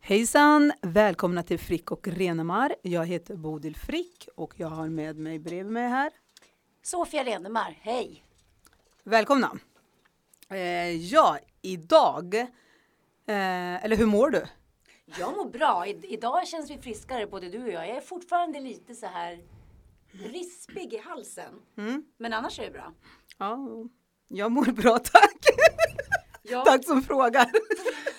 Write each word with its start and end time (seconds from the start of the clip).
Hejsan! 0.00 0.72
Välkomna 0.82 1.42
till 1.42 1.58
Frick 1.58 1.90
och 1.90 2.08
Renemar. 2.08 2.74
Jag 2.82 3.06
heter 3.06 3.36
Bodil 3.36 3.76
Frick 3.76 4.28
och 4.34 4.54
jag 4.56 4.68
har 4.68 4.88
med 4.88 5.16
mig 5.16 5.38
bredvid 5.38 5.72
mig 5.72 5.88
här. 5.88 6.12
Sofia 6.82 7.24
Renemar, 7.24 7.78
hej! 7.80 8.24
Välkomna! 9.04 9.58
Eh, 10.48 10.90
ja, 10.96 11.38
idag, 11.62 12.34
eh, 12.34 13.84
eller 13.84 13.96
hur 13.96 14.06
mår 14.06 14.30
du? 14.30 14.44
Jag 15.18 15.36
mår 15.36 15.50
bra. 15.50 15.86
I, 15.86 16.00
idag 16.08 16.48
känns 16.48 16.70
vi 16.70 16.78
friskare 16.78 17.26
både 17.26 17.48
du 17.48 17.62
och 17.62 17.68
jag. 17.68 17.88
Jag 17.88 17.96
är 17.96 18.00
fortfarande 18.00 18.60
lite 18.60 18.94
så 18.94 19.06
här 19.06 19.38
rispig 20.12 20.94
i 20.94 20.98
halsen. 20.98 21.54
Mm. 21.76 22.04
Men 22.16 22.32
annars 22.32 22.58
är 22.58 22.64
det 22.64 22.70
bra. 22.70 22.92
Ja, 23.38 23.58
jag 24.28 24.52
mår 24.52 24.72
bra 24.72 24.98
tack! 24.98 25.46
Ja. 26.42 26.64
Tack 26.64 26.84
som 26.84 27.02
frågar! 27.02 27.50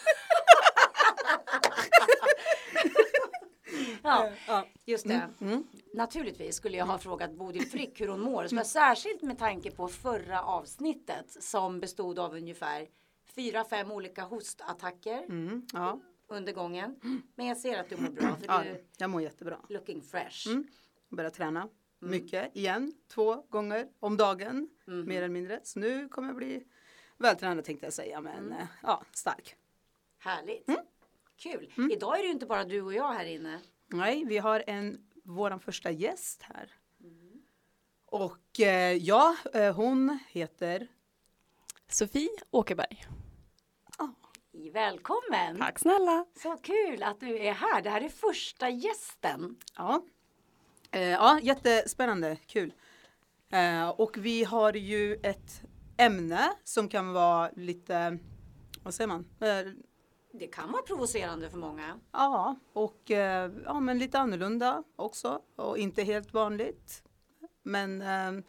Ja, 4.03 4.29
Ja. 4.47 4.65
just 4.85 5.07
det. 5.07 5.29
Mm. 5.41 5.63
Naturligtvis 5.93 6.55
skulle 6.55 6.77
jag 6.77 6.85
ha 6.85 6.97
frågat 6.97 7.31
Bodil 7.31 7.65
Frick 7.69 8.01
hur 8.01 8.07
hon 8.07 8.21
mår. 8.21 8.47
Så 8.47 8.63
särskilt 8.63 9.21
med 9.21 9.37
tanke 9.39 9.71
på 9.71 9.87
förra 9.87 10.43
avsnittet 10.43 11.43
som 11.43 11.79
bestod 11.79 12.19
av 12.19 12.33
ungefär 12.35 12.87
fyra, 13.35 13.63
fem 13.65 13.91
olika 13.91 14.23
hostattacker 14.23 15.23
Mm. 15.23 15.65
Ja. 15.73 15.99
under 16.27 16.53
gången. 16.53 16.95
Men 17.35 17.45
jag 17.45 17.57
ser 17.57 17.79
att 17.79 17.89
du 17.89 17.97
mår 17.97 18.09
bra 18.09 18.35
för 18.35 18.45
ja, 18.47 18.63
du 18.63 18.83
jag 18.97 19.09
mår 19.09 19.21
jättebra. 19.21 19.57
looking 19.69 20.01
fresh. 20.01 20.47
Mm. 20.47 20.67
Börja 21.09 21.29
träna 21.31 21.69
Mm. 22.01 22.11
mycket 22.11 22.55
igen, 22.55 22.93
två 23.07 23.35
gånger 23.49 23.87
om 23.99 24.17
dagen, 24.17 24.69
Mhm. 24.85 25.07
mer 25.07 25.17
eller 25.17 25.27
mindre. 25.29 25.59
Så 25.63 25.79
nu 25.79 26.09
kommer 26.09 26.27
jag 26.27 26.37
bli 26.37 26.63
vältränad 27.17 27.65
tänkte 27.65 27.85
jag 27.85 27.93
säga, 27.93 28.21
men 28.21 28.37
Mm. 28.37 28.51
eh, 28.59 28.67
ja, 28.83 29.03
stark. 29.13 29.55
Härligt. 30.19 30.67
Mm. 30.67 30.81
Kul. 31.37 31.73
Idag 31.91 32.15
är 32.17 32.21
det 32.21 32.25
ju 32.27 32.31
inte 32.33 32.45
bara 32.45 32.63
du 32.63 32.81
och 32.81 32.93
jag 32.93 33.13
här 33.13 33.25
inne. 33.25 33.59
Nej, 33.89 34.25
vi 34.25 34.37
har 34.37 34.63
en, 34.67 35.05
våran 35.23 35.59
första 35.59 35.91
gäst 35.91 36.43
här. 36.43 36.73
Mm. 37.03 37.41
Och 38.05 38.59
eh, 38.59 38.93
ja, 38.93 39.35
eh, 39.53 39.75
hon 39.75 40.19
heter 40.29 40.87
Sofie 41.87 42.29
Åkerberg. 42.51 43.05
Välkommen! 44.73 45.57
Tack 45.57 45.79
snälla. 45.79 46.25
Så 46.43 46.57
kul 46.57 47.03
att 47.03 47.19
du 47.19 47.37
är 47.37 47.53
här. 47.53 47.81
Det 47.81 47.89
här 47.89 48.01
är 48.01 48.09
första 48.09 48.69
gästen. 48.69 49.55
Ja, 49.75 50.01
eh, 50.91 51.01
ja 51.01 51.39
jättespännande, 51.43 52.37
kul. 52.45 52.73
Eh, 53.51 53.89
och 53.89 54.17
vi 54.17 54.43
har 54.43 54.73
ju 54.73 55.15
ett 55.23 55.61
ämne 55.97 56.51
som 56.63 56.89
kan 56.89 57.13
vara 57.13 57.49
lite, 57.55 58.17
vad 58.83 58.93
säger 58.93 59.07
man? 59.07 59.25
Eh, 60.41 60.47
Det 60.47 60.47
kan 60.47 60.71
vara 60.71 60.81
provocerande 60.81 61.49
för 61.49 61.57
många. 61.57 61.99
ja, 62.11 62.55
och 62.73 63.11
eh, 63.11 63.51
ja, 63.65 63.79
men 63.79 63.99
lite 63.99 64.19
annorlunda 64.19 64.83
också 64.95 65.41
och 65.55 65.77
inte 65.77 66.03
helt 66.03 66.33
vanligt. 66.33 67.03
Men 67.63 68.01
ehm, 68.01 68.43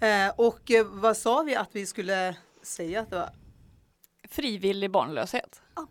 eh, 0.00 0.34
och 0.36 0.70
eh, 0.70 0.86
vad 0.86 1.16
sa 1.16 1.42
vi 1.42 1.54
att 1.56 1.74
vi 1.76 1.86
skulle 1.86 2.36
säga 2.62 3.00
att 3.00 3.10
det 3.10 3.16
var? 3.16 3.30
Frivillig 4.28 4.90
barnlöshet. 4.90 5.62
Ja, 5.74 5.86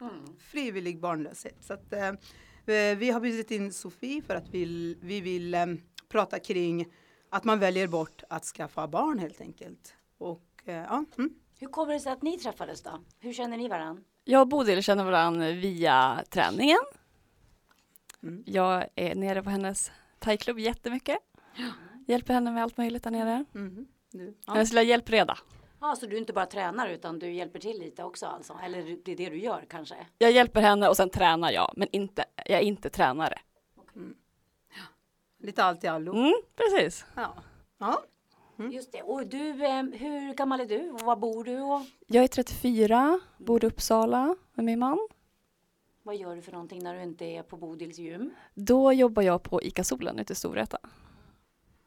Mm. 0.00 0.36
frivillig 0.38 1.00
barnlöshet. 1.00 1.56
Så 1.64 1.72
att, 1.74 1.92
eh, 1.92 2.08
eh, 2.08 2.96
vi 2.98 3.10
har 3.10 3.20
bjudit 3.20 3.50
in 3.50 3.72
Sofie 3.72 4.22
för 4.22 4.34
att 4.34 4.48
vi, 4.48 4.94
vi 5.02 5.20
vill 5.20 5.54
eh, 5.54 5.66
prata 6.08 6.38
kring 6.38 6.92
att 7.30 7.44
man 7.44 7.58
väljer 7.58 7.86
bort 7.88 8.22
att 8.28 8.44
skaffa 8.44 8.88
barn 8.88 9.18
helt 9.18 9.40
enkelt. 9.40 9.94
Och 10.18 10.42
eh, 10.64 10.74
ja, 10.74 11.04
mm. 11.18 11.34
Hur 11.58 11.66
kommer 11.66 11.92
det 11.92 12.00
sig 12.00 12.12
att 12.12 12.22
ni 12.22 12.38
träffades 12.38 12.82
då? 12.82 13.04
Hur 13.18 13.32
känner 13.32 13.56
ni 13.56 13.68
varann? 13.68 14.04
Jag 14.24 14.40
och 14.40 14.48
Bodil 14.48 14.82
känner 14.82 15.04
varandra 15.04 15.50
via 15.50 16.24
träningen. 16.30 16.78
Mm. 18.22 18.42
Jag 18.46 18.86
är 18.94 19.14
nere 19.14 19.42
på 19.42 19.50
hennes 19.50 19.92
thaiklubb 20.18 20.58
jättemycket. 20.58 21.18
Hjälper 22.06 22.34
henne 22.34 22.50
med 22.50 22.62
allt 22.62 22.76
möjligt 22.76 23.04
där 23.04 23.10
nere. 23.10 23.44
Mhm. 23.52 23.86
Du, 24.10 24.36
ja. 24.46 24.54
Lilla 24.54 24.82
hjälpreda. 24.82 25.38
Ja, 25.80 25.96
så 25.96 26.06
du 26.06 26.18
inte 26.18 26.32
bara 26.32 26.46
tränar 26.46 26.88
utan 26.88 27.18
du 27.18 27.32
hjälper 27.32 27.58
till 27.58 27.78
lite 27.78 28.02
också 28.02 28.26
alltså? 28.26 28.58
Eller 28.64 28.96
det 29.04 29.12
är 29.12 29.16
det 29.16 29.30
du 29.30 29.38
gör 29.38 29.64
kanske? 29.68 30.06
Jag 30.18 30.32
hjälper 30.32 30.60
henne 30.60 30.88
och 30.88 30.96
sen 30.96 31.10
tränar 31.10 31.50
jag, 31.50 31.72
men 31.76 31.88
inte, 31.92 32.24
jag 32.36 32.60
är 32.60 32.64
inte 32.64 32.90
tränare. 32.90 33.38
Lite 35.38 35.64
allt 35.64 35.84
i 35.84 35.86
allo. 35.86 36.12
Mm, 36.14 36.32
precis. 36.56 37.06
Ja. 37.14 37.34
Ja. 37.78 38.02
Just 38.56 38.92
det. 38.92 39.02
Och 39.02 39.26
du, 39.26 39.64
eh, 39.64 39.82
hur 39.82 40.34
gammal 40.34 40.60
är 40.60 40.66
du? 40.66 40.90
Och 40.90 41.00
var 41.00 41.16
bor 41.16 41.44
du? 41.44 41.60
Och 41.60 41.80
Jag 42.06 42.24
är 42.24 42.28
34, 42.28 43.20
bor 43.38 43.64
i 43.64 43.66
Uppsala 43.66 44.36
med 44.54 44.64
min 44.64 44.78
man. 44.78 45.08
vad 46.02 46.16
gör 46.16 46.36
du 46.36 46.42
för 46.42 46.52
någonting 46.52 46.82
när 46.82 46.94
du 46.94 47.02
inte 47.02 47.24
är 47.24 47.42
på 47.42 47.56
Bodils 47.56 47.98
gym? 47.98 48.30
Då 48.54 48.92
jobbar 48.92 49.22
jag 49.22 49.42
på 49.42 49.62
ICA 49.62 49.84
Solen 49.84 50.18
ute 50.18 50.32
i 50.32 50.36
Storvreta. 50.36 50.78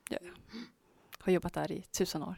Ja, 0.09 0.17
ja. 0.21 0.31
Har 1.19 1.31
jobbat 1.33 1.53
där 1.53 1.71
i 1.71 1.81
tusen 1.81 2.23
år. 2.23 2.35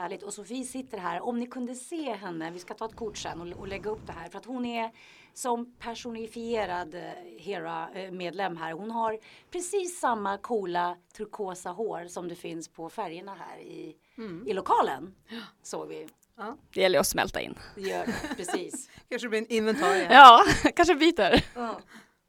Härligt. 0.00 0.22
Och 0.22 0.32
Sofie 0.32 0.64
sitter 0.64 0.98
här. 0.98 1.20
Om 1.20 1.38
ni 1.38 1.46
kunde 1.46 1.74
se 1.74 2.12
henne, 2.12 2.50
vi 2.50 2.58
ska 2.58 2.74
ta 2.74 2.84
ett 2.86 2.96
kort 2.96 3.16
sen 3.16 3.40
och, 3.40 3.58
och 3.60 3.68
lägga 3.68 3.90
upp 3.90 4.06
det 4.06 4.12
här. 4.12 4.28
För 4.28 4.38
att 4.38 4.44
hon 4.44 4.64
är 4.66 4.90
som 5.34 5.74
personifierad 5.78 6.94
eh, 6.94 7.02
Hera-medlem 7.38 8.56
här. 8.56 8.72
Hon 8.72 8.90
har 8.90 9.18
precis 9.50 10.00
samma 10.00 10.38
coola 10.38 10.96
turkosa 11.16 11.70
hår 11.70 12.06
som 12.08 12.28
det 12.28 12.34
finns 12.34 12.68
på 12.68 12.90
färgerna 12.90 13.34
här 13.34 13.58
i, 13.58 13.96
Mm. 14.18 14.48
i 14.48 14.52
lokalen. 14.52 15.14
Såg 15.62 15.88
vi. 15.88 16.06
ja. 16.36 16.56
Det 16.74 16.80
gäller 16.80 16.98
att 16.98 17.06
smälta 17.06 17.40
in. 17.40 17.54
Det 17.74 17.80
gör 17.80 18.06
det, 18.06 18.34
precis. 18.36 18.90
Kanske 19.08 19.28
blir 19.28 19.38
en 19.38 19.46
inventarie. 19.52 20.08
Ja, 20.12 20.44
kanske 20.76 20.94
byter. 20.94 21.44
Ja. 21.54 21.80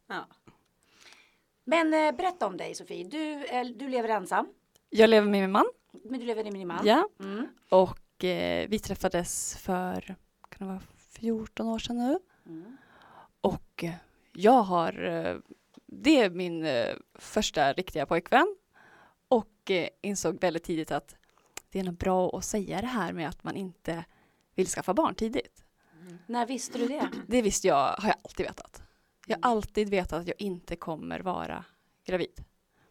Ja. 0.07 0.27
Men 1.63 1.93
eh, 1.93 2.11
berätta 2.11 2.47
om 2.47 2.57
dig 2.57 2.75
Sofie. 2.75 3.03
Du, 3.03 3.45
eh, 3.45 3.65
du 3.65 3.89
lever 3.89 4.09
ensam. 4.09 4.47
Jag 4.89 5.09
lever 5.09 5.27
med 5.27 5.41
min 5.41 5.51
man. 5.51 5.65
Men 5.91 6.19
du 6.19 6.25
lever 6.25 6.43
med 6.43 6.53
din 6.53 6.67
man. 6.67 6.85
Ja, 6.87 7.07
Mm. 7.19 7.47
och 7.69 8.23
eh, 8.23 8.67
vi 8.69 8.79
träffades 8.79 9.57
för 9.57 10.01
kan 10.49 10.67
det 10.67 10.73
vara 10.73 10.81
14 10.97 11.67
år 11.67 11.79
sedan 11.79 11.97
nu. 11.97 12.19
Mm. 12.45 12.77
Och 13.41 13.83
eh, 13.83 13.93
jag 14.33 14.61
har, 14.61 15.03
eh, 15.03 15.37
det 15.85 16.21
är 16.21 16.29
min 16.29 16.65
eh, 16.65 16.95
första 17.15 17.73
riktiga 17.73 18.05
pojkvän. 18.05 18.55
Och 19.27 19.71
insåg 20.01 20.41
väldigt 20.41 20.63
tidigt 20.63 20.91
att 20.91 21.15
det 21.69 21.79
är 21.79 21.83
nog 21.83 21.93
bra 21.97 22.37
att 22.37 22.45
säga 22.45 22.81
det 22.81 22.87
här 22.87 23.13
med 23.13 23.29
att 23.29 23.43
man 23.43 23.55
inte 23.55 24.05
vill 24.55 24.67
skaffa 24.67 24.93
barn 24.93 25.15
tidigt. 25.15 25.63
När 26.27 26.45
visste 26.45 26.77
du 26.77 26.87
det? 26.87 27.09
Det 27.27 27.41
visste 27.41 27.67
jag, 27.67 27.75
har 27.75 28.07
jag 28.07 28.15
alltid 28.23 28.45
vetat. 28.45 28.83
Jag 29.27 29.37
har 29.41 29.51
alltid 29.51 29.89
vetat 29.89 30.21
att 30.21 30.27
jag 30.27 30.41
inte 30.41 30.75
kommer 30.75 31.19
vara 31.19 31.65
gravid. 32.05 32.43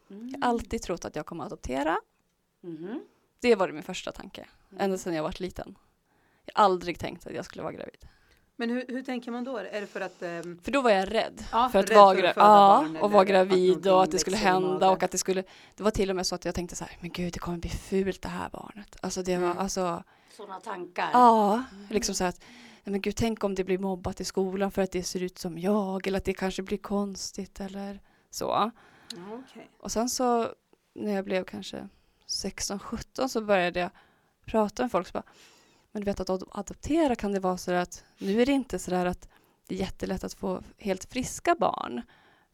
Mm. 0.09 0.29
Jag 0.29 0.39
har 0.41 0.49
alltid 0.49 0.81
trott 0.81 1.05
att 1.05 1.15
jag 1.15 1.25
kommer 1.25 1.45
adoptera. 1.45 1.97
Mhm. 2.61 3.01
Det 3.39 3.55
var 3.55 3.71
min 3.71 3.83
första 3.83 4.11
tanke, 4.11 4.45
ända 4.77 4.97
sedan 4.97 5.13
jag 5.13 5.23
var 5.23 5.35
liten. 5.41 5.75
Jag 6.45 6.53
har 6.55 6.65
aldrig 6.65 6.99
tänkt 6.99 7.27
att 7.27 7.33
jag 7.33 7.45
skulle 7.45 7.63
vara 7.63 7.73
gravid. 7.73 8.07
Men 8.55 8.69
hur, 8.69 8.85
hur 8.87 9.03
tänker 9.03 9.31
man 9.31 9.43
då? 9.43 9.57
Är 9.57 9.81
det 9.81 9.87
för 9.87 10.01
att 10.01 10.21
ehm, 10.21 10.59
För 10.63 10.71
då 10.71 10.81
var 10.81 10.89
jag 10.91 11.13
rädd. 11.13 11.43
Ja, 11.51 11.69
för 11.71 11.79
att 11.79 11.89
vara, 11.95 12.11
att 12.11 12.17
gra- 12.17 12.33
ja, 12.35 12.85
och 13.01 13.11
vara 13.11 13.21
att 13.21 13.27
gravid 13.27 13.67
någonting 13.69 13.91
och 13.91 14.03
att 14.03 14.11
det 14.11 14.19
skulle 14.19 14.37
i 14.37 14.39
hända 14.39 14.89
och 14.91 15.03
att 15.03 15.11
det 15.11 15.17
skulle 15.17 15.43
Det 15.75 15.83
var 15.83 15.91
till 15.91 16.09
och 16.09 16.15
med 16.15 16.27
så 16.27 16.35
att 16.35 16.45
jag 16.45 16.55
tänkte 16.55 16.75
så 16.75 16.83
här, 16.83 16.97
men 17.01 17.11
gud 17.11 17.33
det 17.33 17.39
kommer 17.39 17.57
bli 17.57 17.69
fult 17.69 18.21
det 18.21 18.29
här 18.29 18.49
barnet. 18.49 18.97
Alltså 19.01 19.23
det 19.23 19.37
var 19.37 19.45
Mm. 19.45 19.57
alltså 19.57 20.03
Sådana 20.37 20.59
tankar. 20.59 21.09
Ja, 21.13 21.63
liksom 21.89 22.15
så 22.15 22.23
här 22.23 22.29
att 22.29 22.41
men 22.83 23.01
gud 23.01 23.15
tänk 23.15 23.43
om 23.43 23.55
det 23.55 23.63
blir 23.63 23.77
mobbat 23.77 24.21
i 24.21 24.25
skolan 24.25 24.71
för 24.71 24.81
att 24.81 24.91
det 24.91 25.03
ser 25.03 25.23
ut 25.23 25.37
som 25.37 25.57
jag 25.57 26.07
eller 26.07 26.17
att 26.17 26.25
det 26.25 26.33
kanske 26.33 26.63
blir 26.63 26.77
konstigt 26.77 27.59
eller 27.59 27.99
så. 28.29 28.71
okej. 29.13 29.69
Och 29.79 29.91
sen 29.91 30.09
så 30.09 30.47
när 30.95 31.13
jag 31.15 31.25
blev 31.25 31.43
kanske 31.43 31.87
16-17 32.31 33.27
så 33.27 33.41
började 33.41 33.79
jag 33.79 33.89
prata 34.45 34.83
med 34.83 34.91
folk 34.91 35.07
så 35.07 35.11
bara, 35.13 35.23
men 35.91 36.01
du 36.01 36.05
vet 36.05 36.19
att 36.19 36.29
ad- 36.29 36.49
adoptera 36.51 37.15
kan 37.15 37.31
det 37.31 37.39
vara 37.39 37.57
så 37.57 37.71
att 37.71 38.03
nu 38.17 38.41
är 38.41 38.45
det 38.45 38.51
inte 38.51 38.79
så 38.79 38.91
där 38.91 39.05
att 39.05 39.29
det 39.67 39.75
är 39.75 39.79
jättelätt 39.79 40.23
att 40.23 40.33
få 40.33 40.63
helt 40.77 41.05
friska 41.05 41.55
barn. 41.55 42.01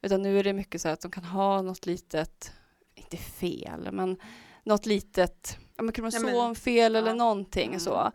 Utan 0.02 0.22
nu 0.22 0.40
är 0.40 0.44
det 0.44 0.54
mycket 0.54 0.82
så 0.82 0.90
att 0.90 1.02
de 1.02 1.12
kan 1.12 1.24
ha 1.24 1.62
något 1.62 1.86
litet, 1.86 2.54
inte 2.96 3.18
fel, 3.18 3.90
men 3.92 4.18
något 4.64 4.86
litet, 4.86 5.58
ja 5.76 5.84
men 5.84 5.94
kromosomfel 5.94 6.96
eller 6.96 7.08
ja. 7.08 7.14
någonting 7.14 7.68
Mm. 7.68 7.80
så. 7.80 7.96
Mm. 7.96 8.12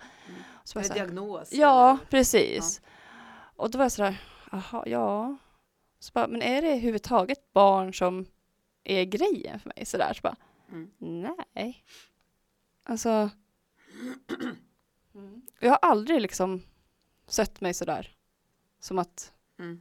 så 0.65 0.83
så 0.83 0.89
här, 0.89 0.95
diagnos? 0.95 1.53
Ja, 1.53 1.91
eller? 1.91 2.05
precis. 2.11 2.81
Och 3.57 3.71
då 3.71 3.79
var 3.79 3.85
jag 3.85 3.93
sådär, 3.93 4.23
jaha, 4.53 4.85
ja. 4.87 5.37
Så 5.99 6.11
bara, 6.15 6.27
men 6.29 6.43
är 6.43 6.63
det 6.63 6.69
överhuvudtaget 6.69 7.53
barn 7.53 7.95
som 7.95 8.27
är 8.85 9.05
grejen 9.05 9.61
för 9.61 9.73
mig? 9.77 9.87
Sådär, 9.87 10.13
så 10.15 10.21
bara, 10.23 10.37
Mm. 10.73 11.37
nej. 11.53 11.85
Alltså, 12.85 13.31
Mm. 15.15 15.43
jag 15.61 15.71
har 15.71 15.79
aldrig 15.83 16.21
liksom 16.21 16.63
sett 17.27 17.61
mig 17.61 17.75
sådär. 17.75 18.17
Som 18.81 18.99
att, 18.99 19.33
Mm. 19.59 19.81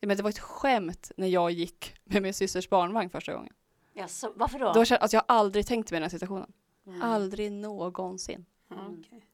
ja, 0.00 0.08
men 0.08 0.16
det 0.16 0.22
var 0.22 0.30
ett 0.30 0.38
skämt 0.38 1.12
när 1.16 1.26
jag 1.26 1.50
gick 1.50 1.94
med 2.04 2.22
min 2.22 2.34
systers 2.34 2.68
barnvagn 2.68 3.10
första 3.10 3.34
gången. 3.34 3.52
Jaså, 3.94 4.32
varför 4.36 4.58
då? 4.58 4.72
Då 4.72 4.84
kände, 4.84 5.00
alltså 5.02 5.16
jag 5.16 5.24
har 5.28 5.36
aldrig 5.36 5.66
tänkt 5.66 5.90
mig 5.90 6.00
den 6.00 6.02
här 6.02 6.10
situationen. 6.10 6.52
Mm. 6.86 7.02
Aldrig 7.02 7.52
någonsin. 7.52 8.44
Ja, 8.68 8.76
Mm. 8.80 9.00
okej. 9.06 9.24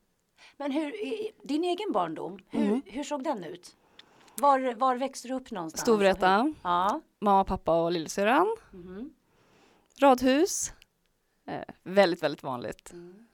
Men 0.56 0.70
hur, 0.72 0.94
i- 1.04 1.32
din 1.42 1.64
egen 1.64 1.92
barndom, 1.92 2.38
hur, 2.50 2.64
Mm. 2.66 2.82
hur 2.86 3.04
såg 3.04 3.24
den 3.24 3.44
ut? 3.44 3.76
Var, 4.40 4.74
var 4.74 4.96
växte 4.96 5.28
du 5.28 5.34
upp 5.34 5.50
någonstans? 5.50 5.80
Storvreta, 5.80 6.52
Ja. 6.62 7.00
mamma, 7.18 7.44
pappa 7.44 7.82
och 7.84 7.92
lillsyrran. 7.92 8.56
Mhm. 8.70 9.10
Radhus. 10.00 10.72
Eh, 11.46 11.60
väldigt, 11.82 12.22
väldigt 12.22 12.42
vanligt. 12.42 12.92
Mm. 12.92 13.26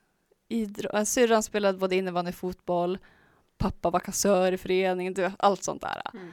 Idro- 0.49 0.95
äh, 0.97 1.03
syrran 1.03 1.43
spelade 1.43 1.77
både 1.77 1.95
innebandy 1.95 2.31
och 2.31 2.35
fotboll. 2.35 2.97
Pappa 3.57 3.89
var 3.89 3.99
kassör 3.99 4.51
i 4.51 4.57
föreningen, 4.57 5.15
allt 5.39 5.63
sånt 5.63 5.81
där. 5.81 6.01
Mm. 6.13 6.31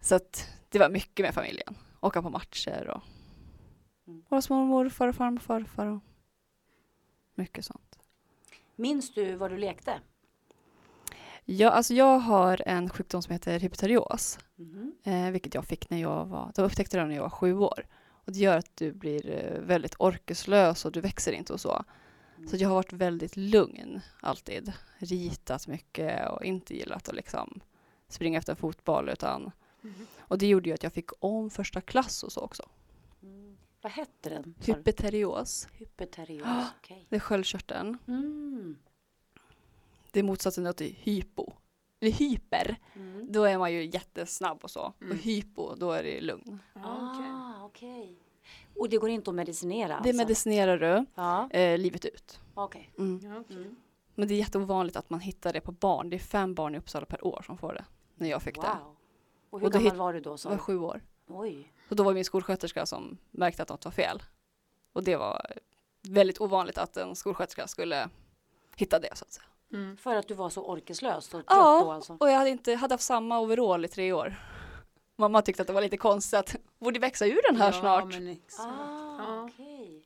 Så 0.00 0.14
att 0.14 0.48
det 0.68 0.78
var 0.78 0.88
mycket 0.90 1.24
med 1.26 1.34
familjen. 1.34 1.74
Åka 2.00 2.22
på 2.22 2.30
matcher 2.30 2.88
och 2.88 3.02
Mm. 4.06 4.22
vara 4.28 4.42
små 4.42 4.64
morfar 4.64 5.08
och 5.08 5.14
farmor 5.14 5.36
och 5.38 5.42
farfar 5.42 5.86
och 5.86 6.00
mycket 7.34 7.64
sånt. 7.64 7.98
Minns 8.76 9.14
du 9.14 9.34
vad 9.34 9.50
du 9.50 9.58
lekte? 9.58 10.00
Ja, 11.44 11.70
alltså 11.70 11.94
jag 11.94 12.18
har 12.18 12.62
en 12.66 12.90
sjukdom 12.90 13.22
som 13.22 13.32
heter 13.32 13.60
hypoterios, 13.60 14.38
Mhm. 14.56 14.94
eh, 15.04 15.30
vilket 15.30 15.54
jag 15.54 15.64
fick 15.64 15.90
när 15.90 15.98
jag 16.00 16.24
var, 16.26 16.52
de 16.54 16.62
upptäckte 16.62 16.96
det 16.96 17.04
när 17.06 17.14
jag 17.14 17.22
var 17.22 17.30
sju 17.30 17.54
år. 17.58 17.86
Och 18.24 18.32
det 18.32 18.38
gör 18.38 18.56
att 18.56 18.76
du 18.76 18.92
blir 18.92 19.30
eh, 19.30 19.60
väldigt 19.60 19.94
orkeslös 19.98 20.84
och 20.84 20.92
du 20.92 21.00
växer 21.00 21.32
inte 21.32 21.52
och 21.52 21.60
så. 21.60 21.84
Mm. 22.36 22.48
Så 22.48 22.56
jag 22.56 22.68
har 22.68 22.74
varit 22.76 22.92
väldigt 22.92 23.36
lugn 23.36 24.00
alltid. 24.20 24.72
Ritat 24.98 25.66
mycket 25.66 26.30
och 26.30 26.44
inte 26.44 26.76
gillat 26.76 27.08
att 27.08 27.14
liksom 27.14 27.60
springa 28.08 28.38
efter 28.38 28.54
fotboll 28.54 29.08
utan 29.08 29.50
Mhm. 29.84 30.06
och 30.18 30.38
det 30.38 30.46
gjorde 30.46 30.68
ju 30.68 30.74
att 30.74 30.82
jag 30.82 30.92
fick 30.92 31.10
om 31.18 31.50
första 31.50 31.80
klass 31.80 32.22
och 32.22 32.32
så 32.32 32.40
också. 32.40 32.68
Mm. 33.22 33.56
Vad 33.82 33.92
hette 33.92 34.28
den? 34.28 34.42
sa 34.60 34.72
du? 34.72 34.72
Hypoterios, 34.72 35.68
Hypoterios. 35.72 36.46
okej. 36.78 37.06
det 37.08 37.16
är 37.16 37.20
sköldkörteln. 37.20 37.98
Mm. 38.08 38.76
Det 40.10 40.18
är 40.18 40.24
motsatsen 40.24 40.74
till 40.74 40.96
hypo. 40.98 41.52
Eller 42.04 42.12
hyper, 42.12 42.76
Mm. 42.94 43.32
då 43.32 43.44
är 43.44 43.58
man 43.58 43.72
ju 43.72 43.84
jättesnabb 43.84 44.58
och 44.64 44.70
så. 44.70 44.92
Mm. 45.00 45.10
Och 45.12 45.16
hypo, 45.24 45.74
då 45.74 45.92
är 45.92 46.02
det 46.02 46.20
lugn. 46.20 46.58
Ja, 46.74 47.10
okej. 47.12 47.30
Ah, 47.30 47.64
okej. 47.64 48.18
Och 48.76 48.88
det 48.88 48.96
går 48.98 49.10
inte 49.10 49.30
att 49.30 49.34
medicinera 49.36 49.88
Det 49.88 49.94
alltså? 49.94 50.16
medicinerar 50.16 50.78
du 50.78 51.06
Ja, 51.14 51.50
eh, 51.50 51.78
livet 51.78 52.04
ut. 52.04 52.40
okej. 52.54 52.90
Mm. 52.98 53.36
Okej. 53.40 53.56
Mm. 53.56 53.76
Men 54.14 54.28
det 54.28 54.34
är 54.34 54.38
jätteovanligt 54.38 54.96
att 54.96 55.10
man 55.10 55.20
hittar 55.20 55.52
det 55.52 55.60
på 55.60 55.72
barn. 55.72 56.10
Det 56.10 56.16
är 56.16 56.18
fem 56.18 56.54
barn 56.54 56.74
i 56.74 56.78
Uppsala 56.78 57.06
per 57.06 57.26
år 57.26 57.42
som 57.46 57.58
får 57.58 57.74
det. 57.74 57.84
När 58.14 58.28
jag 58.30 58.42
fick 58.42 58.54
det. 58.54 58.60
Wow. 58.60 58.96
Och 59.50 59.60
hur 59.60 59.66
Och 59.66 59.72
gammal 59.72 59.96
var 59.96 60.12
du 60.12 60.20
då? 60.20 60.30
Jag 60.30 60.38
sa 60.40 60.50
var 60.50 60.58
sju 60.58 60.78
år. 60.78 61.02
Oj. 61.28 61.72
Och 61.90 61.96
då 61.96 62.02
var 62.02 62.10
det 62.10 62.14
min 62.14 62.24
skolsköterska 62.24 62.86
som 62.86 63.18
märkte 63.30 63.62
att 63.62 63.68
något 63.68 63.84
var 63.84 63.92
fel. 63.92 64.22
Och 64.92 65.04
det 65.04 65.16
var 65.16 65.46
väldigt 66.08 66.40
ovanligt 66.40 66.78
att 66.78 66.96
en 66.96 67.14
skolsköterska 67.16 67.66
skulle 67.66 68.08
hitta 68.76 68.98
det 68.98 69.16
så 69.16 69.24
att 69.24 69.32
säga. 69.32 69.46
Mm. 69.72 69.96
För 69.96 70.16
att 70.16 70.28
du 70.28 70.34
var 70.34 70.50
så 70.50 70.62
orkeslös 70.64 71.24
och 71.26 71.30
trött 71.30 71.44
Ja. 71.48 71.80
då 71.84 71.90
alltså? 71.92 72.16
Och 72.20 72.30
jag 72.30 72.38
hade 72.38 72.50
inte, 72.50 72.74
hade 72.74 72.94
haft 72.94 73.04
samma 73.04 73.40
overall 73.40 73.84
i 73.84 73.88
tre 73.88 74.12
år. 74.12 74.34
Mamma 75.16 75.42
tyckte 75.42 75.62
att 75.62 75.66
det 75.68 75.74
var 75.74 75.82
lite 75.82 75.96
konstigt 75.96 76.38
att 76.38 76.56
borde 76.78 76.98
växa 76.98 77.26
ur 77.26 77.40
den 77.50 77.56
här 77.60 77.72
ja, 77.72 77.80
snart. 77.80 78.04
Men 78.12 78.28
exakt. 78.28 78.68
Ah, 78.68 79.16
Ja. 79.18 79.42
okej. 79.52 80.04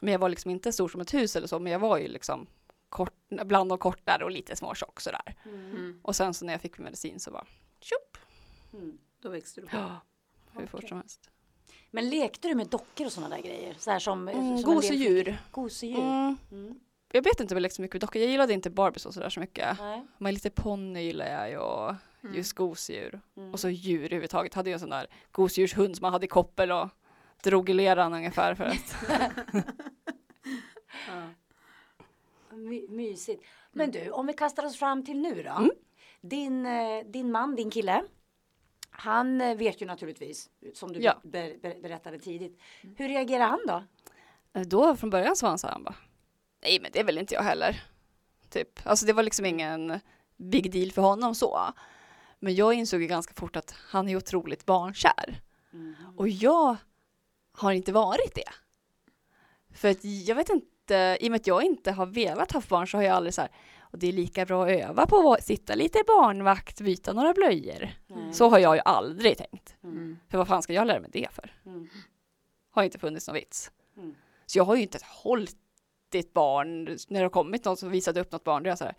Men 0.00 0.12
jag 0.12 0.18
var 0.18 0.28
liksom 0.28 0.50
inte 0.50 0.72
stor 0.72 0.88
som 0.88 1.00
ett 1.00 1.14
hus 1.14 1.36
eller 1.36 1.46
så, 1.46 1.58
men 1.58 1.72
jag 1.72 1.78
var 1.78 1.98
ju 1.98 2.08
liksom 2.08 2.46
kort, 2.88 3.14
bland 3.28 3.68
de 3.70 3.78
kortare 3.78 4.24
och 4.24 4.30
lite 4.30 4.56
småtjock 4.56 5.00
sådär. 5.00 5.34
Mm. 5.44 5.70
Mm. 5.70 6.00
Och 6.02 6.16
sen 6.16 6.34
så 6.34 6.44
när 6.44 6.52
jag 6.52 6.60
fick 6.60 6.78
min 6.78 6.84
medicin 6.84 7.20
så 7.20 7.30
var 7.30 7.46
tjopp, 7.80 8.16
Mm. 8.72 8.98
Då 9.20 9.28
växte 9.28 9.60
du 9.60 9.66
på. 9.66 9.76
ja, 9.76 10.00
hur 10.52 10.66
fort 10.66 10.74
Okej. 10.78 10.88
som 10.88 10.98
helst. 10.98 11.30
Men 11.90 12.10
lekte 12.10 12.48
du 12.48 12.54
med 12.54 12.66
dockor 12.66 13.06
och 13.06 13.12
sådana 13.12 13.36
där 13.36 13.42
grejer? 13.42 13.74
Så 13.78 13.90
här 13.90 13.98
som, 13.98 14.28
Mm, 14.28 14.58
som 14.58 14.74
gosedjur. 14.74 15.38
Gosedjur? 15.50 15.98
Mm. 16.50 16.80
Jag 17.16 17.22
vet 17.24 17.40
inte 17.40 17.54
så 17.70 17.82
mycket 17.82 17.94
med 17.94 18.00
dockor, 18.00 18.22
jag 18.22 18.30
gillade 18.30 18.52
inte 18.52 18.70
Barbies 18.70 19.06
och 19.06 19.14
sådär 19.14 19.28
så 19.30 19.40
mycket. 19.40 19.78
Nej. 19.78 20.06
Men 20.18 20.34
lite 20.34 20.50
ponny 20.50 21.00
gillar 21.02 21.26
jag 21.26 21.50
ju 21.50 21.58
och 21.58 21.94
Mm. 22.24 22.36
just 22.36 22.52
gosedjur. 22.52 23.20
Mm. 23.36 23.52
Och 23.52 23.60
så 23.60 23.68
djur 23.70 24.04
överhuvudtaget. 24.04 24.54
Hade 24.54 24.70
ju 24.70 24.74
en 24.74 24.80
sån 24.80 24.90
där 24.90 25.06
gosedjurshund 25.32 25.96
som 25.96 26.02
man 26.04 26.12
hade 26.12 26.24
i 26.26 26.28
koppel 26.28 26.72
och 26.72 26.88
drog 27.42 27.70
i 27.70 27.72
leran 27.72 28.14
ungefär 28.14 28.54
för 28.54 28.64
att 28.64 28.96
Ja. 31.08 31.28
My, 32.56 32.88
mysigt. 32.88 33.44
Men 33.72 33.90
du, 33.90 34.10
om 34.10 34.26
vi 34.26 34.32
kastar 34.32 34.66
oss 34.66 34.76
fram 34.78 35.04
till 35.04 35.20
nu 35.20 35.42
då. 35.42 35.50
Mm. 35.50 35.70
Din, 36.20 36.66
eh, 36.66 37.04
din 37.06 37.30
man, 37.32 37.56
din 37.56 37.70
kille. 37.70 38.02
Han 38.90 39.40
eh, 39.40 39.56
vet 39.56 39.82
ju 39.82 39.86
naturligtvis, 39.86 40.50
som 40.74 40.92
du 40.92 41.00
Ja. 41.00 41.14
ber, 41.22 41.58
ber, 41.62 41.80
berättade 41.82 42.18
tidigt. 42.18 42.60
Hur 42.96 43.08
reagerar 43.08 43.46
han 43.48 43.60
då? 43.66 43.84
Eh, 44.52 44.66
Då 44.66 44.96
från 44.96 45.10
början 45.10 45.36
så 45.36 45.46
var 45.46 45.50
han 45.50 45.58
så 45.58 45.66
här, 45.66 45.74
han 45.74 45.84
bara, 45.84 45.94
nej 46.64 46.80
men 46.80 46.90
det 46.92 47.00
är 47.00 47.04
väl 47.04 47.18
inte 47.18 47.34
jag 47.34 47.42
heller. 47.42 47.82
Typ, 48.50 48.86
alltså 48.86 49.06
det 49.06 49.12
var 49.12 49.22
liksom 49.22 49.46
ingen 49.46 50.00
big 50.36 50.72
deal 50.72 50.92
för 50.92 51.02
honom 51.02 51.34
så. 51.34 51.72
Men 52.40 52.54
jag 52.54 52.74
insåg 52.74 53.00
ju 53.00 53.06
ganska 53.06 53.34
fort 53.34 53.56
att 53.56 53.74
han 53.88 54.08
är 54.08 54.16
otroligt 54.16 54.66
barnkär. 54.66 55.42
Mm. 55.72 55.94
Och 56.16 56.28
jag 56.28 56.76
har 57.52 57.72
inte 57.72 57.92
varit 57.92 58.34
det. 58.34 58.50
För 59.74 59.88
att 59.88 60.04
jag 60.04 60.36
vet 60.36 60.48
inte, 60.48 61.18
i 61.20 61.26
och 61.26 61.30
med 61.30 61.40
att 61.40 61.46
jag 61.46 61.64
inte 61.64 61.92
har 61.92 62.06
velat 62.06 62.52
ha 62.52 62.62
barn 62.68 62.88
så 62.88 62.96
har 62.96 63.02
jag 63.02 63.16
aldrig 63.16 63.34
så 63.34 63.40
här, 63.40 63.50
och 63.80 63.98
det 63.98 64.06
är 64.06 64.12
lika 64.12 64.46
bra 64.46 64.64
att 64.64 64.70
öva 64.70 65.06
på 65.06 65.32
att 65.32 65.44
sitta 65.44 65.74
lite 65.74 66.02
barnvakt, 66.06 66.80
byta 66.80 67.12
några 67.12 67.32
blöjor. 67.32 67.90
Nej. 68.06 68.34
Så 68.34 68.48
har 68.48 68.58
jag 68.58 68.76
ju 68.76 68.82
aldrig 68.84 69.38
tänkt. 69.38 69.76
Mm. 69.82 70.18
För 70.28 70.38
vad 70.38 70.48
fan 70.48 70.62
ska 70.62 70.72
jag 70.72 70.86
lära 70.86 71.00
mig 71.00 71.10
det 71.12 71.28
för? 71.32 71.52
Mm. 71.66 71.88
Har 72.70 72.82
inte 72.82 72.98
funnits 72.98 73.28
någon 73.28 73.34
vits. 73.34 73.70
Mm. 73.96 74.14
Så 74.46 74.58
jag 74.58 74.64
har 74.64 74.76
ju 74.76 74.82
inte 74.82 74.98
hållit 75.02 75.56
ett 76.20 76.32
barn, 76.32 76.84
när 76.84 77.20
det 77.20 77.24
har 77.24 77.30
kommit 77.30 77.64
någon 77.64 77.76
som 77.76 77.90
visade 77.90 78.20
upp 78.20 78.32
något 78.32 78.44
barn, 78.44 78.62
då 78.62 78.68
är 78.68 78.70
jag 78.70 78.78
så 78.78 78.84
här, 78.84 78.94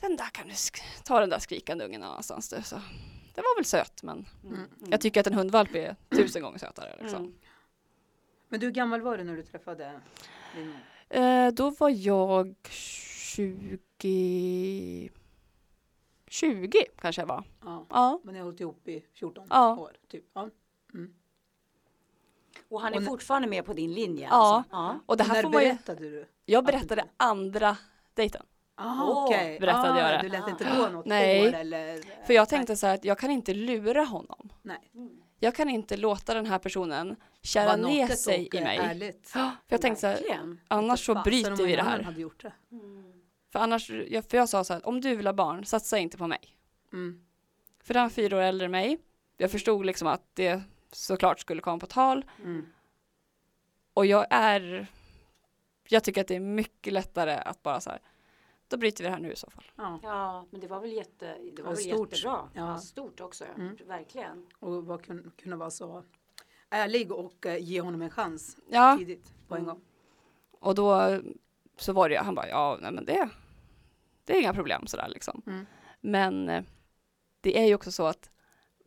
den 0.00 0.16
där 0.16 0.30
kan 0.32 0.48
du 0.48 0.54
ta 1.04 1.20
den 1.20 1.30
där 1.30 1.38
skrikande 1.38 1.84
ungen 1.84 2.00
någonstans 2.00 2.48
du. 2.48 2.62
Så 2.62 2.76
det 3.34 3.40
var 3.40 3.56
väl 3.58 3.64
söt, 3.64 4.02
men 4.02 4.26
Mm. 4.44 4.54
Mm. 4.56 4.68
jag 4.90 5.00
tycker 5.00 5.20
att 5.20 5.26
en 5.26 5.34
hundvalp 5.34 5.74
är 5.74 5.96
tusen 6.10 6.42
gånger 6.42 6.58
sötare. 6.58 6.96
Liksom. 7.00 7.18
Mm. 7.24 7.34
Men 8.48 8.60
du, 8.60 8.66
hur 8.66 8.72
gammal 8.72 9.00
var 9.00 9.18
du 9.18 9.24
när 9.24 9.36
du 9.36 9.42
träffade 9.42 10.00
din? 10.56 10.74
Eh, 11.08 11.48
då 11.52 11.70
var 11.70 11.90
jag 11.90 12.54
20... 12.70 13.78
20 16.26 16.84
kanske 16.98 17.22
jag 17.22 17.26
var. 17.26 17.44
Ja. 17.64 17.86
Ja. 17.90 18.20
Men 18.24 18.32
ni 18.34 18.38
har 18.40 18.44
hållit 18.44 18.60
ihop 18.60 18.88
i 18.88 19.04
14 19.14 19.46
Ja. 19.50 19.76
år. 19.76 19.96
Typ. 20.10 20.24
Ja. 20.34 20.50
Och 22.68 22.80
han 22.80 22.94
är 22.94 22.98
Och 22.98 23.04
fortfarande 23.04 23.48
med 23.48 23.66
på 23.66 23.72
din 23.72 23.94
linje? 23.94 24.28
Ja. 24.30 24.30
Alltså. 24.30 24.70
ja. 24.72 25.00
Och 25.06 25.16
det 25.16 25.22
Och 25.22 25.28
här 25.28 25.34
när 25.34 25.42
får 25.42 25.50
man 25.50 25.62
ju... 25.62 25.68
berättade 25.68 26.10
du? 26.10 26.26
Jag 26.44 26.64
berättade 26.64 27.04
andra 27.16 27.76
dejten. 28.14 28.42
Ah, 28.76 29.24
okej. 29.24 29.60
berättade 29.60 30.00
jag 30.00 30.10
det. 30.10 30.22
Du 30.22 30.28
lät 30.28 30.48
inte 30.48 30.64
gå 30.64 30.88
något 30.88 31.06
Nej. 31.06 31.48
år 31.48 31.54
eller? 31.54 32.00
För 32.26 32.34
jag 32.34 32.48
tänkte 32.48 32.76
så 32.76 32.86
här 32.86 32.94
att 32.94 33.04
jag 33.04 33.18
kan 33.18 33.30
inte 33.30 33.54
lura 33.54 34.04
honom. 34.04 34.52
Nej. 34.62 34.90
Jag 35.38 35.54
kan 35.54 35.70
inte 35.70 35.96
låta 35.96 36.34
den 36.34 36.46
här 36.46 36.58
personen 36.58 37.16
kära 37.42 37.76
ner 37.76 38.08
sig 38.08 38.48
och, 38.48 38.54
i 38.54 38.60
mig. 38.60 38.78
Ärligt. 38.78 39.28
För 39.28 39.50
jag 39.68 39.80
tänkte 39.80 40.00
så 40.00 40.06
här, 40.06 40.56
annars 40.68 41.06
så 41.06 41.14
bryter 41.24 41.66
vi 41.66 41.76
det 41.76 41.82
här. 41.82 42.02
hade 42.02 42.20
gjort 42.20 42.42
det. 42.42 42.52
Mm. 42.72 43.12
För 43.52 43.58
annars, 43.58 43.90
jag, 43.90 44.24
för 44.24 44.36
jag 44.36 44.48
sa 44.48 44.64
så 44.64 44.72
här, 44.72 44.88
om 44.88 45.00
du 45.00 45.16
vill 45.16 45.26
ha 45.26 45.32
barn, 45.32 45.64
satsa 45.64 45.98
inte 45.98 46.18
på 46.18 46.26
mig. 46.26 46.40
Mm. 46.92 47.24
För 47.82 47.94
han 47.94 48.04
är 48.04 48.10
fyra 48.10 48.36
år 48.36 48.40
äldre 48.40 48.64
än 48.64 48.70
mig. 48.70 48.98
Jag 49.36 49.50
förstod 49.50 49.86
liksom 49.86 50.08
att 50.08 50.22
det 50.34 50.62
såklart 50.94 51.40
skulle 51.40 51.60
komma 51.62 51.78
på 51.78 51.86
tal. 51.86 52.24
Mm. 52.42 52.66
Och 53.94 54.06
jag 54.06 54.26
är, 54.30 54.86
jag 55.88 56.04
tycker 56.04 56.20
att 56.20 56.28
det 56.28 56.36
är 56.36 56.40
mycket 56.40 56.92
lättare 56.92 57.32
att 57.34 57.62
bara 57.62 57.80
så 57.80 57.90
här, 57.90 57.98
då 58.68 58.76
bryter 58.76 59.04
vi 59.04 59.08
det 59.08 59.14
här 59.14 59.20
nu 59.22 59.32
i 59.32 59.36
så 59.36 59.50
fall. 59.50 59.64
Ja. 59.76 59.98
Ja, 60.02 60.46
men 60.50 60.60
det 60.60 60.66
var 60.66 60.80
väl, 60.80 60.92
jätte, 60.92 61.36
det 61.56 61.62
var 61.62 61.70
Ja, 61.70 61.74
väl 61.76 61.84
stort. 61.84 62.12
jättebra. 62.12 62.48
Ja. 62.54 62.78
Stort 62.78 63.20
också, 63.20 63.44
Mm. 63.56 63.76
verkligen. 63.86 64.46
Och 64.58 64.84
vad 64.86 65.02
kun, 65.04 65.32
kunna 65.42 65.56
vara 65.56 65.70
så 65.70 66.04
ärlig 66.70 67.12
och 67.12 67.46
eh, 67.46 67.56
ge 67.62 67.80
honom 67.80 68.02
en 68.02 68.10
chans 68.10 68.56
Ja, 68.68 68.96
tidigt 68.98 69.34
på 69.48 69.54
en 69.54 69.62
Mm. 69.62 69.74
gång. 69.74 69.84
och 70.60 70.74
då 70.74 71.18
så 71.76 71.92
var 71.92 72.08
det, 72.08 72.16
han 72.16 72.34
bara, 72.34 72.48
ja, 72.48 72.78
nej 72.80 72.92
men 72.92 73.04
det, 73.04 73.28
det 74.24 74.36
är 74.36 74.40
inga 74.40 74.54
problem 74.54 74.86
sådär 74.86 75.08
liksom. 75.08 75.42
Mm. 75.46 75.66
Men 76.00 76.48
eh, 76.48 76.64
det 77.40 77.58
är 77.58 77.64
ju 77.66 77.74
också 77.74 77.92
så 77.92 78.06
att 78.06 78.30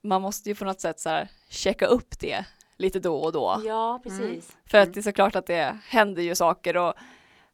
man 0.01 0.21
måste 0.21 0.49
ju 0.49 0.55
på 0.55 0.65
något 0.65 0.81
sätt 0.81 0.99
så 0.99 1.09
här 1.09 1.29
checka 1.49 1.85
upp 1.85 2.19
det 2.19 2.45
lite 2.77 2.99
då 2.99 3.15
och 3.17 3.31
då. 3.31 3.61
Ja, 3.65 3.99
precis. 4.03 4.57
För 4.65 4.77
att 4.77 4.83
Mm. 4.85 4.93
det 4.93 4.99
är 4.99 5.01
såklart 5.01 5.35
att 5.35 5.45
det 5.45 5.77
händer 5.87 6.21
ju 6.21 6.35
saker 6.35 6.77
och 6.77 6.93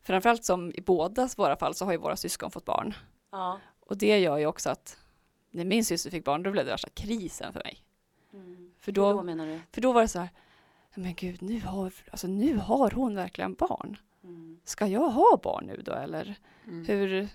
framförallt 0.03 0.45
som 0.45 0.71
i 0.75 0.81
bådas 0.81 1.37
våra 1.39 1.55
fall 1.55 1.75
så 1.75 1.85
har 1.85 1.91
ju 1.91 1.97
våra 1.97 2.15
syskon 2.15 2.51
fått 2.51 2.65
barn. 2.65 2.93
Ja. 3.31 3.59
Och 3.79 3.97
det 3.97 4.19
gör 4.19 4.37
ju 4.37 4.45
också 4.45 4.69
att 4.69 4.97
när 5.51 5.65
min 5.65 5.85
syster 5.85 6.09
fick 6.11 6.25
barn 6.25 6.43
då 6.43 6.51
blev 6.51 6.65
det 6.65 6.71
värsta 6.71 6.89
krisen 6.89 7.53
för 7.53 7.59
mig. 7.63 7.83
Mm. 8.33 8.71
För 8.79 8.91
Då, 8.91 9.11
då, 9.11 9.17
då 9.17 9.23
menar 9.23 9.45
du? 9.45 9.59
för 9.71 9.81
då 9.81 9.91
var 9.91 10.01
det 10.01 10.07
så 10.07 10.19
här, 10.19 10.29
men 10.95 11.13
gud 11.15 11.41
nu 11.41 11.61
har, 11.61 11.93
alltså 12.11 12.27
nu 12.27 12.57
har 12.57 12.91
hon 12.91 13.15
verkligen 13.15 13.53
barn. 13.53 13.97
Mm. 14.23 14.59
Ska 14.63 14.87
jag 14.87 15.09
ha 15.09 15.39
barn 15.43 15.65
nu 15.65 15.81
då 15.85 15.91
eller 15.91 16.35
Mm. 16.67 16.85
hur, 16.85 17.29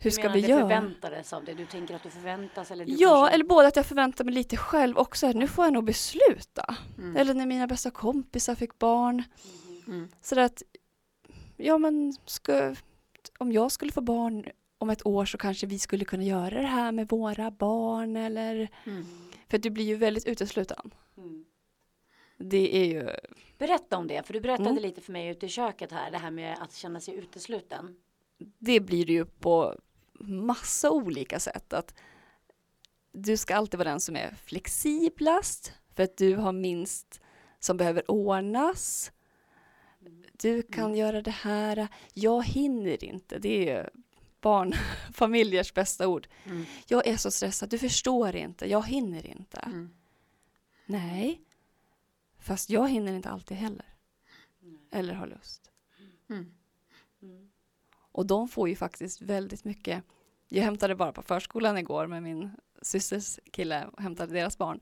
hur 0.00 0.10
Du 0.10 0.14
ska 0.14 0.22
menar 0.22 0.34
vi 0.34 0.40
det 0.40 0.48
göra? 0.48 0.60
förväntades 0.60 1.32
av 1.32 1.44
det? 1.44 1.54
Du 1.54 1.66
tänker 1.66 1.94
att 1.94 2.02
du 2.02 2.10
förväntas? 2.10 2.70
Eller 2.70 2.84
du 2.84 2.92
Ja, 2.92 3.08
kanske... 3.20 3.34
eller 3.34 3.44
både 3.44 3.68
att 3.68 3.76
jag 3.76 3.86
förväntar 3.86 4.24
mig 4.24 4.34
lite 4.34 4.56
själv 4.56 4.98
också, 4.98 5.32
nu 5.32 5.46
får 5.48 5.64
jag 5.64 5.72
nog 5.74 5.84
besluta. 5.84 6.76
Mm. 6.98 7.16
Eller 7.16 7.34
när 7.34 7.46
mina 7.46 7.66
bästa 7.66 7.90
kompisar 7.90 8.54
fick 8.54 8.78
barn. 8.78 9.16
Mhm. 9.86 9.94
Mm. 9.94 10.08
Så 10.20 10.40
att, 10.40 10.62
ja 11.56 11.78
men, 11.78 12.12
ska, 12.26 12.74
om 13.38 13.52
jag 13.52 13.72
skulle 13.72 13.92
få 13.92 14.00
barn 14.00 14.44
om 14.78 14.90
ett 14.90 15.06
år 15.06 15.24
så 15.24 15.38
kanske 15.38 15.66
vi 15.66 15.78
skulle 15.78 16.04
kunna 16.04 16.24
göra 16.24 16.60
det 16.62 16.66
här 16.66 16.92
med 16.92 17.08
våra 17.08 17.50
barn 17.50 18.16
eller 18.16 18.68
Mm. 18.86 19.04
för 19.48 19.58
du 19.58 19.70
blir 19.70 19.84
ju 19.84 19.96
väldigt 19.96 20.26
utesluten. 20.26 20.90
Mm. 21.16 21.44
Det 22.38 22.76
är 22.76 22.84
ju 22.84 23.10
Berätta 23.58 23.96
om 23.96 24.06
det, 24.06 24.26
för 24.26 24.32
du 24.32 24.40
berättade 24.40 24.70
Mm. 24.70 24.82
lite 24.82 25.00
för 25.00 25.12
mig 25.12 25.28
ute 25.28 25.46
i 25.46 25.48
köket 25.48 25.92
här, 25.92 26.10
det 26.10 26.18
här 26.18 26.30
med 26.30 26.56
att 26.60 26.74
känna 26.74 27.00
sig 27.00 27.14
utesluten. 27.14 27.96
det 28.58 28.80
blir 28.80 29.06
det 29.06 29.12
ju 29.12 29.24
på 29.24 29.76
massa 30.20 30.90
olika 30.90 31.40
sätt. 31.40 31.72
Att 31.72 31.94
du 33.12 33.36
ska 33.36 33.56
alltid 33.56 33.78
vara 33.78 33.90
den 33.90 34.00
som 34.00 34.16
är 34.16 34.34
flexiblast 34.44 35.72
för 35.94 36.02
att 36.02 36.16
du 36.16 36.36
har 36.36 36.52
minst 36.52 37.20
som 37.58 37.76
behöver 37.76 38.10
ordnas. 38.10 39.12
Du 40.32 40.62
kan 40.62 40.94
göra 40.94 41.22
det 41.22 41.30
här. 41.30 41.88
Jag 42.14 42.44
hinner 42.44 43.04
inte. 43.04 43.38
Det 43.38 43.70
är 43.70 43.90
barnfamiljers 44.40 45.74
bästa 45.74 46.08
ord. 46.08 46.28
Mm. 46.44 46.64
Jag 46.86 47.06
är 47.06 47.16
så 47.16 47.30
stressad. 47.30 47.70
Du 47.70 47.78
förstår 47.78 48.36
inte. 48.36 48.70
Jag 48.70 48.86
hinner 48.86 49.26
inte. 49.26 49.60
Mm. 49.60 49.90
Nej. 50.86 51.40
Fast 52.38 52.70
jag 52.70 52.88
hinner 52.88 53.12
inte 53.12 53.30
alltid 53.30 53.56
heller. 53.56 53.86
Eller 54.90 55.14
har 55.14 55.26
lust. 55.26 55.70
Mm. 55.98 56.40
Mm. 56.40 56.54
Och 58.12 58.26
de 58.26 58.48
får 58.48 58.68
ju 58.68 58.76
faktiskt 58.76 59.22
väldigt 59.22 59.64
mycket. 59.64 60.04
Jag 60.48 60.62
hämtade 60.64 60.94
bara 60.94 61.12
på 61.12 61.22
förskolan 61.22 61.78
igår 61.78 62.06
med 62.06 62.22
min 62.22 62.50
systers 62.82 63.38
kille 63.52 63.86
och 63.92 64.02
hämtade 64.02 64.32
deras 64.32 64.58
barn. 64.58 64.80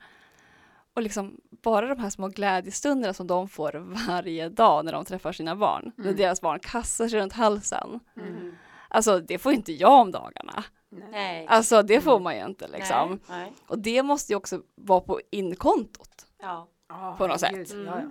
Och 0.95 1.03
liksom 1.03 1.41
bara 1.51 1.89
de 1.95 1.99
här 2.01 2.11
små 2.11 2.29
glädjestunderna 2.29 3.15
som 3.15 3.27
de 3.27 3.49
får 3.49 3.73
varje 4.09 4.49
dag 4.49 4.85
när 4.85 4.93
de 4.93 5.05
träffar 5.05 5.33
sina 5.33 5.57
barn. 5.57 5.93
När 5.97 6.05
Mm. 6.05 6.17
deras 6.17 6.41
barn 6.41 6.59
kastar 6.61 7.09
sig 7.09 7.21
runt 7.21 7.33
halsen. 7.33 8.01
Mm. 8.17 8.55
Alltså 8.89 9.21
det 9.21 9.39
får 9.39 9.53
inte 9.53 9.73
jag 9.73 10.01
om 10.01 10.11
dagarna. 10.11 10.65
Nej. 11.11 11.47
Alltså 11.47 11.83
det 11.83 12.01
får 12.01 12.21
man 12.21 12.37
ju 12.37 12.45
inte 12.45 12.69
liksom. 12.69 13.09
Nej. 13.29 13.39
Nej. 13.41 13.53
Och 13.67 13.79
det 13.79 14.03
måste 14.03 14.33
ju 14.33 14.37
också 14.37 14.63
vara 14.75 15.01
på 15.01 15.21
inkontot. 15.31 16.27
Ja, 16.41 16.69
Ja, 16.91 17.15
På 17.19 17.27
något 17.27 17.41
sätt. 17.41 17.73
Ja, 17.87 18.01
ja. 18.01 18.03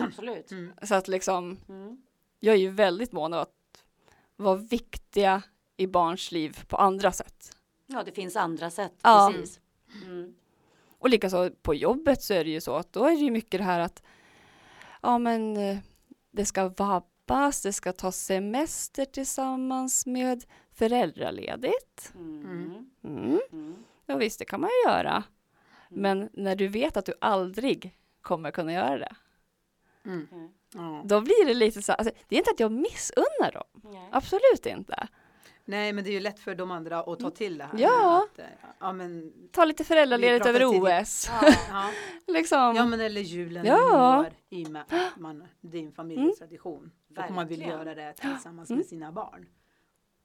absolut. 0.04 0.50
Mm. 0.50 0.72
Så 0.82 0.94
att 0.94 1.08
liksom 1.08 1.56
Mm. 1.68 2.02
jag 2.40 2.54
är 2.54 2.58
ju 2.58 2.70
väldigt 2.70 3.12
mån 3.12 3.32
om 3.34 3.40
att 3.40 3.52
vara 4.40 4.56
viktiga 4.56 5.42
i 5.76 5.86
barns 5.86 6.32
liv 6.32 6.64
på 6.68 6.76
andra 6.76 7.12
sätt. 7.12 7.56
Ja, 7.86 8.02
det 8.02 8.12
finns 8.12 8.36
andra 8.36 8.70
sätt. 8.70 8.92
Ja. 9.02 9.32
Precis. 9.34 9.60
Mm. 10.04 10.34
Och 10.98 11.08
likaså 11.08 11.50
på 11.62 11.74
jobbet 11.74 12.22
så 12.22 12.34
är 12.34 12.44
det 12.44 12.50
ju 12.50 12.60
så 12.60 12.76
att 12.76 12.92
då 12.92 13.04
är 13.04 13.10
det 13.10 13.16
ju 13.22 13.30
mycket 13.30 13.60
det 13.60 13.64
här 13.64 13.80
att 13.80 14.02
ja 15.02 15.18
men 15.18 15.56
eh, 15.56 15.78
det 16.30 16.44
ska 16.44 16.68
vabbas, 16.68 17.62
det 17.62 17.72
ska 17.72 17.92
ta 17.92 18.12
semester 18.12 19.04
tillsammans 19.04 20.06
med 20.06 20.44
föräldraledigt. 20.72 22.12
Mm. 22.14 22.86
Mm. 23.04 23.40
Mm. 23.52 23.74
Ja 24.06 24.16
visst, 24.16 24.38
det 24.38 24.44
kan 24.44 24.60
man 24.60 24.70
ju 24.70 24.90
göra. 24.90 25.24
Men 25.88 26.30
när 26.32 26.56
du 26.56 26.68
vet 26.68 26.96
att 26.96 27.06
du 27.06 27.14
aldrig 27.20 27.96
kommer 28.22 28.50
kunna 28.50 28.72
göra 28.72 28.98
det, 28.98 29.16
Mm. 30.04 30.48
Mm. 30.74 30.94
Ja. 30.94 31.02
då 31.04 31.20
blir 31.20 31.46
det 31.46 31.54
lite 31.54 31.82
så, 31.82 31.92
alltså, 31.92 32.14
det 32.28 32.36
är 32.36 32.38
inte 32.38 32.50
att 32.50 32.60
jag 32.60 32.72
missunnar 32.72 33.52
dem, 33.52 33.90
Nej. 33.92 34.08
absolut 34.12 34.66
inte. 34.66 35.08
Nej, 35.64 35.92
men 35.92 36.04
det 36.04 36.10
är 36.10 36.12
ju 36.12 36.20
lätt 36.20 36.38
för 36.40 36.54
de 36.54 36.70
andra 36.70 36.98
att 37.00 37.18
ta 37.18 37.30
till 37.30 37.58
det 37.58 37.64
här. 37.64 37.78
Ja. 37.78 38.26
Att, 38.32 38.38
eh, 38.38 38.44
ja, 38.78 38.92
men, 38.92 39.32
Ta 39.52 39.64
lite 39.64 39.84
föräldraledigt 39.84 40.46
över. 40.46 40.64
OS. 40.64 41.30
Ja. 41.42 41.52
ja. 41.70 41.90
Liksom. 42.32 42.72
ja, 42.76 42.84
men 42.86 43.00
eller 43.00 43.20
julen 43.20 43.64
Ja. 43.66 44.26
i 44.48 44.64
och 44.64 44.70
med 44.70 44.82
att 44.88 45.16
man, 45.16 45.44
det 45.60 45.78
är 45.78 45.82
en 45.82 45.92
familjetradition. 45.92 46.90
Och 47.28 47.32
man 47.34 47.46
vill 47.48 47.60
göra 47.62 47.94
det 47.94 48.12
tillsammans 48.12 48.70
Mm. 48.70 48.78
med 48.78 48.86
sina 48.86 49.12
barn. 49.12 49.46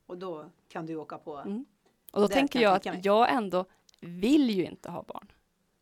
Och 0.06 0.18
då 0.18 0.50
kan 0.70 0.86
du 0.86 0.96
åka 0.96 1.18
på. 1.18 1.38
Mm. 1.38 1.66
Och 2.12 2.22
då 2.22 2.28
tänker 2.28 2.60
jag 2.62 2.72
jag 2.86 2.86
mig. 2.92 3.00
att 3.00 3.06
jag 3.06 3.34
ändå 3.34 3.66
vill 4.00 4.50
ju 4.50 4.66
inte 4.66 4.92
ha 4.92 5.04
barn. 5.04 5.32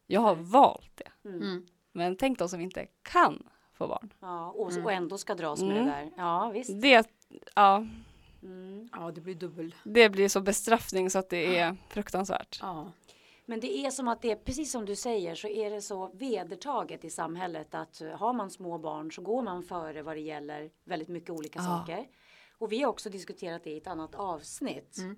Jag 0.07 0.21
har 0.21 0.35
valt 0.35 0.91
det. 0.95 1.29
Mm. 1.29 1.41
Mm. 1.41 1.65
Men 1.91 2.15
tänk 2.15 2.39
de 2.39 2.49
som 2.49 2.61
inte 2.61 2.87
kan 3.01 3.43
få 3.83 3.87
barn. 3.87 4.13
Ja, 4.19 4.51
och, 4.51 4.71
Mm. 4.71 4.85
och 4.85 4.91
ändå 4.91 5.17
ska 5.17 5.35
dras 5.35 5.61
med 5.61 5.71
Mm. 5.71 5.85
det 5.85 5.91
där. 5.91 6.11
Ja, 6.17 6.51
visst. 6.53 6.81
Det, 6.81 7.07
ja, 7.55 7.85
Mm. 8.43 8.89
Ja, 8.91 9.11
det 9.11 9.21
blir 9.21 9.35
dubbel. 9.35 9.75
det 9.83 10.09
blir 10.09 10.27
så 10.29 10.41
bestraffning 10.41 11.09
så 11.09 11.19
att 11.19 11.29
det 11.29 11.57
är 11.57 11.75
fruktansvärt. 11.89 12.59
Ja. 12.61 12.91
Men 13.45 13.59
det 13.59 13.77
är 13.77 13.89
som 13.89 14.07
att 14.07 14.21
det 14.21 14.31
är 14.31 14.35
precis 14.35 14.71
som 14.71 14.85
du 14.85 14.95
säger 14.95 15.35
så 15.35 15.47
är 15.47 15.69
det 15.69 15.81
så 15.81 16.11
vedertaget 16.13 17.05
i 17.05 17.09
samhället 17.09 17.75
att 17.75 18.01
eh, 18.01 18.07
har 18.09 18.33
man 18.33 18.49
små 18.49 18.77
barn 18.77 19.11
så 19.11 19.21
går 19.21 19.41
man 19.41 19.63
före 19.63 20.01
vad 20.01 20.15
det 20.15 20.21
gäller 20.21 20.69
väldigt 20.83 21.07
mycket 21.09 21.29
olika 21.29 21.59
Ja. 21.59 21.65
saker. 21.65 22.07
Och 22.57 22.71
vi 22.71 22.81
har 22.81 22.89
också 22.89 23.09
diskuterat 23.09 23.63
det 23.63 23.69
i 23.69 23.77
ett 23.77 23.87
annat 23.87 24.15
avsnitt 24.15 24.97
Mm. 24.97 25.15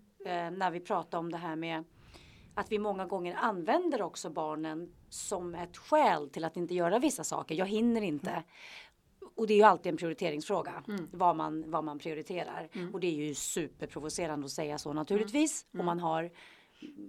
eh, 0.54 0.58
när 0.60 0.72
vi 0.72 0.80
pratar 0.80 1.18
om 1.18 1.32
det 1.32 1.38
här 1.38 1.56
med 1.56 1.84
att 2.56 2.72
vi 2.72 2.80
många 2.80 3.06
gånger 3.06 3.36
använder 3.36 4.02
också 4.02 4.30
barnen 4.30 4.94
som 5.10 5.56
ett 5.56 5.78
skäl 5.78 6.30
till 6.30 6.44
att 6.46 6.58
inte 6.58 6.74
göra 6.74 7.00
vissa 7.00 7.24
saker. 7.24 7.56
Jag 7.56 7.66
hinner 7.66 8.02
inte. 8.02 8.44
Och 9.36 9.48
det 9.48 9.54
är 9.54 9.58
ju 9.58 9.64
alltid 9.64 9.90
en 9.92 9.98
prioriteringsfråga 9.98 10.84
Mm. 10.88 11.08
vad, 11.12 11.36
man, 11.36 11.72
vad 11.72 11.84
man 11.84 12.00
prioriterar. 12.00 12.70
Mm. 12.74 12.94
Och 12.94 13.00
det 13.00 13.08
är 13.08 13.12
ju 13.28 13.34
superprovocerande 13.36 14.46
att 14.46 14.52
säga 14.52 14.78
så 14.78 14.94
naturligtvis 14.94 15.66
om 15.80 15.86
man 15.86 16.00
har 16.00 16.32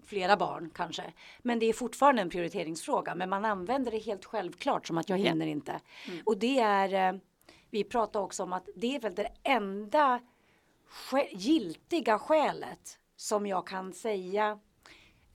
flera 0.04 0.36
barn 0.36 0.70
kanske. 0.74 1.12
Men 1.42 1.58
det 1.58 1.66
är 1.66 1.72
fortfarande 1.72 2.22
en 2.22 2.30
prioriteringsfråga. 2.30 3.14
Men 3.14 3.28
man 3.30 3.44
använder 3.44 3.90
det 3.90 3.98
helt 3.98 4.24
självklart 4.24 4.86
som 4.86 4.98
att 4.98 5.08
jag 5.08 5.18
Ja. 5.18 5.24
hinner 5.24 5.46
inte. 5.46 5.80
Mm. 6.08 6.22
Och 6.26 6.38
det 6.38 6.58
är, 6.60 7.12
eh, 7.14 7.20
vi 7.70 7.84
pratar 7.84 8.20
också 8.20 8.42
om 8.42 8.52
att 8.52 8.68
det 8.76 8.96
är 8.96 9.00
väl 9.00 9.14
det 9.14 9.28
enda 9.42 10.20
giltiga 11.32 12.18
skälet 12.18 12.98
som 13.16 13.46
jag 13.46 13.66
kan 13.66 13.92
säga 13.92 14.58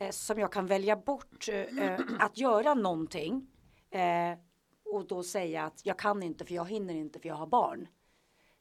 som 0.09 0.39
jag 0.39 0.51
kan 0.51 0.67
välja 0.67 0.95
bort 0.95 1.47
eh, 1.49 1.55
eh, 1.59 1.99
att 2.19 2.37
göra 2.37 2.73
någonting 2.73 3.47
eh, 3.91 4.39
och 4.85 5.07
då 5.07 5.23
säga 5.23 5.63
att 5.63 5.85
jag 5.85 5.99
kan 5.99 6.23
inte 6.23 6.45
för 6.45 6.53
jag 6.53 6.69
hinner 6.69 6.93
inte 6.95 7.19
för 7.19 7.27
jag 7.27 7.35
har 7.35 7.47
barn. 7.47 7.87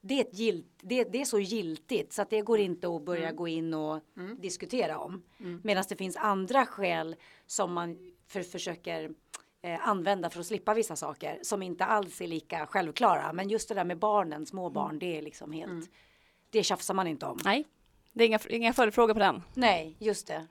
Det 0.03 0.15
är, 0.15 0.21
ett 0.21 0.39
gilt, 0.39 0.67
det, 0.83 1.05
det 1.05 1.21
är 1.21 1.25
så 1.25 1.39
giltigt 1.39 2.13
så 2.13 2.23
att 2.23 2.31
det 2.31 2.41
går 2.41 2.59
inte 2.59 2.89
att 2.89 3.03
börja 3.05 3.33
gå 3.33 3.49
in 3.49 3.75
och 3.75 4.01
Mm. 4.17 4.41
diskutera 4.41 4.99
om. 4.99 5.23
Mm. 5.41 5.61
Medan 5.65 5.85
det 5.89 5.97
finns 5.97 6.17
andra 6.17 6.67
skäl 6.67 7.17
som 7.47 7.73
man 7.73 8.13
för, 8.27 8.43
försöker 8.43 9.11
eh, 9.63 9.89
använda 9.89 10.31
för 10.31 10.41
att 10.41 10.47
slippa 10.47 10.75
vissa 10.75 10.97
saker 10.97 11.39
som 11.43 11.63
inte 11.63 11.85
alls 11.85 12.21
är 12.21 12.27
lika 12.27 12.67
självklara. 12.67 13.33
Men 13.33 13.49
just 13.49 13.69
det 13.69 13.75
där 13.75 13.85
med 13.85 13.99
barnen, 13.99 14.47
små 14.47 14.71
barn, 14.71 14.99
det 14.99 15.19
är 15.19 15.23
liksom 15.23 15.53
helt, 15.53 15.71
Mm. 15.73 15.87
det 16.51 16.63
tjafsar 16.63 16.95
man 16.95 17.07
inte 17.07 17.27
om. 17.27 17.39
Nej, 17.45 17.65
det 18.13 18.25
är 18.25 18.27
inga, 18.29 18.39
inga 18.49 18.73
följdfrågor 18.73 19.15
på 19.15 19.21
den. 19.21 19.43
Nej, 19.55 19.97
just 19.99 20.27
det. 20.27 20.47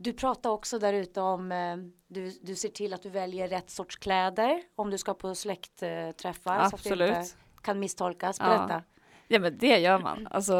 Du 0.00 0.12
pratar 0.12 0.50
också 0.50 0.78
där 0.78 0.92
ute 0.92 1.20
om 1.20 1.52
eh, 1.52 1.76
du, 2.06 2.38
du 2.42 2.54
ser 2.56 2.68
till 2.68 2.94
att 2.94 3.02
du 3.02 3.08
väljer 3.10 3.48
rätt 3.48 3.70
sorts 3.70 3.96
kläder 3.96 4.62
om 4.74 4.90
du 4.90 4.98
ska 4.98 5.14
på 5.14 5.34
släktträffar. 5.34 6.58
Så 6.58 6.64
att 6.64 6.70
det 6.70 6.76
Absolut. 6.90 7.10
inte 7.16 7.30
kan 7.62 7.78
misstolkas. 7.80 8.36
Ja. 8.40 8.44
Berätta. 8.46 8.82
Ja 9.28 9.38
men 9.38 9.58
det 9.58 9.78
gör 9.78 9.98
man. 9.98 10.26
Alltså 10.30 10.54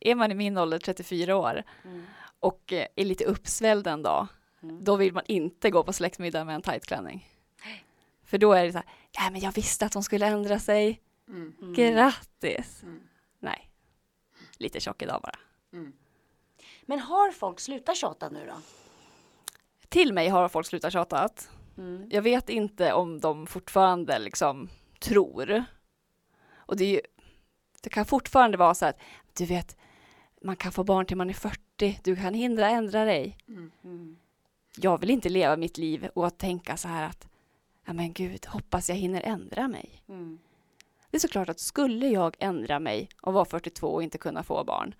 är 0.00 0.14
man 0.14 0.32
i 0.32 0.34
min 0.34 0.58
ålder 0.58 0.78
34 0.78 1.36
år 1.36 1.62
Mm. 1.84 2.04
och 2.40 2.72
eh, 2.72 2.86
är 2.96 3.04
lite 3.04 3.24
uppsvälld 3.24 3.86
en 3.86 4.02
dag, 4.02 4.26
Mm. 4.62 4.84
då 4.84 4.96
vill 4.96 5.12
man 5.12 5.22
inte 5.26 5.70
gå 5.70 5.84
på 5.84 5.92
släktmiddag 5.92 6.44
med 6.44 6.54
en 6.54 6.62
tight 6.62 6.86
klänning. 6.86 7.28
För 8.24 8.38
då 8.38 8.52
är 8.52 8.64
det 8.64 8.72
så 8.72 8.78
här, 8.78 8.86
ja 9.12 9.30
men 9.30 9.40
jag 9.40 9.52
visste 9.52 9.86
att 9.86 9.94
hon 9.94 10.02
skulle 10.02 10.26
ändra 10.26 10.58
sig. 10.58 11.00
Mm. 11.28 11.74
grattis. 11.74 12.82
Mm. 12.82 13.00
Nej, 13.40 13.70
lite 14.58 14.80
tjock 14.80 15.02
idag 15.02 15.20
bara. 15.22 15.38
Mm. 15.72 15.92
Men 16.88 17.00
har 17.00 17.30
folk 17.30 17.60
slutat 17.60 17.96
tjata 17.96 18.28
nu 18.28 18.46
då? 18.46 18.54
Till 19.88 20.12
mig 20.12 20.28
har 20.28 20.48
folk 20.48 20.66
slutat 20.66 20.92
tjatat. 20.92 21.50
Mm. 21.78 22.08
Jag 22.10 22.22
vet 22.22 22.48
inte 22.48 22.92
om 22.92 23.20
de 23.20 23.46
fortfarande 23.46 24.18
liksom 24.18 24.68
tror. 24.98 25.64
Och 26.56 26.76
det, 26.76 26.84
ju, 26.84 27.00
det 27.82 27.90
kan 27.90 28.06
fortfarande 28.06 28.56
vara 28.56 28.74
så 28.74 28.86
att, 28.86 29.00
du 29.36 29.44
vet, 29.44 29.76
man 30.42 30.56
kan 30.56 30.72
få 30.72 30.84
barn 30.84 31.06
till 31.06 31.16
man 31.16 31.30
är 31.30 31.34
40, 31.34 32.00
du 32.04 32.16
kan 32.16 32.34
hindra 32.34 32.68
ändra 32.68 33.04
dig. 33.04 33.38
Mm. 33.48 33.70
Mm. 33.84 34.16
Jag 34.76 35.00
vill 35.00 35.10
inte 35.10 35.28
leva 35.28 35.56
mitt 35.56 35.78
liv 35.78 36.08
och 36.14 36.26
att 36.26 36.38
tänka 36.38 36.76
så 36.76 36.88
här 36.88 37.06
att, 37.06 37.28
ja 37.84 37.92
men 37.92 38.12
gud, 38.12 38.46
hoppas 38.46 38.88
jag 38.88 38.96
hinner 38.96 39.22
ändra 39.22 39.68
mig. 39.68 40.02
Mm. 40.08 40.38
Det 41.10 41.16
är 41.16 41.20
såklart 41.20 41.48
att 41.48 41.60
skulle 41.60 42.08
jag 42.08 42.36
ändra 42.38 42.80
mig 42.80 43.08
och 43.22 43.32
vara 43.32 43.44
42 43.44 43.86
och 43.86 44.02
inte 44.02 44.18
kunna 44.18 44.42
få 44.42 44.64
barn, 44.64 44.94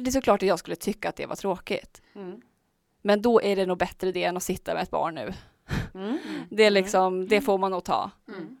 det 0.00 0.10
är 0.10 0.12
såklart 0.12 0.42
att 0.42 0.48
jag 0.48 0.58
skulle 0.58 0.76
tycka 0.76 1.08
att 1.08 1.16
det 1.16 1.26
var 1.26 1.36
tråkigt. 1.36 2.02
Mm. 2.14 2.40
Men 3.02 3.22
då 3.22 3.42
är 3.42 3.56
det 3.56 3.66
nog 3.66 3.78
bättre 3.78 4.12
det 4.12 4.24
än 4.24 4.36
att 4.36 4.42
sitta 4.42 4.74
med 4.74 4.82
ett 4.82 4.90
barn 4.90 5.14
nu. 5.14 5.32
Mm. 5.94 6.18
Det 6.50 6.64
är 6.64 6.70
liksom, 6.70 7.28
det 7.28 7.40
får 7.40 7.58
man 7.58 7.70
nog 7.70 7.84
ta. 7.84 8.10
Mm. 8.28 8.56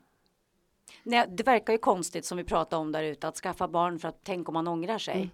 Nej, 1.02 1.26
det 1.28 1.42
verkar 1.42 1.72
ju 1.72 1.78
konstigt 1.78 2.24
som 2.24 2.38
vi 2.38 2.44
pratade 2.44 2.80
om 2.82 2.92
där 2.92 3.02
ute 3.02 3.28
att 3.28 3.36
skaffa 3.36 3.68
barn 3.68 3.98
för 3.98 4.08
att 4.08 4.20
tänk 4.22 4.48
om 4.48 4.52
man 4.52 4.68
ångrar 4.68 4.98
sig. 4.98 5.14
Mm. 5.14 5.30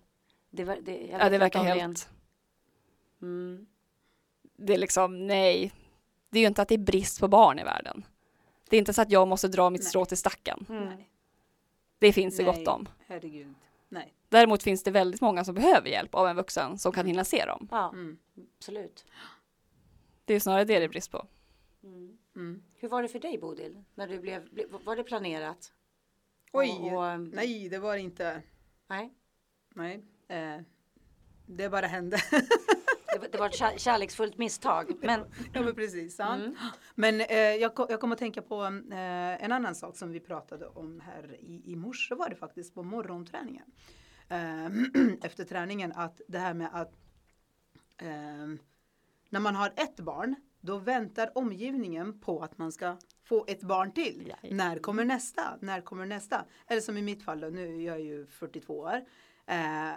Det, 0.50 0.64
det, 0.64 1.06
Ja, 1.06 1.28
det 1.28 1.38
verkar 1.38 1.62
helt, 1.64 2.08
Mm. 3.22 3.66
det 4.56 4.74
är 4.74 4.78
liksom, 4.78 5.26
nej. 5.26 5.72
Det 6.30 6.38
är 6.38 6.40
ju 6.40 6.46
inte 6.46 6.62
att 6.62 6.68
det 6.68 6.74
är 6.74 6.78
brist 6.78 7.20
på 7.20 7.28
barn 7.28 7.58
i 7.58 7.64
världen. 7.64 8.04
Det 8.70 8.76
är 8.76 8.78
inte 8.78 8.92
så 8.92 9.02
att 9.02 9.10
jag 9.10 9.28
måste 9.28 9.48
dra 9.48 9.70
mitt 9.70 9.80
Nej. 9.82 9.88
strå 9.88 10.04
till 10.04 10.16
stacken. 10.16 10.66
Mm. 10.68 10.88
Det 11.98 12.12
finns 12.12 12.36
det 12.36 12.42
gott 12.44 12.68
om. 12.68 12.88
herregud. 13.06 13.54
Nej. 13.88 14.12
Däremot 14.28 14.62
finns 14.62 14.82
det 14.82 14.90
väldigt 14.90 15.20
många 15.20 15.44
som 15.44 15.54
behöver 15.54 15.88
hjälp 15.88 16.14
av 16.14 16.26
en 16.28 16.36
vuxen 16.36 16.78
som 16.78 16.92
kan 16.92 17.06
hinna 17.06 17.24
se 17.24 17.44
dem. 17.46 17.68
Ja, 17.70 17.90
Mm. 17.92 18.18
absolut. 18.58 19.04
Det 20.24 20.34
är 20.34 20.40
snarare 20.40 20.64
det 20.64 20.78
det 20.78 20.84
är 20.84 20.88
brist 20.88 21.10
på. 21.12 21.26
Mm. 21.82 22.18
Mm. 22.36 22.62
Hur 22.74 22.88
var 22.88 23.02
det 23.02 23.08
för 23.08 23.18
dig 23.18 23.38
Bodil? 23.38 23.82
När 23.94 24.08
du 24.08 24.18
blev, 24.18 24.44
ble- 24.48 24.84
var 24.84 24.96
det 24.96 25.02
planerat? 25.04 25.72
Oj, 26.52 26.68
Och- 26.70 26.92
och, 27.12 27.20
nej 27.20 27.68
det 27.68 27.78
var 27.78 27.96
inte, 27.96 28.42
Nej, 28.86 29.14
nej. 29.74 30.04
Eh, 30.28 30.60
det 31.46 31.68
bara 31.68 31.86
hände. 31.86 32.16
det, 33.12 33.18
var- 33.18 33.28
det 33.32 33.38
var 33.38 33.46
ett 33.46 33.54
kär, 33.54 33.78
kärleksfullt 33.78 34.38
misstag. 34.38 34.92
Men 35.02 35.20
ja 35.52 35.62
men 35.62 35.74
precis. 35.74 36.18
Ja. 36.18 36.34
Mm. 36.34 36.56
Men 36.94 37.20
eh, 37.20 37.36
jag, 37.38 37.72
jag 37.88 38.00
kommer 38.00 38.14
att 38.14 38.18
tänka 38.18 38.42
på 38.42 38.62
eh, 38.64 39.44
en 39.44 39.52
annan 39.52 39.74
sak 39.74 39.96
som 39.96 40.10
vi 40.12 40.20
pratade 40.20 40.66
om 40.66 41.00
här 41.00 41.36
i, 41.40 41.62
i 41.72 41.76
morse 41.76 42.14
var 42.14 42.28
det 42.28 42.36
faktiskt 42.36 42.74
på 42.74 42.82
morgonträningen. 42.82 43.66
Eh, 44.28 44.66
efter 45.22 45.44
träningen 45.44 45.92
att 45.92 46.20
det 46.28 46.38
här 46.38 46.54
med 46.54 46.68
att 46.72 46.92
eh, 48.02 48.46
när 49.30 49.40
man 49.40 49.56
har 49.56 49.72
ett 49.76 49.96
barn 50.00 50.34
då 50.60 50.78
väntar 50.78 51.30
omgivningen 51.38 52.20
på 52.20 52.40
att 52.42 52.58
man 52.58 52.72
ska 52.72 52.96
få 53.24 53.44
ett 53.48 53.62
barn 53.62 53.92
till. 53.92 54.34
Ja. 54.42 54.48
När 54.50 54.78
kommer 54.78 55.04
nästa? 55.04 55.58
När 55.60 55.80
kommer 55.80 56.06
nästa? 56.06 56.44
Eller 56.66 56.80
som 56.80 56.96
i 56.96 57.02
mitt 57.02 57.22
fall 57.22 57.40
då, 57.40 57.48
nu 57.48 57.76
är 57.76 57.86
jag 57.86 58.00
ju 58.00 58.26
42 58.26 58.78
år. 58.78 59.04
Eh, 59.46 59.90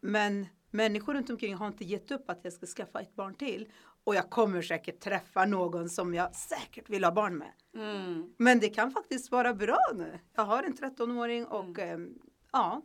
men 0.00 0.46
människor 0.70 1.14
runt 1.14 1.30
omkring 1.30 1.54
har 1.54 1.66
inte 1.66 1.84
gett 1.84 2.10
upp 2.10 2.30
att 2.30 2.40
jag 2.44 2.52
ska 2.52 2.66
skaffa 2.66 3.00
ett 3.00 3.14
barn 3.14 3.34
till. 3.34 3.72
Och 4.04 4.14
jag 4.14 4.30
kommer 4.30 4.62
säkert 4.62 5.00
träffa 5.00 5.44
någon 5.44 5.88
som 5.88 6.14
jag 6.14 6.34
säkert 6.34 6.90
vill 6.90 7.04
ha 7.04 7.12
barn 7.12 7.36
med. 7.38 7.52
mm, 7.74 8.34
Men 8.38 8.60
det 8.60 8.68
kan 8.68 8.90
faktiskt 8.90 9.30
vara 9.32 9.54
bra 9.54 9.78
nu. 9.94 10.18
Jag 10.34 10.42
har 10.44 10.62
en 10.62 10.74
13-åring 10.76 11.46
och 11.46 11.78
Mm. 11.78 12.06
eh, 12.06 12.12
ja, 12.52 12.82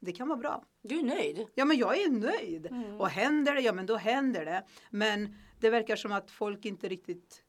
det 0.00 0.12
kan 0.12 0.28
vara 0.28 0.38
bra. 0.38 0.64
du 0.82 0.98
är 0.98 1.02
nöjd? 1.02 1.46
Ja, 1.54 1.64
men 1.64 1.76
jag 1.76 1.98
är 1.98 2.10
nöjd. 2.10 2.66
Mm. 2.66 3.00
Och 3.00 3.08
händer 3.08 3.54
det, 3.54 3.60
ja 3.60 3.72
men 3.72 3.86
då 3.86 3.96
händer 3.96 4.44
det. 4.44 4.64
Men 4.90 5.36
det 5.60 5.70
verkar 5.70 5.96
som 5.96 6.12
att 6.12 6.30
folk 6.30 6.64
inte 6.64 6.88
riktigt 6.88 7.42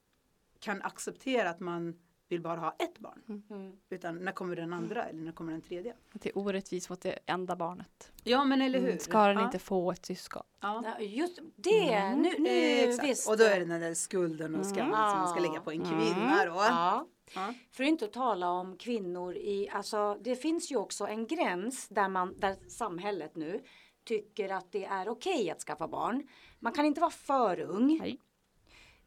kan 0.59 0.81
acceptera 0.81 1.49
att 1.49 1.59
man 1.59 1.95
vill 2.29 2.41
bara 2.41 2.59
ha 2.59 2.75
ett 2.79 2.99
barn. 2.99 3.43
Mm. 3.49 3.71
Utan 3.89 4.15
när 4.17 4.31
kommer 4.31 4.55
den 4.55 4.73
andra 4.73 5.03
eller 5.05 5.21
när 5.21 5.31
kommer 5.31 5.51
den 5.51 5.61
tredje? 5.61 5.93
Att 6.15 6.21
det 6.21 6.29
är 6.29 6.37
orättvist 6.37 6.89
mot 6.89 7.01
det 7.01 7.19
enda 7.25 7.55
barnet. 7.55 8.11
Ja, 8.23 8.43
men 8.43 8.61
eller 8.61 8.79
hur? 8.79 8.87
Mm, 8.87 8.99
Ska 8.99 9.27
den 9.27 9.37
ja. 9.37 9.45
inte 9.45 9.59
få 9.59 9.91
ett 9.91 10.05
syskon? 10.05 10.43
Ja. 10.61 10.83
Ja, 10.85 11.05
just 11.05 11.39
det, 11.55 11.93
Mm. 11.93 12.21
nu, 12.21 12.33
nu 12.39 12.49
Exakt. 12.49 13.07
visst. 13.09 13.29
Och 13.29 13.37
då 13.37 13.43
är 13.43 13.59
det 13.59 13.65
den 13.65 13.81
där 13.81 13.93
skulden 13.93 14.55
och 14.55 14.65
skammen 14.65 14.93
som 15.09 15.19
man 15.19 15.27
ska 15.29 15.39
lägga 15.39 15.59
på 15.61 15.71
en 15.71 15.79
kvinna 15.83 16.45
då. 16.45 16.51
Ja. 16.51 17.07
Ja. 17.35 17.53
För 17.71 17.83
att 17.83 17.87
inte 17.89 18.07
tala 18.07 18.49
om 18.49 18.77
kvinnor 18.77 19.33
i, 19.35 19.69
alltså 19.71 20.17
det 20.21 20.35
finns 20.35 20.71
ju 20.71 20.75
också 20.77 21.07
en 21.07 21.27
gräns 21.27 21.87
där 21.87 22.09
man, 22.09 22.39
där 22.39 22.55
samhället 22.69 23.35
nu 23.35 23.61
tycker 24.05 24.49
att 24.49 24.71
det 24.71 24.85
är 24.85 25.09
okej 25.09 25.51
att 25.51 25.59
skaffa 25.61 25.87
barn. 25.87 26.27
Man 26.59 26.73
kan 26.73 26.85
inte 26.85 27.01
vara 27.01 27.11
för 27.11 27.59
ung. 27.59 27.97
Nej. 28.01 28.19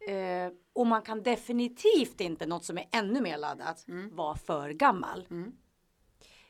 Eh, 0.08 0.52
och 0.72 0.86
man 0.86 1.02
kan 1.02 1.22
definitivt 1.22 2.20
inte, 2.20 2.46
något 2.46 2.64
som 2.64 2.78
är 2.78 2.88
ännu 2.92 3.20
mer 3.20 3.38
laddat, 3.38 3.88
Mm. 3.88 4.16
vara 4.16 4.36
för 4.36 4.70
gammal. 4.70 5.26
Mm. 5.30 5.52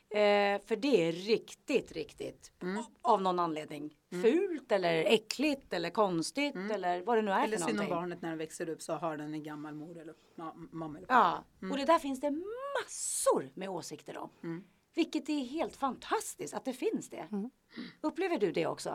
Eh, 0.09 0.61
för 0.67 0.75
det 0.75 1.07
är 1.07 1.11
riktigt, 1.11 1.91
riktigt 1.91 2.51
Mm. 2.61 2.83
av 3.01 3.21
någon 3.21 3.39
anledning 3.39 3.97
fult 4.21 4.71
eller 4.71 5.03
äckligt 5.05 5.73
eller 5.73 5.89
konstigt 5.89 6.55
Mm. 6.55 6.71
eller 6.71 7.01
vad 7.01 7.17
det 7.17 7.21
nu 7.21 7.31
är 7.31 7.43
Eller 7.43 7.57
för 7.57 7.65
synd 7.65 7.69
om 7.79 7.85
någonting. 7.85 7.95
barnet 7.95 8.21
när 8.21 8.29
den 8.29 8.37
växer 8.37 8.69
upp 8.69 8.81
så 8.81 8.93
har 8.93 9.17
den 9.17 9.33
en 9.33 9.43
gammal 9.43 9.73
mor 9.73 9.97
eller 9.97 10.13
ma- 10.35 10.67
mamma 10.71 10.97
eller 10.97 11.07
Ja, 11.09 11.43
Mm. 11.61 11.71
och 11.71 11.77
det 11.77 11.85
där 11.85 11.99
finns 11.99 12.19
det 12.21 12.31
massor 12.81 13.49
med 13.53 13.69
åsikter 13.69 14.17
om. 14.17 14.29
Mm. 14.43 14.63
Vilket 14.95 15.29
är 15.29 15.43
helt 15.45 15.75
fantastiskt 15.75 16.53
att 16.53 16.65
det 16.65 16.73
finns 16.73 17.09
det. 17.09 17.27
Mm. 17.31 17.49
Upplever 18.01 18.37
du 18.37 18.51
det 18.51 18.67
också? 18.67 18.89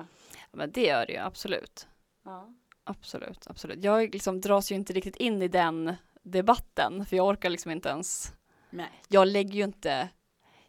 Ja, 0.50 0.56
men 0.56 0.72
det 0.72 0.82
gör 0.86 1.06
det 1.06 1.12
ju 1.12 1.18
absolut. 1.18 1.88
Ja. 2.24 2.54
Absolut, 2.88 3.46
absolut. 3.46 3.84
Jag 3.84 4.12
liksom 4.14 4.40
dras 4.40 4.72
ju 4.72 4.74
inte 4.74 4.92
riktigt 4.92 5.16
in 5.16 5.42
i 5.42 5.48
den 5.48 5.94
debatten, 6.22 7.06
för 7.06 7.16
jag 7.16 7.26
orkar 7.26 7.50
liksom 7.50 7.70
inte 7.70 7.88
ens. 7.88 8.32
Nej. 8.70 8.90
Jag 9.08 9.28
lägger 9.28 9.54
ju 9.54 9.64
inte, 9.64 10.08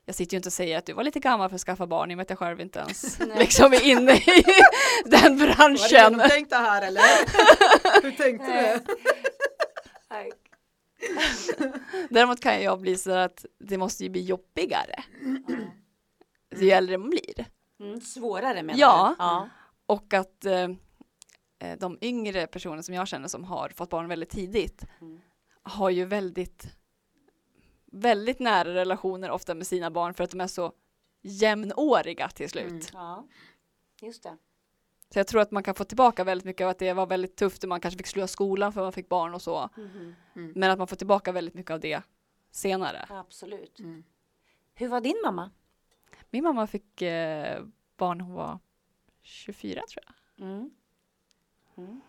jag 0.06 0.16
sitter 0.16 0.34
ju 0.34 0.38
inte 0.38 0.50
och 0.50 0.54
säger 0.54 0.78
att 0.78 0.86
du 0.86 0.94
var 0.94 1.04
lite 1.04 1.20
gammal 1.20 1.50
för 1.50 1.56
att 1.56 1.62
skaffa 1.62 1.88
barn, 1.88 2.12
i 2.12 2.14
och 2.14 2.18
med 2.18 2.24
att 2.24 2.30
jag 2.30 2.40
själv 2.40 2.60
inte 2.62 2.80
ens 2.80 3.20
liksom 3.38 3.74
är 3.74 3.84
inne 3.86 4.12
i 4.16 4.44
den 5.06 5.38
Var 5.38 5.48
det 5.48 5.54
branschen. 5.56 5.88
genomtänkt 5.90 6.50
det 6.50 6.56
här 6.56 6.82
eller? 6.82 7.02
Hur 8.04 8.12
tänkte 8.12 8.48
Nej. 8.48 8.80
du? 8.86 8.96
Nej. 10.10 10.32
Däremot 12.10 12.42
kan 12.42 12.62
jag 12.64 12.82
bli 12.82 12.96
så 12.98 13.12
att 13.12 13.46
det 13.60 13.78
måste 13.78 14.04
ju 14.04 14.10
bli 14.10 14.22
jobbigare. 14.22 15.04
Ju 16.56 16.70
äldre 16.72 16.98
man 16.98 17.10
blir. 17.10 17.46
Mm, 17.80 18.02
svårare 18.02 18.64
menar 18.64 18.80
Ja. 18.80 19.16
du? 19.18 19.24
Ja. 19.24 19.50
Och 19.86 20.14
att 20.14 20.46
eh, 21.60 21.78
de 21.80 21.98
yngre 22.02 22.48
personer 22.48 22.82
som 22.82 22.94
jag 22.96 23.08
känner 23.08 23.28
som 23.28 23.44
har 23.44 23.70
fått 23.70 23.90
barn 23.90 24.08
väldigt 24.08 24.30
tidigt 24.30 24.84
Mm. 25.02 25.20
har 25.64 25.90
ju 25.90 26.06
väldigt 26.06 26.68
väldigt 27.86 28.40
nära 28.40 28.74
relationer 28.74 29.30
ofta 29.32 29.56
med 29.56 29.68
sina 29.68 29.92
barn 29.92 30.14
för 30.14 30.24
att 30.24 30.32
de 30.32 30.42
är 30.42 30.48
så 30.48 30.74
jämnåriga 31.22 32.30
till 32.30 32.50
slut. 32.50 32.70
Mm. 32.70 32.82
ja. 32.94 33.28
Just 34.02 34.24
det. 34.24 34.38
Så 35.14 35.20
jag 35.20 35.28
tror 35.28 35.42
att 35.42 35.52
man 35.52 35.64
kan 35.64 35.76
få 35.76 35.84
tillbaka 35.84 36.24
väldigt 36.24 36.46
mycket 36.46 36.66
av 36.66 36.70
att 36.70 36.80
det 36.80 36.94
var 36.94 37.06
väldigt 37.08 37.36
tufft 37.36 37.64
och 37.64 37.70
man 37.70 37.80
kanske 37.82 37.98
fick 37.98 38.08
sluta 38.08 38.28
skolan 38.28 38.74
för 38.74 38.82
man 38.82 38.92
fick 38.94 39.10
barn 39.10 39.34
och 39.34 39.42
så. 39.42 39.70
Mhm. 39.78 40.16
Men 40.56 40.72
att 40.72 40.78
man 40.78 40.88
får 40.88 40.96
tillbaka 40.96 41.32
väldigt 41.32 41.54
mycket 41.54 41.72
av 41.72 41.80
det 41.80 42.02
senare. 42.52 43.06
Absolut. 43.10 43.80
Mm. 43.80 44.04
Hur 44.74 44.88
var 44.88 45.02
din 45.02 45.22
mamma? 45.26 45.52
Min 46.30 46.44
mamma 46.44 46.68
fick 46.68 47.02
eh, 47.02 47.64
barn 47.98 48.18
när 48.18 48.26
hon 48.26 48.34
var 48.36 48.60
24 49.22 49.82
tror 49.90 50.04
jag. 50.06 50.46
Mm. 51.78 51.90
Mm. 51.90 52.02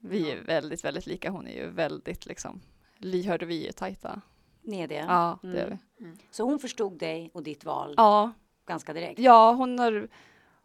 Vi 0.00 0.30
är 0.30 0.42
väldigt, 0.42 0.84
väldigt 0.84 1.06
lika. 1.06 1.30
Hon 1.30 1.46
är 1.46 1.52
ju 1.54 1.70
väldigt 1.70 2.26
liksom 2.26 2.60
lyhörd 2.98 3.42
och 3.42 3.50
vi 3.50 3.68
är 3.68 3.72
tajta. 3.72 4.20
Ni 4.62 4.80
är 4.80 4.88
det? 4.88 4.94
Ja, 4.94 5.38
det 5.42 5.60
är 5.60 5.66
Mm. 5.66 5.78
vi. 5.98 6.08
Så 6.30 6.44
hon 6.44 6.58
förstod 6.58 6.98
dig 6.98 7.30
och 7.34 7.42
ditt 7.42 7.64
val 7.64 7.94
Ja, 7.96 8.32
ganska 8.66 8.92
direkt? 8.92 9.18
ja 9.18 9.52
hon, 9.52 9.78
har, 9.78 10.08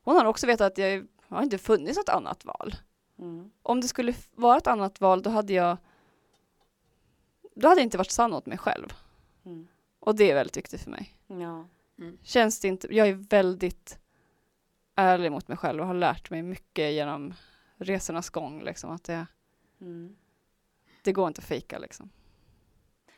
hon 0.03 0.15
har 0.15 0.25
också 0.25 0.47
vetat 0.47 0.71
att 0.71 0.77
jag 0.77 1.07
har 1.27 1.43
inte 1.43 1.57
funnits 1.57 1.97
något 1.97 2.09
annat 2.09 2.45
val. 2.45 2.75
Mm. 3.19 3.51
Om 3.63 3.81
det 3.81 3.87
skulle 3.87 4.13
vara 4.35 4.57
ett 4.57 4.67
annat 4.67 5.01
val 5.01 5.21
då 5.21 5.29
hade 5.29 5.53
jag 5.53 5.77
då 7.55 7.67
hade 7.67 7.81
jag 7.81 7.85
inte 7.85 7.97
varit 7.97 8.11
sann 8.11 8.33
åt 8.33 8.45
mig 8.45 8.57
själv. 8.57 8.93
Mm. 9.45 9.67
Och 9.99 10.15
det 10.15 10.31
är 10.31 10.35
väldigt 10.35 10.57
viktigt 10.57 10.81
för 10.81 10.91
mig. 10.91 11.15
Ja. 11.27 11.67
Känns 12.23 12.59
det 12.59 12.67
inte, 12.67 12.95
jag 12.95 13.07
är 13.07 13.13
väldigt 13.13 13.99
ärlig 14.95 15.31
mot 15.31 15.47
mig 15.47 15.57
själv 15.57 15.81
och 15.81 15.87
har 15.87 15.93
lärt 15.93 16.29
mig 16.29 16.41
mycket 16.41 16.91
genom 16.93 17.33
resornas 17.81 18.29
gång 18.29 18.63
liksom 18.63 18.91
att 18.91 19.03
det, 19.03 19.27
Mm. 19.81 20.15
det 21.03 21.11
går 21.13 21.27
inte 21.27 21.39
att 21.39 21.45
fejka 21.47 21.79
liksom. 21.79 22.09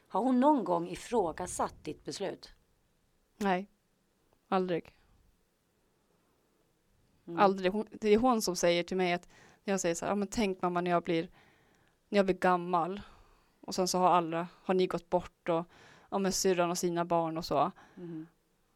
Har 0.07 0.21
hon 0.21 0.39
någon 0.39 0.63
gång 0.63 0.89
ifrågasatt 0.89 1.83
ditt 1.83 2.03
beslut? 2.05 2.53
Nej, 3.37 3.67
aldrig. 4.49 4.93
Mm. 7.27 7.39
Aldrig. 7.39 7.71
Hon, 7.71 7.87
det 7.91 8.09
är 8.09 8.17
hon 8.17 8.41
som 8.41 8.55
säger 8.55 8.83
till 8.83 8.97
mig 8.97 9.13
att 9.13 9.29
jag 9.63 9.79
säger 9.79 9.95
så 9.95 10.05
här, 10.05 10.11
ja 10.11 10.15
men 10.15 10.27
tänk 10.27 10.61
mamma 10.61 10.81
när 10.81 10.91
jag 10.91 11.03
blir, 11.03 11.29
när 12.09 12.19
jag 12.19 12.25
blir 12.25 12.35
gammal 12.35 13.01
och 13.61 13.75
sen 13.75 13.87
så 13.87 13.97
har 13.97 14.09
alla, 14.09 14.47
har 14.63 14.73
ni 14.73 14.87
gått 14.87 15.09
bort 15.09 15.49
och 15.49 15.65
ja 16.09 16.19
men 16.19 16.31
syrran 16.31 16.71
och 16.71 16.77
sina 16.77 17.05
barn 17.05 17.37
och 17.37 17.45
så. 17.45 17.71
Mm. 17.97 18.27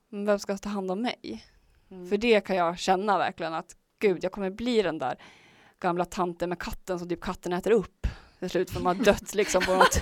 Men 0.10 0.26
vem 0.26 0.40
ska 0.40 0.58
ta 0.58 0.70
hand 0.70 0.92
om 0.92 1.02
mig? 1.02 1.46
Mm. 1.90 2.08
För 2.10 2.18
det 2.18 2.42
kan 2.42 2.56
jag 2.56 2.80
känna 2.80 3.18
verkligen 3.18 3.54
att 3.54 3.78
gud, 4.00 4.24
jag 4.24 4.32
kommer 4.32 4.50
bli 4.50 4.82
den 4.82 4.98
där 4.98 5.22
gamla 5.80 6.06
tanten 6.06 6.50
med 6.50 6.60
katten 6.60 7.00
som 7.00 7.10
typ 7.10 7.22
katten 7.22 7.54
äter 7.54 7.72
upp 7.72 8.08
till 8.40 8.50
slut 8.50 8.72
för 8.72 8.80
man 8.80 8.98
har 8.98 9.04
dött 9.06 9.36
liksom 9.36 9.62
på 9.62 9.74
något 9.76 10.02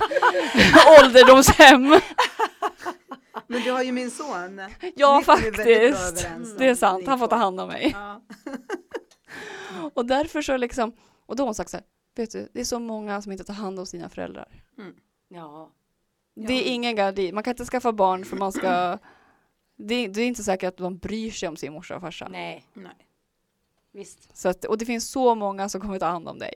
ålderdomshem. 1.01 2.01
Men 3.47 3.61
du 3.61 3.71
har 3.71 3.83
ju 3.83 3.91
min 3.91 4.11
son. 4.11 4.61
Ja, 4.95 5.17
Ni 5.19 5.25
faktiskt. 5.25 6.27
Det 6.57 6.69
är 6.69 6.75
sant, 6.75 7.07
han 7.07 7.19
får 7.19 7.27
ta 7.27 7.35
hand 7.35 7.59
om 7.59 7.67
mig. 7.67 7.91
Ja. 7.93 8.21
Och 9.93 10.05
därför 10.05 10.41
så 10.41 10.57
liksom, 10.57 10.95
och 11.25 11.35
då 11.35 11.43
har 11.43 11.47
hon 11.47 11.55
sagt 11.55 11.69
så 11.69 11.77
här, 11.77 11.85
vet 12.15 12.31
du, 12.31 12.49
det 12.53 12.59
är 12.59 12.65
så 12.65 12.79
många 12.79 13.21
som 13.21 13.31
inte 13.31 13.43
tar 13.43 13.53
hand 13.53 13.79
om 13.79 13.85
sina 13.85 14.09
föräldrar. 14.09 14.63
Ja. 15.27 15.71
Det 16.35 16.53
är 16.53 16.73
ingen 16.73 16.95
garanti, 16.95 17.31
man 17.31 17.43
kan 17.43 17.51
inte 17.51 17.65
skaffa 17.65 17.91
barn 17.93 18.25
för 18.25 18.37
man 18.37 18.51
ska, 18.51 18.97
det 19.77 19.95
är, 19.95 20.09
det 20.09 20.21
är 20.21 20.27
inte 20.27 20.43
säkert 20.43 20.67
att 20.67 20.77
de 20.77 20.97
bryr 20.97 21.31
sig 21.31 21.49
om 21.49 21.57
sin 21.57 21.73
morsa 21.73 21.95
och 21.95 22.01
farsa. 22.01 22.27
Nej, 22.27 22.65
Nej. 22.73 23.07
Visst. 23.95 24.37
Så 24.37 24.49
att, 24.49 24.65
och 24.65 24.77
det 24.77 24.85
finns 24.85 25.09
så 25.09 25.35
många 25.35 25.69
som 25.69 25.81
kommer 25.81 25.99
ta 25.99 26.05
hand 26.05 26.27
om 26.27 26.39
dig. 26.39 26.53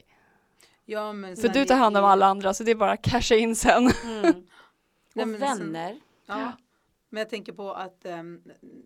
Ja, 0.86 1.14
men 1.14 1.38
För 1.38 1.48
du 1.48 1.66
tar 1.66 1.76
hand 1.76 1.98
om 1.98 2.06
alla 2.06 2.26
andra 2.26 2.54
så 2.54 2.64
det 2.64 2.72
är 2.72 2.76
bara 2.76 2.92
att 2.92 3.02
casha 3.02 3.36
in 3.36 3.56
sen. 3.56 3.92
Mm. 4.04 4.22
Nej, 5.14 5.24
Och 5.24 5.28
men 5.28 5.40
sen- 5.40 5.40
vänner. 5.40 6.00
Ja. 6.26 6.52
Men 7.10 7.20
jag 7.20 7.30
tänker 7.30 7.54
på 7.54 7.74
att 7.74 8.06
ehm, 8.06 8.42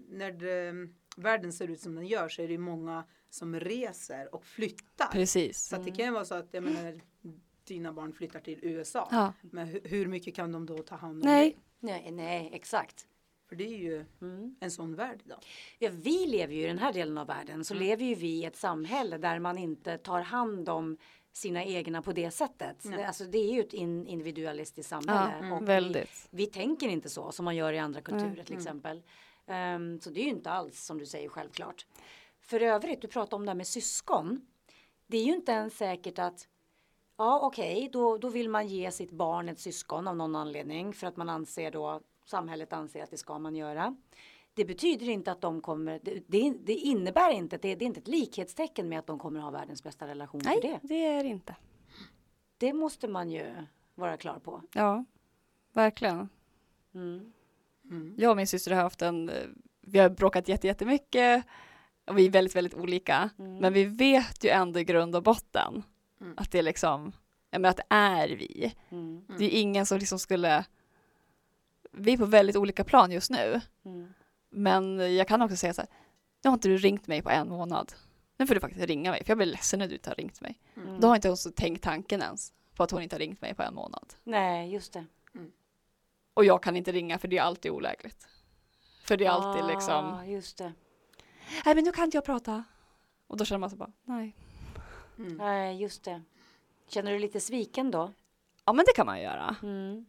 när 0.09 0.31
det, 0.31 0.73
världen 1.17 1.53
ser 1.53 1.67
ut 1.67 1.81
som 1.81 1.95
den 1.95 2.07
gör 2.07 2.29
så 2.29 2.41
är 2.41 2.47
det 2.47 2.53
ju 2.53 2.59
många 2.59 3.03
som 3.29 3.59
reser 3.59 4.35
och 4.35 4.45
flyttar. 4.45 5.07
Precis. 5.11 5.65
Så 5.67 5.77
det 5.77 5.91
kan 5.91 6.05
ju 6.05 6.11
vara 6.11 6.25
så 6.25 6.35
att 6.35 6.47
jag 6.51 6.63
menar, 6.63 6.99
dina 7.67 7.93
barn 7.93 8.13
flyttar 8.13 8.39
till 8.39 8.59
USA. 8.61 9.07
Ja. 9.11 9.33
Men 9.41 9.67
hur, 9.67 9.81
hur 9.83 10.07
mycket 10.07 10.35
kan 10.35 10.51
de 10.51 10.65
då 10.65 10.77
ta 10.77 10.95
hand 10.95 11.23
om 11.23 11.29
Nej. 11.29 11.49
dig? 11.49 11.59
Nej, 11.79 12.11
nej, 12.11 12.49
exakt. 12.53 13.07
För 13.53 13.57
det 13.57 13.63
är 13.73 13.77
ju 13.77 14.05
Mm. 14.21 14.55
en 14.59 14.71
sån 14.71 14.95
värld 14.95 15.21
idag. 15.25 15.39
Ja, 15.79 15.89
vi 15.93 16.25
lever 16.27 16.53
ju 16.53 16.63
i 16.63 16.67
den 16.67 16.77
här 16.79 16.93
delen 16.93 17.17
av 17.17 17.27
världen 17.27 17.65
så 17.65 17.73
Mm. 17.73 17.87
lever 17.87 18.05
ju 18.05 18.15
vi 18.15 18.27
i 18.27 18.45
ett 18.45 18.55
samhälle 18.55 19.17
där 19.17 19.39
man 19.39 19.57
inte 19.57 19.97
tar 19.97 20.21
hand 20.21 20.69
om 20.69 20.97
sina 21.33 21.63
egna 21.63 22.01
på 22.01 22.11
det 22.11 22.31
sättet. 22.31 22.85
Nej. 22.85 22.97
Det, 22.97 23.07
alltså, 23.07 23.23
det 23.25 23.37
är 23.37 23.53
ju 23.53 23.59
ett 23.59 23.73
in, 23.73 24.07
individualistiskt 24.07 24.89
samhälle. 24.89 25.33
Ja, 25.47 25.55
och 25.55 25.61
vi, 25.61 25.65
väldigt. 25.65 26.27
vi 26.29 26.45
tänker 26.45 26.87
inte 26.87 27.09
så 27.09 27.31
som 27.31 27.45
man 27.45 27.55
gör 27.55 27.73
i 27.73 27.79
andra 27.79 28.01
kulturer 28.01 28.43
till 28.43 28.55
exempel. 28.55 29.01
Ehm, 29.47 29.99
så 29.99 30.09
det 30.09 30.19
är 30.19 30.23
ju 30.23 30.29
inte 30.29 30.49
alls 30.51 30.85
som 30.85 30.97
du 30.97 31.05
säger 31.05 31.29
självklart. 31.29 31.85
För 32.39 32.59
övrigt, 32.61 33.01
du 33.01 33.07
pratar 33.07 33.37
om 33.37 33.45
det 33.45 33.49
här 33.51 33.55
med 33.55 33.67
syskon. 33.67 34.41
Det 35.07 35.17
är 35.17 35.23
ju 35.25 35.33
inte 35.33 35.51
ens 35.51 35.77
säkert 35.77 36.19
att 36.19 36.47
Ja 37.17 37.39
okej, 37.43 37.89
då, 37.93 38.17
då 38.17 38.29
vill 38.29 38.49
man 38.49 38.67
ge 38.67 38.91
sitt 38.91 39.11
barn 39.11 39.49
ett 39.49 39.59
syskon 39.59 40.07
av 40.07 40.15
någon 40.17 40.35
anledning 40.35 40.93
för 40.93 41.07
att 41.07 41.17
man 41.17 41.29
anser 41.29 41.71
då 41.71 42.01
samhället 42.25 42.73
anser 42.73 43.03
att 43.03 43.11
det 43.11 43.17
ska 43.17 43.39
man 43.39 43.55
göra. 43.55 43.95
Det 44.53 44.65
betyder 44.65 45.09
inte 45.09 45.31
att 45.31 45.41
de 45.41 45.61
kommer, 45.61 45.99
det, 46.03 46.53
det, 46.63 46.73
innebär 46.73 47.31
inte, 47.31 47.57
det, 47.57 47.75
det 47.75 47.85
är 47.85 47.87
inte 47.87 47.99
ett 47.99 48.07
likhetstecken 48.07 48.89
med 48.89 48.99
att 48.99 49.07
de 49.07 49.19
kommer 49.19 49.39
ha 49.39 49.51
världens 49.51 49.83
bästa 49.83 50.07
relation 50.07 50.41
Nej, 50.45 50.59
det. 50.61 50.79
det 50.83 51.05
är 51.05 51.23
det 51.23 51.29
inte. 51.29 51.55
Det 52.57 52.73
måste 52.73 53.07
man 53.07 53.31
ju 53.31 53.45
vara 53.95 54.17
klar 54.17 54.39
på. 54.39 54.61
Ja, 54.73 55.05
verkligen. 55.73 56.29
Mm. 56.93 57.33
Mm. 57.91 58.15
Jag 58.17 58.29
och 58.31 58.37
min 58.37 58.47
syster 58.47 58.71
har 58.71 58.81
haft 58.83 59.01
en, 59.01 59.31
vi 59.81 59.99
har 59.99 60.09
bråkat 60.09 60.47
jätte- 60.47 60.67
jättemycket 60.67 61.45
och 62.07 62.17
vi 62.17 62.25
är 62.25 62.29
väldigt, 62.29 62.55
väldigt 62.55 62.73
olika. 62.73 63.29
Mm. 63.39 63.57
Men 63.57 63.73
vi 63.73 63.85
vet 63.85 64.43
ju 64.43 64.49
ändå 64.49 64.79
i 64.79 64.83
grund 64.83 65.15
och 65.15 65.23
botten 65.23 65.83
Mm. 66.21 66.33
att 66.37 66.51
det 66.51 66.59
är 66.59 66.63
liksom, 66.63 67.11
ja 67.51 67.59
men 67.59 67.69
att 67.69 67.77
det 67.77 67.85
är 67.89 68.27
vi. 68.27 68.73
Mm. 68.89 69.25
Det 69.37 69.45
är 69.45 69.59
ingen 69.61 69.85
som 69.85 69.97
liksom 69.97 70.19
skulle, 70.19 70.65
vi 71.93 72.13
är 72.13 72.17
på 72.17 72.25
väldigt 72.25 72.55
olika 72.55 72.83
plan 72.83 73.11
just 73.11 73.31
nu. 73.31 73.61
Mm. 73.85 74.13
Men 74.49 75.15
jag 75.15 75.27
kan 75.27 75.41
också 75.41 75.57
säga 75.57 75.73
så 75.73 75.81
här, 75.81 75.89
nu 76.43 76.49
har 76.49 76.53
inte 76.53 76.67
du 76.67 76.77
ringt 76.77 77.07
mig 77.07 77.21
på 77.21 77.29
en 77.29 77.49
månad. 77.49 77.93
Nu 78.37 78.47
får 78.47 78.55
du 78.55 78.61
faktiskt 78.61 78.85
ringa 78.85 79.11
mig, 79.11 79.23
för 79.23 79.31
jag 79.31 79.37
blir 79.37 79.47
ledsen 79.47 79.79
när 79.79 79.87
du 79.87 79.93
inte 79.93 80.09
har 80.09 80.15
ringt 80.15 80.41
mig. 80.41 80.59
Mm. 80.75 80.99
Då 80.99 81.07
har 81.07 81.15
inte 81.15 81.27
hon 81.27 81.37
så 81.37 81.51
tänkt 81.51 81.83
tanken 81.83 82.21
ens 82.21 82.53
på 82.75 82.83
att 82.83 82.91
hon 82.91 83.01
inte 83.01 83.15
har 83.15 83.19
ringt 83.19 83.41
mig 83.41 83.53
på 83.55 83.63
en 83.63 83.73
månad. 83.75 84.13
Nej, 84.23 84.71
just 84.73 84.93
det. 84.93 85.05
Och 86.33 86.45
jag 86.45 86.63
kan 86.63 86.75
inte 86.75 86.91
ringa 86.91 87.17
för 87.19 87.27
det 87.27 87.37
är 87.37 87.41
alltid 87.41 87.71
olägligt. 87.71 88.27
För 89.03 89.17
det 89.17 89.25
är 89.25 89.29
alltid 89.29 89.65
liksom, 89.65 90.05
Ah, 90.05 90.25
just 90.25 90.57
det. 90.57 90.73
nej 91.65 91.75
men 91.75 91.83
nu 91.83 91.91
kan 91.91 92.05
inte 92.05 92.17
jag 92.17 92.25
prata. 92.25 92.63
Och 93.27 93.37
då 93.37 93.45
känner 93.45 93.59
man 93.59 93.69
så 93.69 93.75
bara, 93.75 93.91
nej. 94.03 94.35
Mm. 95.17 95.37
Nej, 95.37 95.81
just 95.81 96.03
det. 96.03 96.21
Känner 96.87 97.11
du 97.11 97.19
lite 97.19 97.39
sviken 97.39 97.91
då? 97.91 98.13
Ja 98.65 98.73
men 98.73 98.85
det 98.85 98.93
kan 98.95 99.05
man 99.05 99.21
göra. 99.21 99.55
Mm. 99.63 100.05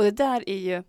Och 0.00 0.04
det 0.04 0.24
där 0.24 0.48
är 0.48 0.56
ju, 0.58 0.82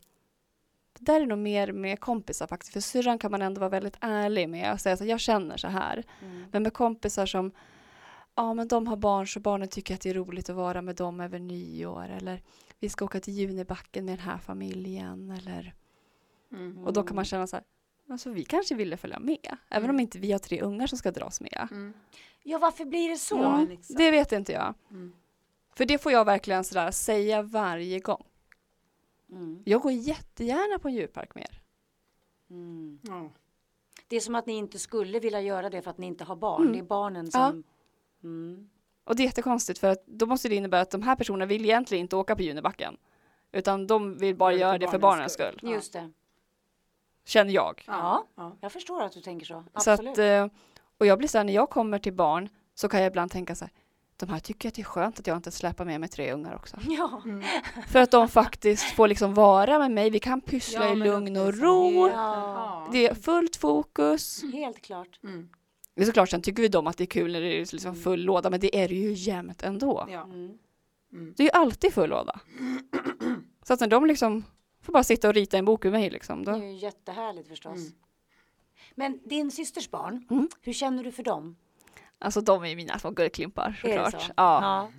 det 1.00 1.06
där 1.06 1.22
är 1.22 1.26
nog 1.26 1.38
mer 1.38 1.72
med 1.72 2.00
kompisar 2.00 2.48
faktiskt. 2.48 2.74
För 2.74 2.80
syrran 2.80 3.18
kan 3.20 3.32
man 3.32 3.42
ändå 3.42 3.60
vara 3.60 3.70
väldigt 3.70 3.98
ärlig 4.02 4.50
med 4.50 4.74
och 4.74 4.82
säga 4.82 4.98
så 4.98 5.06
jag 5.06 5.20
känner 5.20 5.58
så 5.58 5.68
här. 5.68 6.04
Mm. 6.22 6.46
Men 6.52 6.64
med 6.64 6.74
kompisar 6.74 7.26
som, 7.26 7.52
ja 8.36 8.54
men 8.54 8.68
de 8.68 8.88
har 8.88 8.96
barn 8.98 9.28
så 9.28 9.40
barnen 9.40 9.68
tycker 9.68 9.94
att 9.94 10.02
det 10.02 10.10
är 10.10 10.14
roligt 10.14 10.50
att 10.50 10.56
vara 10.56 10.82
med 10.82 10.96
dem 10.96 11.20
över 11.20 11.40
nyår. 11.40 12.10
Eller 12.10 12.42
vi 12.80 12.90
ska 12.90 13.06
åka 13.06 13.20
till 13.20 13.34
Junibacken 13.34 14.06
med 14.06 14.18
den 14.18 14.26
här 14.26 14.38
familjen. 14.38 15.32
Eller, 15.32 15.74
Mm. 16.54 16.86
och 16.86 16.94
då 16.94 17.04
kan 17.04 17.16
man 17.16 17.26
känna 17.26 17.48
så 17.48 17.56
här, 17.56 17.66
alltså 18.10 18.30
vi 18.30 18.44
kanske 18.44 18.76
ville 18.76 18.98
följa 18.98 19.20
med. 19.20 19.58
Även 19.70 19.90
om 19.90 20.00
inte 20.00 20.20
vi 20.20 20.32
har 20.32 20.40
tre 20.40 20.62
ungar 20.62 20.88
som 20.88 20.98
ska 20.98 21.12
dras 21.12 21.42
med. 21.42 21.68
Mm. 21.72 21.94
Ja, 22.44 22.58
varför 22.58 22.86
blir 22.86 23.10
det 23.10 23.18
så? 23.18 23.36
Ja, 23.38 23.56
Mm, 23.58 23.72
exakt. 23.72 23.98
det 23.98 24.12
vet 24.12 24.32
inte 24.32 24.52
jag. 24.52 24.74
Mm. 24.90 25.14
För 25.76 25.86
det 25.86 25.98
får 25.98 26.12
jag 26.12 26.26
verkligen 26.26 26.64
sådär 26.64 26.92
säga 26.92 27.42
varje 27.42 28.00
gång. 28.00 28.24
Mm. 29.32 29.64
Jag 29.66 29.82
går 29.82 29.92
jättegärna 29.92 30.80
på 30.80 30.88
en 30.88 30.94
djurpark 30.94 31.36
med 31.36 31.44
er. 31.44 31.62
Mm. 32.50 33.00
Ja. 33.04 33.30
Det 34.08 34.16
är 34.16 34.20
som 34.20 34.36
att 34.36 34.46
ni 34.46 34.54
inte 34.54 34.80
skulle 34.80 35.20
vilja 35.20 35.42
göra 35.42 35.70
det 35.70 35.82
för 35.82 35.92
att 35.92 35.98
ni 35.98 36.08
inte 36.08 36.24
har 36.24 36.36
barn. 36.36 36.62
Mm. 36.62 36.74
Det 36.74 36.80
är 36.80 36.84
barnen 36.84 37.30
Ja. 37.34 37.50
som... 37.50 37.64
Mm. 38.24 38.70
Och 39.04 39.16
det 39.16 39.24
är 39.24 39.26
jättekonstigt 39.26 39.80
för 39.80 39.88
att 39.88 40.06
då 40.06 40.26
måste 40.26 40.50
det 40.50 40.56
innebära 40.56 40.82
att 40.82 40.92
de 40.92 41.02
här 41.02 41.16
personerna 41.16 41.46
vill 41.46 41.66
egentligen 41.66 42.02
inte 42.02 42.16
åka 42.16 42.36
på 42.36 42.42
Junibacken. 42.42 42.98
Utan 43.52 43.88
de 43.88 44.18
vill 44.18 44.36
bara 44.36 44.54
göra 44.54 44.78
det 44.78 44.88
för 44.88 45.00
barnens 45.00 45.34
skull. 45.34 45.54
skull. 45.58 45.70
Ja. 45.70 45.76
Just 45.76 45.94
det. 45.94 46.12
Känner 47.26 47.52
jag. 47.54 47.84
Ja. 47.88 48.28
Ja. 48.36 48.58
Jag 48.62 48.72
förstår 48.72 49.02
att 49.04 49.12
du 49.12 49.22
tänker 49.22 49.46
så. 49.46 49.64
Så 49.76 49.92
Absolut. 49.92 50.12
att, 50.12 50.18
eh, 50.18 50.48
och 50.98 51.06
jag 51.06 51.18
blir 51.18 51.28
så 51.28 51.38
här, 51.38 51.46
när 51.46 51.54
jag 51.54 51.70
kommer 51.70 52.00
till 52.00 52.14
barn 52.14 52.50
så 52.74 52.90
kan 52.90 53.02
jag 53.02 53.08
ibland 53.08 53.32
tänka 53.32 53.56
så 53.56 53.66
här, 53.66 53.74
de 54.26 54.30
här 54.30 54.40
tycker 54.40 54.68
att 54.70 54.76
det 54.76 54.82
är 54.82 54.84
skönt 54.84 55.20
att 55.20 55.28
jag 55.28 55.38
inte 55.38 55.52
släpar 55.52 55.86
med 55.86 56.00
mig 56.00 56.10
tre 56.10 56.32
ungar 56.34 56.56
också. 56.56 56.78
Ja. 56.88 57.22
Mm. 57.26 57.44
För 57.88 58.00
att 58.00 58.12
de 58.12 58.28
faktiskt 58.28 58.84
får 58.84 59.08
liksom 59.08 59.34
vara 59.34 59.80
med 59.80 59.92
mig, 59.92 60.10
vi 60.10 60.20
kan 60.20 60.42
pyssla 60.42 60.86
Ja, 60.86 60.94
i 60.94 60.96
lugn 60.96 61.38
och 61.38 61.58
ro. 61.58 62.08
Ja. 62.10 62.90
Det 62.92 63.08
är 63.08 63.14
fullt 63.16 63.56
fokus. 63.56 64.44
Helt 64.54 64.82
klart. 64.82 65.20
Mm. 65.24 65.50
Det 65.96 66.02
är 66.02 66.06
såklart, 66.06 66.30
sen 66.30 66.42
tycker 66.42 66.62
vi 66.62 66.68
dem 66.68 66.88
att 66.88 66.98
det 66.98 67.04
är 67.04 67.06
kul 67.06 67.32
när 67.32 67.42
det 67.42 67.48
är 67.62 67.74
liksom 67.74 67.96
full 67.96 68.22
låda, 68.24 68.50
men 68.50 68.60
det 68.60 68.78
är 68.84 68.88
det 68.88 68.96
ju 68.96 69.14
jämt 69.14 69.64
ändå. 69.64 70.08
Ja. 70.12 70.24
Mm. 70.24 70.58
Mm. 71.14 71.34
Det 71.38 71.44
är 71.44 71.46
ju 71.46 71.52
alltid 71.52 71.94
full 71.94 72.10
låda. 72.10 72.40
Så 73.64 73.74
att 73.74 73.80
när 73.80 73.88
de 73.88 74.06
liksom 74.06 74.46
får 74.82 74.94
bara 74.94 75.04
sitta 75.04 75.28
och 75.28 75.34
rita 75.34 75.58
en 75.58 75.66
bok 75.66 75.84
med 75.84 75.94
mig 75.94 76.10
liksom, 76.10 76.46
Det 76.46 76.52
är 76.52 76.56
då, 76.60 76.64
ju 76.66 76.74
jättehärligt 76.74 77.48
förstås. 77.48 77.78
Mm. 77.78 77.92
Men 78.96 79.20
din 79.26 79.52
systers 79.52 79.90
barn, 79.90 80.28
Mm. 80.30 80.50
hur 80.62 80.74
känner 80.74 81.04
du 81.04 81.12
för 81.12 81.24
dem? 81.24 81.56
Alltså 82.22 82.42
de 82.42 82.64
är 82.64 82.68
ju 82.68 82.76
mina 82.76 83.00
små 83.00 83.12
guldklimpar 83.12 83.82
Är 83.84 83.88
det 83.98 84.06
såklart. 84.06 84.22
så? 84.22 84.32
Ja, 84.38 84.62
ja. 84.62 84.92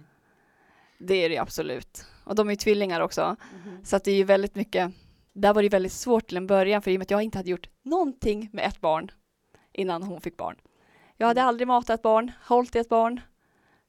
det 0.99 1.15
är 1.15 1.29
det 1.29 1.35
ju 1.35 1.41
absolut. 1.41 2.07
Och 2.25 2.35
de 2.35 2.49
är 2.49 2.53
ju 2.53 2.57
tvillingar 2.57 3.01
också. 3.01 3.37
Mhm. 3.65 3.85
Så 3.85 3.97
att 3.97 4.05
det 4.05 4.11
är 4.11 4.17
ju 4.17 4.25
väldigt 4.25 4.55
mycket, 4.55 4.93
där 5.33 5.55
var 5.55 5.63
det 5.63 5.67
ju 5.67 5.71
väldigt 5.71 5.93
svårt 5.93 6.27
till 6.27 6.37
en 6.37 6.47
början 6.47 6.83
för 6.83 6.91
i 6.91 6.97
och 6.97 6.99
med 6.99 7.05
att 7.05 7.11
jag 7.11 7.23
inte 7.23 7.39
hade 7.39 7.51
gjort 7.51 7.69
någonting 7.83 8.51
med 8.53 8.67
ett 8.67 8.81
barn 8.81 9.11
innan 9.73 10.03
hon 10.03 10.21
fick 10.21 10.37
barn. 10.37 10.57
Jag 11.17 11.27
hade 11.27 11.43
aldrig 11.43 11.69
matat 11.69 11.91
ett 11.91 12.03
barn, 12.03 12.33
hållit 12.45 12.77
i 12.77 12.79
ett 12.79 12.89
barn, 12.89 13.21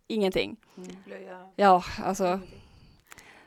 ingenting. 0.08 0.58
Mm. 0.78 1.52
Ja, 1.56 1.84
alltså. 2.04 2.40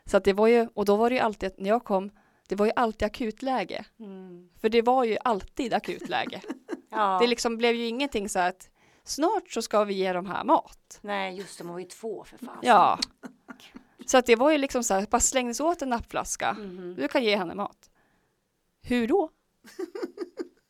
Så 0.05 0.17
att 0.17 0.25
det 0.25 0.33
var 0.33 0.47
ju, 0.47 0.69
och 0.75 0.85
då 0.85 0.97
var 0.97 1.11
det 1.11 1.17
ju 1.17 1.21
alltid, 1.21 1.53
när 1.59 1.69
jag 1.69 1.85
kom, 1.85 2.11
det 2.49 2.55
var 2.55 2.67
ju 2.67 2.73
alltid 2.77 3.07
akutläge. 3.07 3.85
Mm. 3.99 4.49
För 4.61 4.69
det 4.69 4.83
var 4.83 5.05
ju 5.05 5.17
alltid 5.25 5.75
akutläge. 5.75 6.41
Ja. 6.91 7.19
Det 7.21 7.27
liksom 7.27 7.57
blev 7.57 7.75
ju 7.75 7.87
ingenting 7.87 8.29
så 8.29 8.39
att 8.39 8.71
snart 9.09 9.51
så 9.51 9.63
ska 9.63 9.85
vi 9.85 9.95
ge 9.95 10.13
dem 10.13 10.27
här 10.27 10.45
mat. 10.45 10.99
Nej, 11.03 11.37
just 11.37 11.59
det, 11.59 11.65
man 11.65 11.73
var 11.73 11.81
ju 11.81 11.87
två 11.87 12.25
för 12.25 12.39
fan. 12.39 12.59
Ja. 12.63 12.99
Så 14.07 14.19
att 14.19 14.27
det 14.27 14.37
var 14.37 14.51
ju 14.51 14.59
liksom 14.59 14.85
så 14.85 14.95
här, 14.95 15.07
bara 15.11 15.21
slängdes 15.21 15.61
åt 15.61 15.83
en 15.83 15.89
nappflaska. 15.89 16.53
Mhm. 16.53 16.95
Du 16.99 17.09
kan 17.09 17.25
ge 17.25 17.37
henne 17.37 17.55
mat. 17.55 17.91
Hur 18.83 19.09
då? 19.09 19.31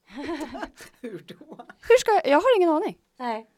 Hur 1.01 1.25
då? 1.27 1.59
Hur 1.81 1.99
ska 1.99 2.13
jag? 2.13 2.27
Jag 2.27 2.37
har 2.37 2.57
ingen 2.57 2.71
aning. 2.71 2.99
Nej. 3.17 3.51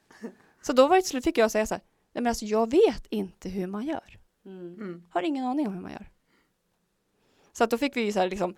Så 0.62 0.72
då 0.72 0.88
var 0.88 0.96
det 0.96 1.02
till 1.02 1.10
slut 1.10 1.24
fick 1.24 1.38
jag 1.38 1.50
säga 1.50 1.66
så 1.66 1.74
här, 1.74 1.82
nej 2.12 2.22
men 2.22 2.26
alltså 2.26 2.44
jag 2.44 2.70
vet 2.70 3.06
inte 3.10 3.48
hur 3.48 3.66
man 3.66 3.86
gör. 3.86 4.18
Mm. 4.44 4.74
Mm. 4.74 5.02
Har 5.10 5.22
ingen 5.22 5.44
aning 5.44 5.66
om 5.66 5.74
hur 5.74 5.80
man 5.80 5.92
gör. 5.92 6.10
Så 7.52 7.64
att 7.64 7.70
då 7.70 7.78
fick 7.78 7.96
vi 7.96 8.00
ju 8.00 8.12
så 8.12 8.18
här 8.18 8.28
liksom, 8.30 8.56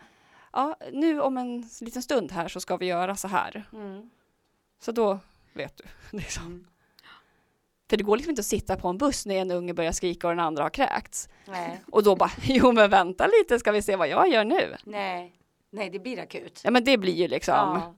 ja 0.53 0.77
nu 0.93 1.21
om 1.21 1.37
en 1.37 1.69
liten 1.81 2.03
stund 2.03 2.33
här 2.33 2.49
så 2.49 2.61
ska 2.61 2.77
vi 2.77 2.87
göra 2.87 3.17
så 3.17 3.29
här. 3.29 3.69
Mm. 3.73 4.11
Så 4.81 4.93
då 4.93 5.19
vet 5.53 5.77
du. 5.77 5.85
Liksom. 6.17 6.47
Mm. 6.47 6.67
För 7.91 7.97
det 7.97 8.03
går 8.05 8.17
liksom 8.17 8.31
inte 8.31 8.41
att 8.41 8.47
sitta 8.47 8.77
på 8.77 8.89
en 8.89 8.99
buss 8.99 9.27
när 9.27 9.35
en 9.35 9.51
unge 9.51 9.75
börjar 9.75 9.93
skrika 9.93 10.29
och 10.29 10.33
den 10.37 10.45
andra 10.45 10.63
har 10.63 10.71
kräkts. 10.71 11.29
Nej. 11.45 11.81
Och 11.91 12.03
då 12.03 12.17
bara, 12.17 12.31
jo 12.43 12.73
men 12.73 12.91
vänta 12.91 13.27
lite 13.27 13.59
ska 13.59 13.73
vi 13.73 13.83
se 13.83 13.97
vad 13.97 14.09
jag 14.09 14.29
gör 14.29 14.45
nu. 14.45 14.77
Nej. 14.85 15.37
Nej, 15.71 15.91
det 15.91 15.99
blir 15.99 16.21
akut. 16.21 16.61
Ja 16.65 16.71
men 16.71 16.85
det 16.85 16.99
blir 16.99 17.13
ju 17.13 17.29
liksom, 17.29 17.55
Ja. 17.55 17.95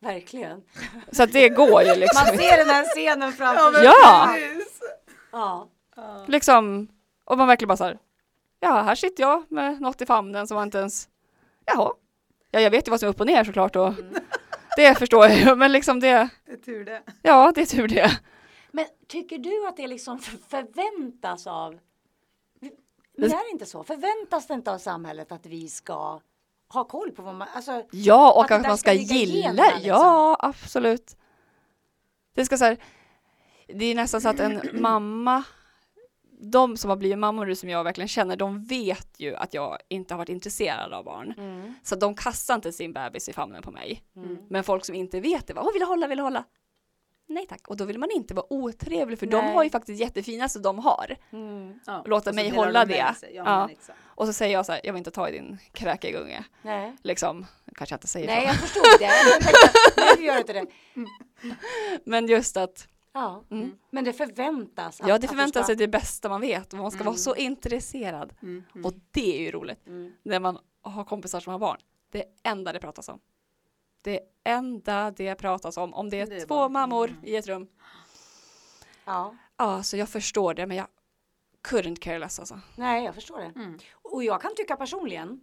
Verkligen. 0.00 0.62
så 1.12 1.22
att 1.22 1.32
det 1.32 1.48
går 1.48 1.82
ju 1.82 1.94
liksom. 1.94 2.26
Man 2.26 2.38
ser 2.38 2.56
den 2.56 2.68
här 2.68 2.84
scenen 2.84 3.32
framför 3.32 3.72
sig. 3.72 3.84
Ja! 3.84 4.36
Ja. 5.32 5.68
Ja. 5.96 6.24
liksom, 6.28 6.88
och 7.24 7.38
man 7.38 7.48
verkligen 7.48 7.68
bara 7.68 7.76
så 7.76 7.84
här, 7.84 7.98
ja 8.60 8.82
här 8.82 8.94
sitter 8.94 9.22
jag 9.22 9.44
med 9.48 9.80
något 9.80 10.00
i 10.00 10.06
famnen 10.06 10.46
som 10.46 10.54
man 10.54 10.68
inte 10.68 10.78
ens, 10.78 11.08
jaha, 11.66 11.92
ja 12.50 12.60
jag 12.60 12.70
vet 12.70 12.88
ju 12.88 12.90
vad 12.90 13.00
som 13.00 13.06
är 13.06 13.10
upp 13.10 13.20
och 13.20 13.26
ner 13.26 13.44
såklart 13.44 13.76
och 13.76 13.94
det 14.76 14.94
förstår 14.98 15.26
jag 15.26 15.36
ju, 15.36 15.54
men 15.56 15.72
liksom 15.72 16.00
det, 16.00 16.28
Det 16.46 16.52
är 16.52 16.56
tur 16.56 16.84
det. 16.84 17.02
ja 17.22 17.52
det 17.54 17.60
är 17.60 17.66
tur 17.66 17.88
det. 17.88 18.20
Men 18.72 18.86
tycker 19.08 19.38
du 19.38 19.66
att 19.68 19.76
det 19.76 19.86
liksom 19.86 20.18
för- 20.18 20.38
förväntas 20.48 21.46
av 21.46 21.78
men 23.16 23.32
är 23.32 23.44
det 23.46 23.50
inte 23.52 23.66
så? 23.66 23.84
Förväntas 23.84 24.46
det 24.46 24.54
inte 24.54 24.72
av 24.72 24.78
samhället 24.78 25.32
att 25.32 25.46
vi 25.46 25.68
ska 25.68 26.20
ha 26.68 26.84
koll 26.84 27.10
på 27.10 27.22
vad 27.22 27.34
man, 27.34 27.48
alltså 27.54 27.82
Ja, 27.90 28.32
och 28.32 28.44
Att 28.44 28.50
att, 28.50 28.66
man 28.66 28.78
ska 28.78 28.90
ska 28.90 28.92
gilla, 28.92 29.34
generna, 29.48 29.62
liksom. 29.74 29.88
ja 29.88 30.36
absolut. 30.40 31.16
Det 32.34 32.44
ska 32.44 32.56
så 32.58 32.64
här, 32.64 32.76
det 33.66 33.84
är 33.84 33.94
nästan 33.94 34.20
så 34.20 34.28
att 34.28 34.40
en 34.40 34.60
mamma, 34.72 35.44
de 36.42 36.76
som 36.76 36.90
har 36.90 36.96
blivit 36.96 37.18
mammor 37.18 37.46
nu 37.46 37.54
som 37.54 37.68
jag 37.68 37.84
verkligen 37.84 38.08
känner, 38.08 38.36
de 38.36 38.64
vet 38.64 39.08
ju 39.18 39.36
att 39.36 39.54
jag 39.54 39.78
inte 39.88 40.14
har 40.14 40.18
varit 40.18 40.28
intresserad 40.28 40.92
av 40.92 41.04
barn. 41.04 41.34
mm, 41.38 41.74
Så 41.82 41.96
de 41.96 42.14
kastar 42.14 42.54
inte 42.54 42.72
sin 42.72 42.92
bebis 42.92 43.28
i 43.28 43.32
famnen 43.32 43.62
på 43.62 43.70
mig. 43.70 44.02
mm. 44.16 44.36
Men 44.50 44.64
folk 44.64 44.84
som 44.84 44.94
inte 44.94 45.20
vet 45.20 45.46
det, 45.46 45.54
bara, 45.54 45.64
åh 45.64 45.72
vill 45.72 45.82
hålla, 45.82 46.06
vill 46.06 46.18
hålla? 46.20 46.44
nej 47.26 47.46
tack. 47.46 47.68
Och 47.68 47.76
då 47.76 47.84
vill 47.84 47.98
man 47.98 48.10
inte 48.10 48.34
vara 48.34 48.46
otrevlig 48.52 49.18
för 49.18 49.26
Nej. 49.26 49.42
de 49.42 49.52
har 49.54 49.64
ju 49.64 49.70
faktiskt 49.70 50.00
jättefina 50.00 50.48
så 50.48 50.58
de 50.58 50.78
har. 50.78 51.16
Mm. 51.32 51.80
Ja, 51.86 52.02
Låta 52.06 52.32
mig 52.32 52.50
hålla 52.50 52.84
de 52.84 52.94
det. 52.94 53.14
sig. 53.14 53.32
Ja, 53.34 53.42
Ja. 53.46 53.68
exakt. 53.70 53.98
Och 54.04 54.26
så 54.26 54.32
säger 54.32 54.52
jag 54.52 54.66
så 54.66 54.72
här, 54.72 54.80
jag 54.84 54.92
vill 54.92 54.98
inte 54.98 55.10
ta 55.10 55.28
i 55.28 55.32
din 55.32 55.58
kräkegunge. 55.72 56.44
Nej. 56.62 56.96
Liksom, 57.02 57.46
kanske 57.76 57.92
jag 57.92 57.96
inte 57.96 58.06
säger 58.06 58.26
Nej, 58.26 58.40
så. 58.42 58.46
jag 58.48 58.56
förstod 58.56 58.82
det. 58.98 59.04
Jag 59.04 59.40
tänkte, 59.42 60.16
Nu 60.18 60.24
gör 60.26 60.38
inte 60.38 60.52
det. 60.52 60.66
Men 62.04 62.26
just 62.26 62.56
att, 62.56 62.88
Ja. 63.12 63.44
Mm. 63.50 63.78
Men 63.90 64.04
det 64.04 64.12
förväntas. 64.12 65.00
att- 65.00 65.08
ja 65.08 65.14
att 65.14 65.20
det 65.20 65.26
du 65.26 65.28
förväntar 65.28 65.60
ska- 65.60 65.66
sig 65.66 65.76
det 65.76 65.88
bästa 65.88 66.28
man 66.28 66.40
vet 66.40 66.72
och 66.72 66.78
man 66.78 66.90
ska 66.90 66.98
Mm. 67.00 67.06
vara 67.06 67.16
så 67.16 67.34
intresserad. 67.36 68.34
Mm, 68.42 68.64
mm. 68.74 68.84
Och 68.86 68.92
det 69.10 69.36
är 69.38 69.40
ju 69.40 69.50
roligt 69.50 69.86
Mm. 69.86 70.12
när 70.22 70.40
man 70.40 70.58
har 70.82 71.04
kompisar 71.04 71.40
som 71.40 71.50
har 71.50 71.58
barn. 71.58 71.78
Det 72.10 72.24
enda 72.42 72.72
det 72.72 72.80
pratas 72.80 73.08
om. 73.08 73.20
Det 74.02 74.20
enda 74.44 75.10
det 75.10 75.34
pratas 75.34 75.76
om, 75.76 75.94
om 75.94 76.10
det 76.10 76.20
är, 76.20 76.26
Det 76.26 76.36
är 76.36 76.40
två 76.40 76.46
barn. 76.54 76.72
mammor 76.72 77.08
Mm. 77.08 77.24
i 77.24 77.36
ett 77.36 77.46
rum. 77.46 77.68
Ja. 79.04 79.34
Ja, 79.56 79.82
så 79.82 79.96
jag 79.96 80.08
förstår 80.08 80.54
det 80.54 80.66
men 80.66 80.76
jag 80.76 80.86
couldn't 81.68 81.96
care 82.00 82.18
less 82.18 82.38
alltså. 82.40 82.60
Nej, 82.76 83.04
jag 83.04 83.14
förstår 83.14 83.38
det. 83.38 83.44
Mm. 83.60 83.78
Och 83.92 84.24
jag 84.24 84.42
kan 84.42 84.54
tycka 84.54 84.76
personligen 84.76 85.40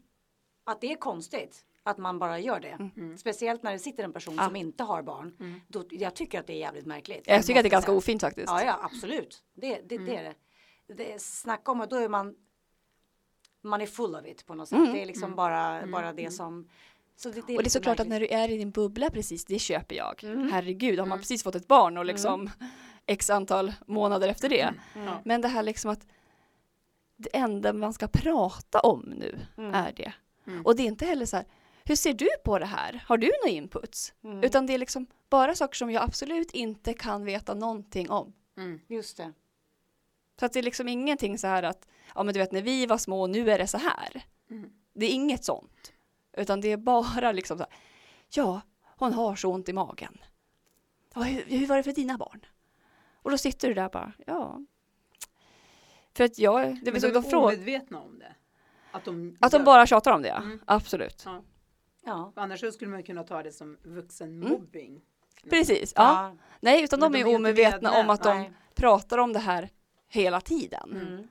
att 0.64 0.82
det 0.82 0.92
är 0.92 0.96
konstigt 0.96 1.66
att 1.88 1.98
man 1.98 2.20
bara 2.20 2.40
gör 2.40 2.60
det. 2.60 2.78
Mm. 2.98 3.18
Speciellt 3.18 3.64
när 3.64 3.72
det 3.72 3.80
sitter 3.80 4.04
en 4.04 4.14
person 4.14 4.36
Ja. 4.38 4.46
som 4.46 4.56
inte 4.56 4.84
har 4.84 5.02
barn. 5.04 5.36
Mm. 5.40 5.62
Då, 5.68 5.84
jag 5.90 6.16
tycker 6.16 6.40
att 6.40 6.48
det 6.48 6.54
är 6.54 6.58
jävligt 6.60 6.86
märkligt. 6.86 7.24
Jag 7.28 7.46
tycker 7.46 7.60
att 7.60 7.64
det 7.64 7.68
är 7.68 7.72
ganska 7.72 7.90
säga. 7.92 7.98
ofint 7.98 8.22
faktiskt. 8.22 8.48
Ja, 8.48 8.64
ja, 8.64 8.80
absolut. 8.82 9.44
Det, 9.54 9.82
det, 9.90 9.96
Mm. 9.96 10.08
det 10.08 10.16
är 10.18 10.24
det. 10.88 10.94
det 10.94 11.14
är, 11.14 11.18
snacka 11.20 11.72
om 11.72 11.82
att 11.82 11.90
då 11.90 11.96
är 11.96 12.10
man 12.10 12.36
man 13.62 13.82
är 13.82 13.86
full 13.86 14.16
of 14.16 14.26
it 14.26 14.46
på 14.46 14.54
något 14.56 14.70
sätt. 14.70 14.78
Mm. 14.78 14.94
Det 14.94 15.02
är 15.02 15.06
liksom 15.06 15.24
Mm. 15.24 15.36
bara, 15.36 15.78
Mm. 15.78 15.92
bara 15.92 16.14
det 16.14 16.32
som 16.32 16.70
så 17.16 17.30
det, 17.30 17.40
Och 17.42 17.48
det 17.48 17.68
är 17.68 17.70
såklart 17.70 18.00
att 18.00 18.08
när 18.08 18.20
du 18.20 18.28
är 18.28 18.50
i 18.52 18.58
din 18.58 18.72
bubbla 18.72 19.10
precis, 19.10 19.46
det 19.46 19.60
köper 19.60 19.96
jag. 19.96 20.24
Mm. 20.24 20.52
Herregud, 20.52 21.00
har 21.00 21.06
man 21.06 21.12
Mm. 21.16 21.20
precis 21.22 21.44
fått 21.44 21.56
ett 21.56 21.68
barn 21.68 21.98
och 21.98 22.06
liksom 22.06 22.50
x 23.06 23.30
antal 23.30 23.74
månader 23.88 24.28
efter 24.28 24.50
det. 24.50 24.62
Mm. 24.96 25.08
Ja. 25.08 25.22
Men 25.26 25.42
det 25.42 25.48
här 25.48 25.64
liksom 25.64 25.92
att 25.92 26.08
det 27.18 27.30
enda 27.38 27.74
man 27.74 27.94
ska 27.94 28.08
prata 28.08 28.80
om 28.80 29.14
nu 29.18 29.40
Mm. 29.58 29.74
är 29.74 29.92
det. 29.96 30.14
Mm. 30.48 30.66
Och 30.66 30.76
det 30.76 30.84
är 30.84 30.88
inte 30.88 31.06
heller 31.06 31.26
så 31.26 31.36
här, 31.38 31.46
hur 31.88 31.96
ser 31.96 32.14
du 32.14 32.30
på 32.44 32.60
det 32.60 32.66
här? 32.66 33.04
Har 33.08 33.18
du 33.18 33.32
några 33.44 33.56
inputs? 33.56 34.14
Mm. 34.24 34.44
Utan 34.44 34.66
det 34.66 34.74
är 34.74 34.78
liksom 34.78 35.08
bara 35.30 35.56
saker 35.56 35.76
som 35.76 35.92
jag 35.92 36.04
absolut 36.04 36.52
inte 36.52 36.94
kan 36.94 37.26
veta 37.26 37.54
någonting 37.54 38.10
om. 38.10 38.34
Mm. 38.58 38.80
Just 38.88 39.18
det. 39.18 39.34
Så 40.40 40.46
att 40.46 40.54
det 40.54 40.60
är 40.60 40.64
liksom 40.64 40.88
ingenting 40.88 41.38
så 41.38 41.48
här 41.48 41.64
att, 41.64 41.88
ja 42.16 42.24
men 42.24 42.34
du 42.34 42.40
vet 42.40 42.52
när 42.52 42.62
vi 42.62 42.86
var 42.86 42.98
små, 42.98 43.28
nu 43.28 43.52
är 43.52 43.58
det 43.58 43.68
så 43.68 43.78
här. 43.78 44.26
Mm. 44.50 44.70
Det 44.94 45.06
är 45.06 45.10
inget 45.10 45.44
sånt. 45.44 45.94
Utan 46.38 46.62
det 46.62 46.72
är 46.72 46.78
bara 46.78 47.32
liksom 47.32 47.58
så 47.58 47.64
här, 47.64 47.74
ja, 48.30 48.62
hon 48.98 49.14
har 49.14 49.36
så 49.36 49.54
ont 49.54 49.70
i 49.70 49.74
magen. 49.74 50.18
Ja, 51.14 51.22
hur, 51.22 51.44
hur 51.58 51.68
var 51.68 51.78
det 51.78 51.84
för 51.84 51.92
dina 51.92 52.18
barn? 52.18 52.46
Och 53.22 53.32
då 53.32 53.38
sitter 53.38 53.68
du 53.68 53.74
där 53.74 53.90
bara, 53.90 54.14
ja. 54.26 54.66
För 56.14 56.24
att 56.24 56.40
jag, 56.40 56.62
det 56.64 56.92
Men 56.92 57.02
blir 57.02 57.14
de 57.14 57.26
är 57.26 57.36
omedvetna 57.36 58.00
om 58.00 58.20
det. 58.20 58.36
Att 58.92 59.06
de, 59.06 59.38
att 59.42 59.52
de 59.52 59.64
bara 59.64 59.86
tjatar 59.86 60.12
om 60.12 60.22
det, 60.22 60.28
ja. 60.28 60.38
Mm. 60.38 60.60
Absolut. 60.66 61.22
Ja. 61.26 61.42
Ja. 62.08 62.32
Annars 62.36 62.60
så 62.60 62.72
skulle 62.72 62.92
man 62.92 63.04
kunna 63.04 63.24
ta 63.24 63.44
det 63.44 63.52
som 63.52 63.78
vuxenmobbing. 63.84 65.02
Precis, 65.50 65.94
ja. 65.96 66.36
Nej, 66.60 66.84
utan 66.84 67.00
Men 67.00 67.12
de 67.12 67.24
de 67.24 67.30
är 67.30 67.36
omedvetna 67.36 68.00
om 68.00 68.10
att 68.10 68.24
de 68.24 68.38
Nej. 68.38 68.52
pratar 68.76 69.18
om 69.18 69.34
det 69.34 69.40
här 69.40 69.70
hela 70.08 70.42
tiden. 70.42 70.92
Mm. 70.92 71.28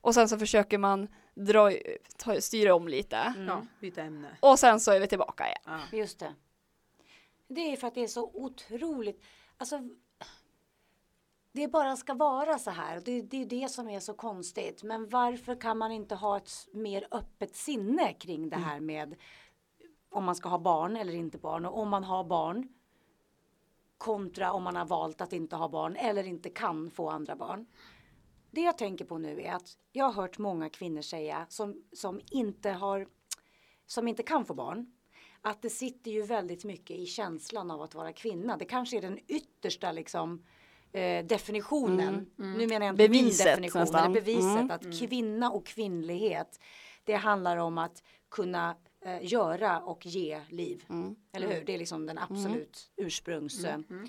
Och 0.00 0.14
sen 0.14 0.28
så 0.28 0.38
försöker 0.38 0.78
man 0.78 1.08
dra, 1.34 1.72
ta, 2.16 2.40
styra 2.40 2.74
om 2.74 2.88
lite. 2.88 3.16
Mm. 3.16 3.46
Ja, 3.46 3.66
byta 3.80 4.02
ämne. 4.02 4.36
Och 4.40 4.58
sen 4.58 4.80
så 4.80 4.92
är 4.92 5.00
vi 5.00 5.06
tillbaka 5.06 5.44
igen. 5.44 5.80
Ja. 5.90 5.98
Just 5.98 6.18
det. 6.18 6.34
Det 7.48 7.72
är 7.72 7.76
för 7.76 7.86
att 7.86 7.94
det 7.94 8.02
är 8.02 8.08
så 8.08 8.30
otroligt. 8.34 9.24
Alltså. 9.56 9.80
Det 11.52 11.68
bara 11.68 11.96
ska 11.96 12.14
vara 12.14 12.58
så 12.58 12.70
här. 12.70 13.00
Det, 13.04 13.22
det 13.22 13.42
är 13.42 13.46
det 13.46 13.68
som 13.68 13.88
är 13.88 14.00
så 14.00 14.14
konstigt. 14.14 14.82
Men 14.82 15.08
varför 15.08 15.60
kan 15.60 15.78
man 15.78 15.92
inte 15.92 16.14
ha 16.14 16.36
ett 16.36 16.50
mer 16.72 17.08
öppet 17.10 17.56
sinne 17.56 18.12
kring 18.12 18.48
det 18.48 18.56
här 18.56 18.80
med 18.80 19.16
om 20.18 20.24
man 20.24 20.36
ska 20.36 20.48
ha 20.48 20.58
barn 20.58 20.96
eller 20.96 21.14
inte 21.14 21.38
barn 21.38 21.66
och 21.66 21.78
om 21.78 21.88
man 21.88 22.04
har 22.04 22.24
barn 22.24 22.68
kontra 23.98 24.52
om 24.52 24.62
man 24.62 24.76
har 24.76 24.86
valt 24.86 25.20
att 25.20 25.32
inte 25.32 25.56
ha 25.56 25.68
barn 25.68 25.96
eller 25.96 26.26
inte 26.26 26.50
kan 26.50 26.90
få 26.90 27.10
andra 27.10 27.36
barn. 27.36 27.66
Det 28.50 28.60
jag 28.60 28.78
tänker 28.78 29.04
på 29.04 29.18
nu 29.18 29.40
är 29.40 29.52
att 29.52 29.78
jag 29.92 30.04
har 30.04 30.12
hört 30.12 30.38
många 30.38 30.70
kvinnor 30.70 31.02
säga 31.02 31.46
som, 31.48 31.82
som 31.92 32.20
inte 32.30 32.70
har 32.70 33.08
som 33.86 34.08
inte 34.08 34.22
kan 34.22 34.44
få 34.44 34.54
barn 34.54 34.92
att 35.42 35.62
det 35.62 35.70
sitter 35.70 36.10
ju 36.10 36.22
väldigt 36.22 36.64
mycket 36.64 36.96
i 36.96 37.06
känslan 37.06 37.70
av 37.70 37.82
att 37.82 37.94
vara 37.94 38.12
kvinna. 38.12 38.56
Det 38.56 38.64
kanske 38.64 38.96
är 38.96 39.02
den 39.02 39.18
yttersta 39.28 39.92
liksom 39.92 40.44
eh, 40.92 41.26
definitionen. 41.26 42.08
Mm, 42.08 42.30
mm. 42.38 42.58
Nu 42.58 42.66
menar 42.66 42.86
jag 42.86 42.92
inte 42.92 43.08
Beviset 43.08 43.46
min 43.46 43.52
definition, 43.52 43.80
nästan. 43.80 44.12
beviset 44.12 44.44
Mm. 44.44 44.70
att 44.70 44.98
kvinna 45.00 45.50
och 45.50 45.66
kvinnlighet 45.66 46.60
det 47.04 47.14
handlar 47.14 47.56
om 47.56 47.78
att 47.78 48.02
kunna 48.28 48.76
eh, 49.00 49.32
göra 49.32 49.80
och 49.80 50.06
ge 50.06 50.40
liv. 50.48 50.84
Mm. 50.88 51.16
Eller 51.32 51.54
hur? 51.54 51.64
Det 51.64 51.74
är 51.74 51.78
liksom 51.78 52.06
den 52.06 52.18
absolut 52.18 52.90
ursprungs... 52.96 53.64
Mm. 53.64 53.84
Mm. 53.90 54.08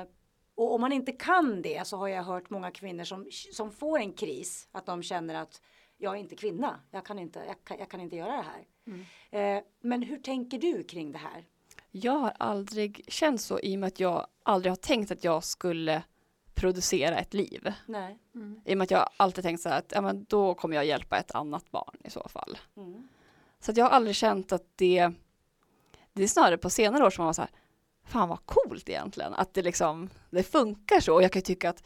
Eh, 0.00 0.08
och 0.54 0.74
om 0.74 0.80
man 0.80 0.92
inte 0.92 1.12
kan 1.12 1.62
det 1.62 1.86
så 1.86 1.96
har 1.96 2.08
jag 2.08 2.22
hört 2.22 2.50
många 2.50 2.70
kvinnor 2.70 3.04
som, 3.04 3.26
som 3.52 3.70
får 3.70 3.98
en 3.98 4.12
kris. 4.12 4.68
Att 4.72 4.86
de 4.86 5.02
känner 5.02 5.34
att 5.34 5.60
jag 5.96 6.14
är 6.14 6.18
inte 6.20 6.36
kvinna. 6.36 6.80
Jag 6.90 7.06
kan 7.06 7.18
inte, 7.18 7.44
jag 7.46 7.64
kan, 7.64 7.78
jag 7.78 7.88
kan 7.88 8.00
inte 8.00 8.16
göra 8.16 8.36
det 8.36 8.42
här. 8.42 8.66
Mm. 8.86 9.58
Eh, 9.58 9.64
men 9.80 10.02
hur 10.02 10.18
tänker 10.18 10.58
du 10.58 10.84
kring 10.84 11.12
det 11.12 11.18
här? 11.18 11.44
Jag 11.90 12.12
har 12.18 12.32
aldrig 12.38 13.04
känt 13.08 13.40
så 13.40 13.60
i 13.60 13.76
och 13.76 13.80
med 13.80 13.86
att 13.86 14.00
jag 14.00 14.26
aldrig 14.42 14.70
har 14.70 14.76
tänkt 14.76 15.10
att 15.10 15.24
jag 15.24 15.44
skulle 15.44 16.02
producera 16.54 17.18
ett 17.18 17.34
liv. 17.34 17.72
Nej. 17.86 18.18
Mm. 18.34 18.60
I 18.64 18.74
och 18.74 18.78
med 18.78 18.84
att 18.84 18.90
jag 18.90 19.08
alltid 19.16 19.44
tänkt 19.44 19.62
så 19.62 19.68
här 19.68 19.78
att 19.78 19.92
ja, 19.94 20.00
men 20.00 20.24
då 20.28 20.54
kommer 20.54 20.76
jag 20.76 20.84
hjälpa 20.84 21.18
ett 21.18 21.34
annat 21.34 21.70
barn 21.70 21.96
i 22.04 22.10
så 22.10 22.28
fall. 22.28 22.58
Mm. 22.76 23.08
Så 23.62 23.70
att 23.70 23.76
jag 23.76 23.84
har 23.84 23.90
aldrig 23.90 24.16
känt 24.16 24.52
att 24.52 24.64
det, 24.76 25.10
det 26.12 26.22
är 26.22 26.28
snarare 26.28 26.58
på 26.58 26.70
senare 26.70 27.04
år 27.04 27.10
som 27.10 27.22
man 27.22 27.26
var 27.26 27.32
så 27.32 27.42
här, 27.42 27.50
fan 28.04 28.28
vad 28.28 28.46
coolt 28.46 28.88
egentligen, 28.88 29.34
att 29.34 29.54
det 29.54 29.62
liksom, 29.62 30.10
det 30.30 30.42
funkar 30.42 31.00
så. 31.00 31.14
Och 31.14 31.22
jag 31.22 31.32
kan 31.32 31.40
ju 31.40 31.44
tycka 31.44 31.70
att 31.70 31.82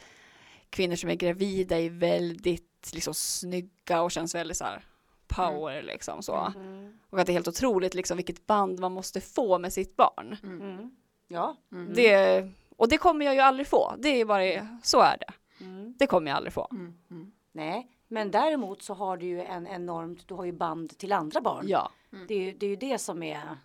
kvinnor 0.70 0.96
som 0.96 1.10
är 1.10 1.14
gravida 1.14 1.78
är 1.78 1.90
väldigt 1.90 2.90
liksom 2.94 3.14
snygga 3.14 4.02
och 4.02 4.10
känns 4.10 4.34
väldigt 4.34 4.56
så 4.56 4.64
här 4.64 4.84
power 5.26 5.82
liksom 5.82 6.22
så. 6.22 6.52
Mm. 6.56 6.98
Och 7.10 7.20
att 7.20 7.26
det 7.26 7.32
är 7.32 7.34
helt 7.34 7.48
otroligt 7.48 7.94
liksom 7.94 8.16
vilket 8.16 8.46
band 8.46 8.80
man 8.80 8.92
måste 8.92 9.20
få 9.20 9.58
med 9.58 9.72
sitt 9.72 9.96
barn. 9.96 10.36
Mm. 10.42 10.96
Ja. 11.28 11.56
Mm. 11.72 11.94
Det, 11.94 12.50
och 12.76 12.88
det 12.88 12.98
kommer 12.98 13.24
jag 13.24 13.34
ju 13.34 13.40
aldrig 13.40 13.66
få, 13.66 13.94
det 13.98 14.08
är 14.08 14.24
bara, 14.24 14.78
så 14.82 15.00
är 15.00 15.16
det. 15.18 15.32
Mm. 15.64 15.94
Det 15.98 16.06
kommer 16.06 16.30
jag 16.30 16.36
aldrig 16.36 16.52
få. 16.52 16.68
Mm. 16.70 16.94
Mm. 17.10 17.32
Nej, 17.52 17.88
men 18.08 18.30
däremot 18.30 18.82
så 18.82 18.94
har 18.94 19.16
du 19.16 19.26
ju 19.26 19.42
en 19.42 19.66
enormt, 19.66 20.28
du 20.28 20.34
har 20.34 20.44
ju 20.44 20.52
band 20.52 20.98
till 20.98 21.12
andra 21.12 21.40
barn. 21.40 21.64
Ja. 21.68 21.90
Det, 22.28 22.34
är 22.34 22.38
ju, 22.38 22.52
det 22.52 22.66
är 22.66 22.70
ju 22.70 22.76
det 22.76 22.98
som 22.98 23.22
är, 23.22 23.58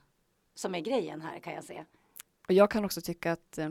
som 0.56 0.76
är 0.76 0.80
grejen 0.80 1.22
här 1.22 1.40
kan 1.40 1.54
jag 1.54 1.64
se. 1.64 1.86
Och 2.48 2.54
jag 2.54 2.72
kan 2.72 2.86
också 2.86 3.02
tycka 3.02 3.32
att 3.32 3.58
eh, 3.58 3.70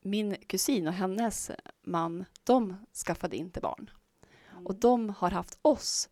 min 0.00 0.36
kusin 0.46 0.86
och 0.86 0.92
hennes 0.92 1.50
man, 1.82 2.24
de 2.44 2.76
skaffade 3.06 3.36
inte 3.36 3.60
barn. 3.60 3.90
Mm. 4.52 4.66
Och 4.66 4.74
de 4.74 5.10
har 5.10 5.30
haft 5.30 5.58
oss 5.62 6.08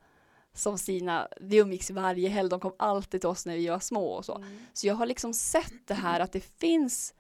som 0.55 0.79
sina, 0.79 1.29
vi 1.41 1.57
umgicks 1.57 1.91
varje 1.91 2.29
helg, 2.29 2.51
de 2.51 2.61
kom 2.61 2.75
alltid 2.79 3.21
till 3.21 3.31
oss 3.31 3.47
när 3.47 3.57
vi 3.57 3.69
var 3.69 3.79
små 3.79 4.07
och 4.07 4.25
så. 4.25 4.37
Mm. 4.37 4.59
Så 4.73 4.87
jag 4.87 4.95
har 4.95 5.07
liksom 5.07 5.35
sett 5.35 5.87
det 5.87 5.95
här 5.95 6.21
att 6.21 6.33
det 6.33 6.41
finns 6.41 7.15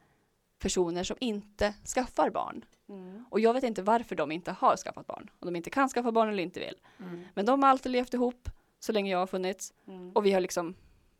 personer 0.62 1.04
som 1.04 1.16
inte 1.20 1.74
skaffar 1.94 2.30
barn. 2.30 2.64
Mm. 2.88 3.24
Och 3.30 3.40
jag 3.40 3.54
vet 3.54 3.64
inte 3.64 3.82
varför 3.82 4.16
de 4.16 4.32
inte 4.32 4.52
har 4.52 4.76
skaffat 4.76 5.06
barn. 5.06 5.30
Om 5.38 5.46
de 5.46 5.56
inte 5.56 5.70
kan 5.70 5.88
skaffa 5.88 6.12
barn 6.12 6.28
eller 6.28 6.42
inte 6.42 6.60
vill. 6.60 6.74
Mm. 6.98 7.24
Men 7.34 7.46
de 7.46 7.62
har 7.62 7.70
alltid 7.70 7.92
levt 7.92 8.14
ihop 8.14 8.48
så 8.80 8.92
länge 8.92 9.10
jag 9.10 9.18
har 9.18 9.26
funnits. 9.26 9.72
Mm. 9.86 10.12
Och 10.12 10.26
vi 10.26 10.32
har 10.32 10.40
liksom 10.40 10.74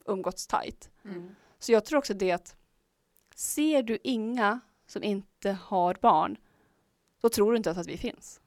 umgåtts 0.07 0.47
tajt. 0.47 0.91
Mm. 1.05 1.35
Så 1.59 1.73
jag 1.73 1.85
tror 1.85 1.99
också 1.99 2.15
det 2.15 2.33
att 2.33 2.57
ser 3.35 3.83
du 3.83 3.99
inga 4.03 4.61
som 4.87 5.03
inte 5.03 5.51
har 5.51 5.97
barn, 6.01 6.37
då 7.21 7.29
tror 7.29 7.53
du 7.53 7.57
inte 7.57 7.71
att 7.71 7.87
vi 7.87 7.97
finns. 7.97 8.41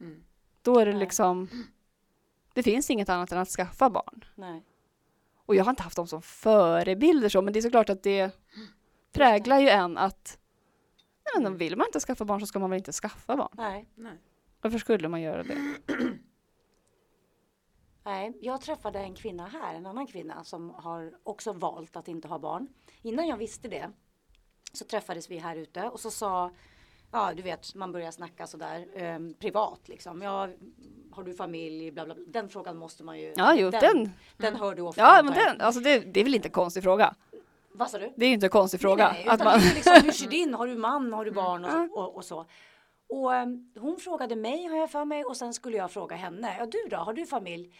Mm. 0.00 0.24
Då 0.62 0.78
är 0.78 0.86
det 0.86 0.92
Nej. 0.92 1.00
liksom, 1.00 1.48
det 2.54 2.62
finns 2.62 2.90
inget 2.90 3.08
annat 3.08 3.32
än 3.32 3.38
att 3.38 3.48
skaffa 3.48 3.90
barn. 3.90 4.24
Nej. 4.34 4.62
Och 5.36 5.54
jag 5.54 5.64
har 5.64 5.70
inte 5.70 5.82
haft 5.82 5.96
dem 5.96 6.06
som 6.06 6.22
förebilder 6.22 7.28
så, 7.28 7.42
men 7.42 7.52
det 7.52 7.58
är 7.58 7.62
såklart 7.62 7.90
att 7.90 8.02
det 8.02 8.30
präglar 9.12 9.58
ju 9.58 9.68
en 9.68 9.98
att 9.98 10.38
nej 11.34 11.42
men 11.42 11.56
vill 11.56 11.76
man 11.76 11.86
inte 11.86 12.00
skaffa 12.00 12.24
barn 12.24 12.40
så 12.40 12.46
ska 12.46 12.58
man 12.58 12.70
väl 12.70 12.76
inte 12.76 12.92
skaffa 12.92 13.36
barn. 13.36 13.52
Nej. 13.52 13.88
Nej. 13.94 14.18
Varför 14.60 14.78
skulle 14.78 15.08
man 15.08 15.20
göra 15.22 15.42
det? 15.42 15.74
Nej, 18.04 18.38
jag 18.40 18.60
träffade 18.60 18.98
en 18.98 19.14
kvinna 19.14 19.48
här, 19.48 19.74
en 19.74 19.86
annan 19.86 20.06
kvinna 20.06 20.44
som 20.44 20.70
har 20.70 21.12
också 21.22 21.52
valt 21.52 21.96
att 21.96 22.08
inte 22.08 22.28
ha 22.28 22.38
barn. 22.38 22.68
Innan 23.02 23.28
jag 23.28 23.36
visste 23.36 23.68
det 23.68 23.90
så 24.72 24.84
träffades 24.84 25.30
vi 25.30 25.38
här 25.38 25.56
ute 25.56 25.88
och 25.88 26.00
så 26.00 26.10
sa 26.10 26.50
Ja, 27.14 27.32
du 27.36 27.42
vet, 27.42 27.74
man 27.74 27.92
börjar 27.92 28.10
snacka 28.10 28.46
sådär 28.46 28.86
eh, 28.94 29.18
privat 29.38 29.88
liksom. 29.88 30.22
Ja, 30.22 30.48
har 31.12 31.22
du 31.22 31.34
familj? 31.34 31.90
Bla, 31.90 32.04
bla, 32.04 32.14
bla. 32.14 32.24
Den 32.28 32.48
frågan 32.48 32.76
måste 32.76 33.04
man 33.04 33.20
ju. 33.20 33.34
Ja, 33.36 33.54
jo, 33.54 33.70
den, 33.70 34.10
den 34.36 34.56
hör 34.56 34.74
du 34.74 34.82
ofta. 34.82 35.00
ja 35.02 35.22
men 35.24 35.34
den, 35.34 35.60
alltså 35.60 35.80
det, 35.80 35.98
det 35.98 36.20
är 36.20 36.24
väl 36.24 36.34
inte 36.34 36.48
en 36.48 36.52
konstig 36.52 36.82
fråga. 36.82 37.14
Vad 37.74 37.90
sa 37.90 37.98
du? 37.98 38.12
Det 38.16 38.26
är 38.26 38.32
inte 38.32 38.46
en 38.46 38.50
konstig 38.50 38.80
fråga. 38.80 39.12
Nej, 39.12 39.26
att 39.28 39.44
man, 39.44 39.60
liksom, 39.60 39.92
hur 40.04 40.12
ser 40.12 40.28
din? 40.30 40.54
Har 40.54 40.66
du 40.66 40.74
man? 40.74 41.12
Har 41.12 41.24
du 41.24 41.30
barn? 41.30 41.64
Och, 41.64 41.98
och, 41.98 42.16
och 42.16 42.24
så. 42.24 42.46
Och 43.08 43.34
ehm, 43.34 43.72
hon 43.78 43.96
frågade 43.96 44.36
mig 44.36 44.66
har 44.66 44.76
jag 44.76 44.90
för 44.90 45.04
mig 45.04 45.24
och 45.24 45.36
sen 45.36 45.54
skulle 45.54 45.76
jag 45.76 45.90
fråga 45.90 46.16
henne. 46.16 46.56
Ja 46.58 46.66
du 46.66 46.88
då, 46.90 46.96
har 46.96 47.12
du 47.12 47.26
familj? 47.26 47.74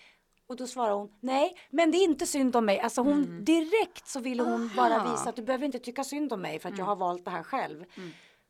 Och 0.46 0.56
då 0.56 0.66
svarade 0.66 0.94
hon 0.94 1.12
nej, 1.20 1.56
men 1.70 1.90
det 1.90 1.98
är 1.98 2.04
inte 2.04 2.26
synd 2.26 2.56
om 2.56 2.64
mig. 2.64 2.80
Alltså 2.80 3.02
hon 3.02 3.44
direkt 3.44 4.08
så 4.08 4.20
ville 4.20 4.42
hon 4.42 4.70
bara 4.76 4.94
Aha. 4.96 5.12
visa 5.12 5.28
att 5.28 5.36
du 5.36 5.42
behöver 5.42 5.66
inte 5.66 5.78
tycka 5.78 6.04
synd 6.04 6.32
om 6.32 6.40
mig 6.40 6.58
för 6.58 6.68
att 6.68 6.78
jag 6.78 6.84
har 6.84 6.96
valt 6.96 7.24
det 7.24 7.30
här 7.30 7.42
själv. 7.42 7.84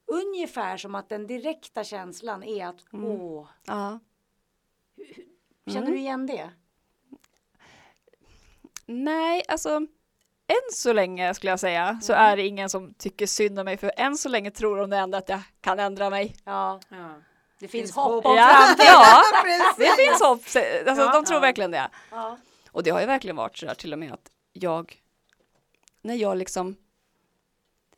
Ungefär 0.07 0.77
som 0.77 0.95
att 0.95 1.09
den 1.09 1.27
direkta 1.27 1.85
känslan 1.85 2.43
är 2.43 2.67
att 2.67 2.85
åh, 2.93 3.49
ja. 3.65 3.99
känner 5.67 5.91
du 5.91 5.99
igen 5.99 6.27
det? 6.27 6.51
Nej, 8.87 9.43
alltså 9.49 9.87
än 10.53 10.73
så 10.73 10.93
länge 10.93 11.35
skulle 11.35 11.51
jag 11.53 11.61
säga 11.61 11.99
så 12.03 12.13
Mm. 12.13 12.25
är 12.25 12.37
det 12.37 12.43
ingen 12.47 12.69
som 12.69 12.95
tycker 12.95 13.27
synd 13.27 13.59
om 13.59 13.65
mig 13.65 13.77
för 13.77 13.93
än 13.97 14.17
så 14.17 14.29
länge 14.29 14.51
tror 14.51 14.77
de 14.77 14.93
ändå 14.93 15.19
att 15.19 15.29
jag 15.29 15.41
kan 15.61 15.79
ändra 15.79 16.11
mig. 16.11 16.37
Ja, 16.45 16.81
Ja. 16.89 17.11
det 17.59 17.69
finns, 17.69 17.93
hopp 17.97 18.27
om 18.27 18.37
Ja, 18.37 18.49
framtiden. 18.49 18.87
ja 18.89 19.23
det 19.77 19.91
finns 20.05 20.21
hopp. 20.23 20.41
Alltså, 20.89 21.03
Ja. 21.05 21.13
de 21.13 21.25
tror 21.25 21.37
Ja. 21.37 21.41
verkligen 21.41 21.71
det. 21.71 21.91
Ja. 22.11 22.39
Och 22.71 22.83
det 22.83 22.91
har 22.91 23.01
ju 23.01 23.07
verkligen 23.07 23.37
varit 23.37 23.59
så 23.59 23.67
där 23.67 23.75
till 23.75 23.93
och 23.93 23.99
med 23.99 24.13
att 24.13 24.31
jag, 24.53 25.01
när 26.03 26.15
jag 26.15 26.37
liksom, 26.37 26.77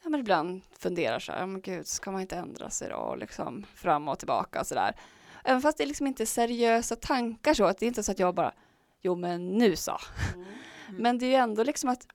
ja 0.03 0.09
men 0.09 0.21
ibland 0.21 0.63
funderar 0.79 1.19
så 1.19 1.33
här, 1.33 1.47
men 1.47 1.61
gud, 1.61 1.87
ska 1.87 2.11
man 2.11 2.21
inte 2.21 2.37
ändra 2.37 2.71
sig 2.71 2.89
då, 2.89 2.97
och 2.97 3.19
liksom 3.19 3.67
fram 3.75 4.09
och 4.09 4.19
tillbaka 4.19 4.61
och 4.61 4.67
så 4.67 4.75
där. 4.75 4.97
Även 5.45 5.63
fast 5.63 5.79
det 5.79 5.85
är 5.85 5.87
liksom 5.89 6.07
inte 6.07 6.23
är 6.23 6.27
seriösa 6.27 6.97
tankar 6.97 7.55
så, 7.55 7.65
att 7.65 7.79
det 7.79 7.87
är 7.87 7.89
inte 7.89 8.03
så 8.03 8.13
att 8.13 8.19
jag 8.19 8.35
bara, 8.35 8.53
jo 9.03 9.15
men 9.15 9.49
nu 9.59 9.77
så. 9.77 9.99
Mm. 10.35 10.47
Men 10.91 11.19
det 11.19 11.27
är 11.27 11.29
ju 11.29 11.35
ändå 11.35 11.63
liksom 11.65 11.91
att, 11.91 12.07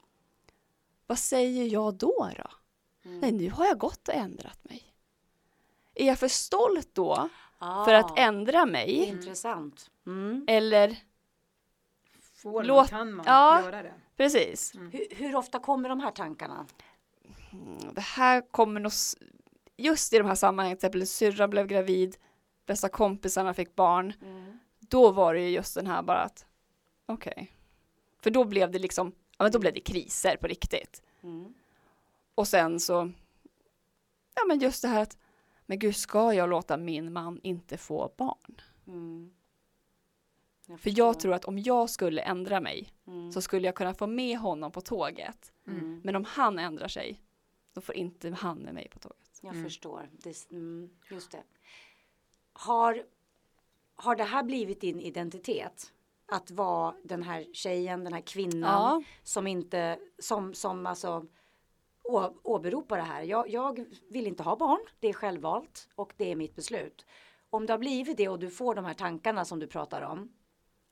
vad 1.10 1.19
säger 1.19 1.65
jag 1.65 1.93
då 1.95 2.30
då? 2.38 2.52
Mm. 3.10 3.19
Nej, 3.19 3.32
nu 3.32 3.50
har 3.50 3.65
jag 3.65 3.78
gått 3.78 4.08
och 4.08 4.13
ändrat 4.13 4.63
mig. 4.63 4.93
Är 5.95 6.08
jag 6.08 6.19
för 6.19 6.28
stolt 6.28 6.89
då 6.93 7.30
Ah, 7.58 7.86
för 7.86 7.93
att 7.93 8.19
ändra 8.19 8.65
mig? 8.65 8.91
Intressant. 8.91 9.89
Mm. 10.06 10.45
Eller, 10.48 10.95
Får 12.22 12.52
man, 12.54 12.67
Låt- 12.67 12.89
kan 12.89 13.13
man 13.13 13.26
ja. 13.26 13.62
göra 13.63 13.84
det? 13.84 13.93
precis. 14.17 14.74
Hur, 14.76 15.15
hur 15.15 15.36
ofta 15.36 15.60
kommer 15.60 15.89
de 15.89 16.00
här 16.00 16.12
tankarna? 16.12 16.65
Mm, 17.54 17.93
det 17.93 18.02
här 18.02 18.52
kommer 18.52 18.80
nog, 18.80 18.91
just 19.78 20.13
i 20.13 20.17
de 20.17 20.28
här 20.28 20.36
sammanhangen, 20.36 20.78
till 20.78 20.86
exempel 20.88 21.08
syrran 21.08 21.50
blev 21.50 21.67
gravid, 21.67 22.17
bästa 22.65 22.89
kompisarna 22.89 23.54
fick 23.54 23.76
barn, 23.76 24.13
då 24.80 25.12
var 25.12 25.34
det 25.34 25.41
ju 25.41 25.50
just 25.50 25.76
den 25.76 25.88
här 25.88 26.02
bara 26.02 26.22
att, 26.22 26.45
okej. 27.06 27.52
För 28.22 28.30
då 28.32 28.43
blev 28.43 28.72
det 28.72 28.80
liksom, 28.80 29.12
ja 29.39 29.43
men 29.43 29.52
då 29.52 29.60
blev 29.60 29.73
det 29.73 29.80
kriser 29.80 30.38
på 30.38 30.47
riktigt. 30.47 31.02
Mm. 31.23 31.54
Och 32.36 32.47
sen 32.47 32.80
så, 32.80 33.12
ja 34.36 34.45
men 34.47 34.60
just 34.60 34.82
det 34.82 34.88
här 34.88 35.02
att, 35.02 35.17
men 35.65 35.80
gud 35.80 35.95
ska 35.95 36.34
jag 36.34 36.49
låta 36.49 36.78
min 36.78 37.13
man 37.13 37.39
inte 37.43 37.78
få 37.78 38.13
barn? 38.17 38.62
Mm. 38.88 39.32
För 40.67 40.78
förstår. 40.78 41.06
jag 41.06 41.19
tror 41.19 41.34
att 41.34 41.45
om 41.45 41.60
jag 41.60 41.89
skulle 41.89 42.21
ändra 42.21 42.62
mig 42.62 42.93
Mm. 43.08 43.32
så 43.32 43.41
skulle 43.41 43.67
jag 43.67 43.75
kunna 43.75 43.93
få 43.93 44.08
med 44.08 44.38
honom 44.38 44.71
på 44.71 44.82
tåget. 44.82 45.54
Mm. 45.67 46.02
Men 46.04 46.15
om 46.15 46.23
han 46.23 46.60
ändrar 46.60 46.88
sig, 46.88 47.21
då 47.73 47.82
får 47.82 47.95
inte 47.95 48.30
han 48.30 48.58
med 48.58 48.73
mig 48.73 48.89
på 48.89 48.99
tåget. 48.99 49.39
Jag 49.41 49.63
förstår. 49.63 50.10
Det, 50.12 50.52
mm, 50.52 50.89
just 51.10 51.32
det. 51.32 51.43
Har, 52.54 53.04
har 53.95 54.15
det 54.15 54.23
här 54.23 54.43
blivit 54.43 54.82
din 54.82 54.99
identitet? 54.99 55.93
Att 56.31 56.51
vara 56.51 56.95
den 57.03 57.23
här 57.23 57.45
tjejen, 57.53 58.03
den 58.03 58.13
här 58.13 58.21
kvinnan 58.21 58.71
Ja. 58.71 59.01
som 59.23 59.47
inte, 59.47 59.99
som, 60.19 60.53
som 60.53 60.85
alltså 60.85 61.25
å, 62.03 62.33
åberopar 62.43 62.97
det 62.97 63.03
här. 63.03 63.23
Jag, 63.23 63.49
jag 63.49 63.85
vill 64.09 64.27
inte 64.27 64.43
ha 64.43 64.55
barn, 64.55 64.79
det 64.99 65.07
är 65.09 65.13
självvalt 65.13 65.89
och 65.95 66.13
det 66.17 66.31
är 66.31 66.35
mitt 66.35 66.55
beslut. 66.55 67.05
Om 67.49 67.65
det 67.65 67.73
har 67.73 67.77
blivit 67.77 68.17
det 68.17 68.29
och 68.29 68.39
du 68.39 68.49
får 68.49 68.75
de 68.75 68.85
här 68.85 68.93
tankarna 68.93 69.45
som 69.45 69.59
du 69.59 69.67
pratar 69.67 70.01
om, 70.01 70.31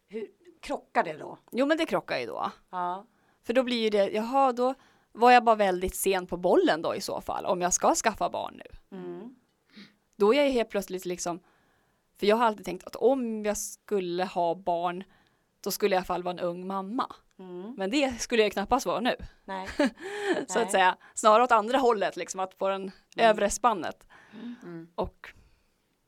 hur 0.07 0.27
krockar 0.61 1.03
det 1.03 1.17
då? 1.17 1.37
Jo 1.51 1.65
men 1.65 1.77
det 1.77 1.85
krockar 1.85 2.19
ju 2.19 2.25
då. 2.25 2.51
Ja. 2.69 3.05
För 3.43 3.53
då 3.53 3.63
blir 3.63 3.83
ju 3.83 3.89
det, 3.89 4.09
jaha 4.11 4.51
då 4.51 4.73
var 5.11 5.31
jag 5.31 5.43
bara 5.43 5.55
väldigt 5.55 5.95
sen 5.95 6.27
på 6.27 6.37
bollen 6.37 6.81
då 6.81 6.95
i 6.95 7.01
så 7.01 7.21
fall, 7.21 7.45
om 7.45 7.61
jag 7.61 7.73
ska 7.73 7.95
skaffa 7.95 8.29
barn 8.29 8.53
nu. 8.65 8.97
Mm. 8.97 9.35
Då 10.15 10.33
är 10.33 10.43
jag 10.43 10.51
helt 10.51 10.69
plötsligt 10.69 11.05
liksom, 11.05 11.39
för 12.19 12.27
jag 12.27 12.35
har 12.35 12.45
alltid 12.45 12.65
tänkt 12.65 12.87
att 12.87 12.95
om 12.95 13.45
jag 13.45 13.57
skulle 13.57 14.25
ha 14.25 14.55
barn, 14.55 15.03
då 15.61 15.71
skulle 15.71 15.95
jag 15.95 15.97
i 15.97 16.01
alla 16.01 16.05
fall 16.05 16.23
vara 16.23 16.33
en 16.33 16.39
ung 16.39 16.67
mamma. 16.67 17.15
Mm. 17.39 17.73
Men 17.77 17.89
det 17.91 18.21
skulle 18.21 18.43
jag 18.43 18.51
knappast 18.51 18.85
vara 18.85 18.99
nu, 18.99 19.15
Nej. 19.45 19.67
så 20.47 20.53
Nej. 20.55 20.63
att 20.63 20.71
säga. 20.71 20.97
Snarare 21.15 21.43
åt 21.43 21.51
andra 21.51 21.77
hållet, 21.77 22.15
liksom 22.17 22.39
att 22.39 22.57
på 22.57 22.69
den 22.69 22.91
övre 23.17 23.49
spannet. 23.49 24.07
Mm. 24.63 24.87
Och 24.95 25.33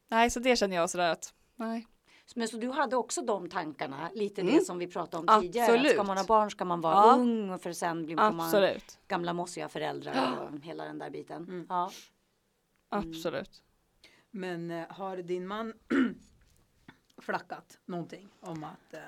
nej, 0.10 0.30
så 0.30 0.40
det 0.40 0.56
känner 0.56 0.76
jag 0.76 0.90
sådär 0.90 1.10
att, 1.10 1.34
nej. 1.56 1.88
Men 2.36 2.48
så 2.48 2.58
du 2.58 2.70
hade 2.72 2.96
också 2.96 3.22
de 3.22 3.50
tankarna, 3.50 4.10
lite 4.14 4.42
det 4.42 4.52
Mm. 4.52 4.64
som 4.64 4.78
vi 4.80 4.88
pratade 4.88 5.32
om 5.34 5.42
tidigare. 5.42 5.72
Absolut. 5.74 5.92
ska 5.92 6.04
man 6.04 6.18
ha 6.18 6.24
barn 6.26 6.52
ska 6.52 6.66
man 6.66 6.82
vara 6.82 6.94
Ja. 6.94 7.14
ung 7.16 7.60
för 7.60 7.74
sen 7.74 8.06
blir 8.06 8.16
man 8.16 8.40
Absolut, 8.42 9.00
gamla 9.08 9.34
mossiga 9.34 9.70
föräldrar 9.70 10.38
och 10.54 10.60
hela 10.66 10.84
den 10.84 10.98
där 11.00 11.10
biten. 11.10 11.44
Mm. 11.44 11.66
Ja. 11.70 11.92
absolut. 12.90 13.62
Men 14.32 14.72
eh, 14.72 14.86
har 14.90 15.18
din 15.18 15.48
man 15.48 15.74
flackat 17.22 17.78
någonting 17.86 18.30
om 18.40 18.64
att 18.64 18.94
eh, 18.94 19.00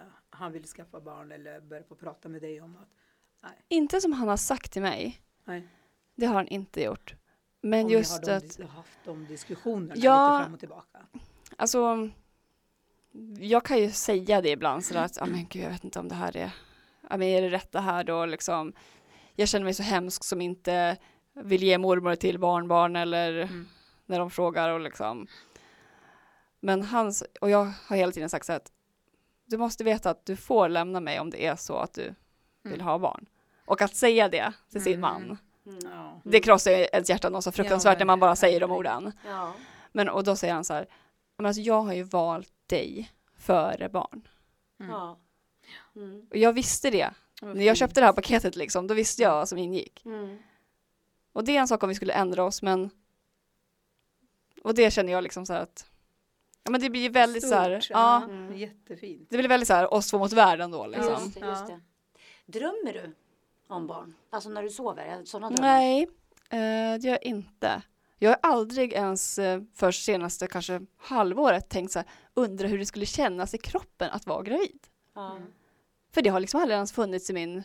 han 0.42 0.52
vill 0.52 0.68
skaffa 0.68 1.00
barn 1.00 1.32
eller 1.32 1.62
börja 1.62 1.84
på 1.84 1.96
prata 1.96 2.30
med 2.30 2.42
dig 2.42 2.62
om 2.62 2.78
att 2.78 3.54
Inte 3.68 4.02
som 4.02 4.14
han 4.14 4.28
har 4.28 4.38
sagt 4.38 4.72
till 4.72 4.82
mig, 4.82 5.22
nej, 5.46 5.68
det 6.16 6.26
har 6.26 6.34
han 6.36 6.48
inte 6.48 6.82
gjort. 6.84 7.16
Men 7.62 7.86
om 7.86 7.92
just 7.92 8.28
har 8.28 8.34
att, 8.34 8.58
de, 8.58 8.64
haft 8.64 9.00
de 9.06 9.26
diskussionerna 9.28 9.94
Ja. 9.98 10.34
lite 10.34 10.44
fram 10.46 10.54
och 10.54 10.60
tillbaka. 10.60 11.00
Alltså, 11.56 12.10
jag 13.40 13.66
kan 13.66 13.78
ju 13.80 13.92
säga 13.92 14.42
det 14.42 14.50
ibland 14.50 14.86
sådär 14.86 15.04
att, 15.04 15.18
ja 15.18 15.26
men 15.26 15.48
gud, 15.50 15.64
jag 15.64 15.70
vet 15.70 15.84
inte 15.84 16.00
om 16.00 16.08
det 16.08 16.16
här 16.16 16.38
är, 16.38 16.52
ja 17.10 17.18
men 17.18 17.28
är 17.28 17.42
det 17.42 17.50
rätt 17.50 17.72
det 17.72 17.80
här 17.80 18.04
då 18.04 18.26
liksom. 18.26 18.74
Jag 19.36 19.48
känner 19.50 19.64
mig 19.64 19.74
så 19.74 19.84
hemsk 19.84 20.24
som 20.24 20.42
inte 20.42 20.98
vill 21.34 21.64
ge 21.64 21.78
mormor 21.78 22.16
till 22.16 22.40
barnbarn 22.40 22.96
eller 22.96 23.42
Mm. 23.42 23.68
när 24.06 24.20
de 24.20 24.32
frågar 24.32 24.70
och 24.70 24.80
liksom. 24.80 25.28
Men 26.60 26.84
hans, 26.84 27.24
och 27.42 27.50
jag 27.50 27.66
har 27.88 27.96
hela 27.96 28.12
tiden 28.12 28.30
sagt 28.30 28.46
så 28.46 28.54
att 28.54 28.72
du 29.52 29.58
måste 29.58 29.84
veta 29.84 30.10
att 30.10 30.26
du 30.26 30.36
får 30.36 30.70
lämna 30.70 31.00
mig 31.00 31.20
om 31.20 31.30
det 31.30 31.46
är 31.46 31.56
så 31.56 31.78
att 31.78 31.94
du 31.94 32.16
vill 32.64 32.74
Mm. 32.74 32.86
ha 32.86 32.98
barn. 33.00 33.26
Och 33.66 33.82
att 33.82 33.96
säga 33.96 34.30
det 34.30 34.54
till 34.72 34.84
sin 34.84 34.94
Mm. 34.94 35.02
man, 35.02 35.38
Mm. 35.66 35.80
Ja. 35.92 36.22
det 36.24 36.40
krossar 36.40 36.72
ju 36.72 36.78
ens 36.78 37.10
hjärta 37.10 37.30
något 37.30 37.44
så 37.44 37.52
fruktansvärt 37.52 37.94
men 37.98 38.00
när 38.00 38.06
man 38.06 38.20
bara 38.20 38.36
säger 38.36 38.60
de 38.60 38.72
orden. 38.72 39.12
Ja. 39.28 39.54
Men 39.92 40.10
och 40.10 40.24
då 40.24 40.36
säger 40.36 40.54
han 40.54 40.64
så 40.64 40.74
här, 40.74 40.88
men 41.38 41.46
alltså 41.46 41.62
jag 41.62 41.82
har 41.82 41.94
ju 41.94 42.04
valt 42.04 42.54
dig 42.68 43.12
före 43.38 43.90
barn. 43.90 44.28
Mm. 44.80 44.92
Ja. 44.92 45.18
Mm. 45.96 46.28
Och 46.30 46.38
jag 46.38 46.54
visste 46.54 46.90
det. 46.90 47.10
Vad 47.42 47.56
När 47.58 47.64
jag 47.66 47.78
köpte 47.78 48.00
det 48.00 48.06
här 48.06 48.14
paketet 48.14 48.56
liksom, 48.56 48.88
då 48.88 48.94
visste 48.94 49.22
jag 49.22 49.32
vad 49.32 49.50
som 49.50 49.58
ingick. 49.58 50.06
Mm. 50.06 50.38
Och 51.34 51.44
det 51.44 51.56
är 51.58 51.60
en 51.62 51.68
sak 51.68 51.84
om 51.84 51.90
vi 51.90 51.96
skulle 51.96 52.14
ändra 52.14 52.44
oss, 52.44 52.62
men 52.62 52.90
och 54.64 54.76
det 54.76 54.92
känner 54.92 55.14
jag 55.14 55.24
liksom 55.24 55.46
så 55.46 55.54
här 55.54 55.62
att 55.62 55.91
ja 56.64 56.72
men 56.72 56.82
det 56.82 56.90
blir 56.90 57.10
väldigt 57.10 57.48
så 57.50 57.56
här, 57.56 57.80
Stort, 57.80 57.90
ja, 57.94 58.24
Mm. 58.24 58.58
Jättefint. 58.58 59.28
det 59.30 59.38
blir 59.38 59.50
väldigt 59.50 59.68
så 59.68 59.74
här 59.74 59.94
oss 59.94 60.08
två 60.10 60.18
mot 60.18 60.34
världen 60.34 60.72
då 60.72 60.88
liksom. 60.88 61.10
Just 61.24 61.34
det, 61.40 61.46
just 61.46 61.68
det. 61.68 61.80
Drömmer 62.46 62.94
du 62.94 63.16
om 63.68 63.88
barn? 63.88 64.14
Alltså 64.30 64.50
när 64.50 64.64
du 64.64 64.70
sover? 64.70 65.22
Sådana 65.26 65.50
drömmar? 65.50 65.68
Nej, 65.74 66.02
eh, 66.50 67.00
det 67.00 67.04
gör 67.04 67.12
jag 67.12 67.24
inte. 67.24 67.82
Jag 68.18 68.30
har 68.30 68.38
aldrig 68.42 68.94
ens 68.94 69.40
eh, 69.40 69.62
för 69.76 69.92
senaste 69.92 70.48
kanske 70.48 70.82
halvåret 70.98 71.70
tänkt 71.70 71.92
så 71.92 72.00
här, 72.00 72.08
undra 72.34 72.68
hur 72.68 72.78
det 72.78 72.86
skulle 72.86 73.06
kännas 73.06 73.54
i 73.54 73.58
kroppen 73.58 74.10
att 74.12 74.26
vara 74.28 74.44
gravid. 74.44 74.80
Mm. 75.16 75.44
För 76.14 76.22
det 76.22 76.30
har 76.30 76.40
liksom 76.40 76.62
aldrig 76.62 76.76
ens 76.76 76.92
funnits 76.92 77.30
i 77.30 77.34
min 77.34 77.64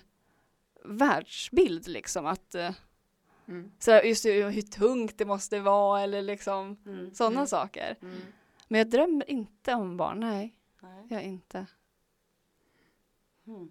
världsbild 0.84 1.88
liksom 1.88 2.26
att 2.26 2.54
eh, 2.54 2.70
Mm. 3.48 3.70
så 3.78 3.90
här, 3.90 4.02
just 4.02 4.24
hur, 4.26 4.50
hur 4.50 4.62
tungt 4.62 5.18
det 5.18 5.24
måste 5.24 5.60
vara 5.60 6.00
eller 6.00 6.22
liksom 6.22 6.76
Mm. 6.86 7.14
sådana 7.14 7.34
Mm. 7.36 7.46
saker. 7.46 7.96
Men 8.68 8.78
jag 8.78 8.90
drömmer 8.90 9.30
inte 9.30 9.74
om 9.74 9.96
barn, 9.96 10.20
nej, 10.20 10.54
Nej. 10.80 11.06
jag 11.10 11.22
inte. 11.22 11.66
Mm. 13.46 13.70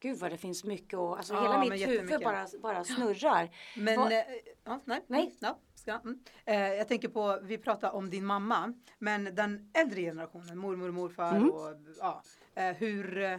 Gud 0.00 0.18
vad 0.18 0.30
det 0.30 0.36
finns 0.38 0.64
mycket 0.64 0.98
och 0.98 1.16
alltså 1.16 1.34
Ja, 1.34 1.42
hela 1.42 1.58
mitt 1.74 1.88
huvud 1.88 2.20
bara, 2.22 2.46
bara 2.62 2.84
snurrar. 2.84 3.50
Men, 3.76 4.00
Vad- 4.00 4.12
eh, 4.12 4.18
ja, 4.64 4.80
nej. 4.84 5.04
Nej. 5.06 5.34
Ja, 5.40 5.58
ska, 5.74 5.92
mm. 5.92 6.20
eh, 6.44 6.56
jag 6.58 6.88
tänker 6.88 7.08
på, 7.08 7.38
vi 7.42 7.58
pratar 7.58 7.90
om 7.90 8.10
din 8.10 8.24
mamma, 8.26 8.74
men 8.98 9.24
den 9.34 9.70
äldre 9.74 10.00
generationen, 10.00 10.58
mormor 10.58 10.88
och 10.88 10.94
morfar 10.94 11.36
Mm. 11.36 11.50
och 11.50 11.76
ja, 11.98 12.22
eh, 12.54 12.72
hur, 12.76 13.18
eh, 13.18 13.38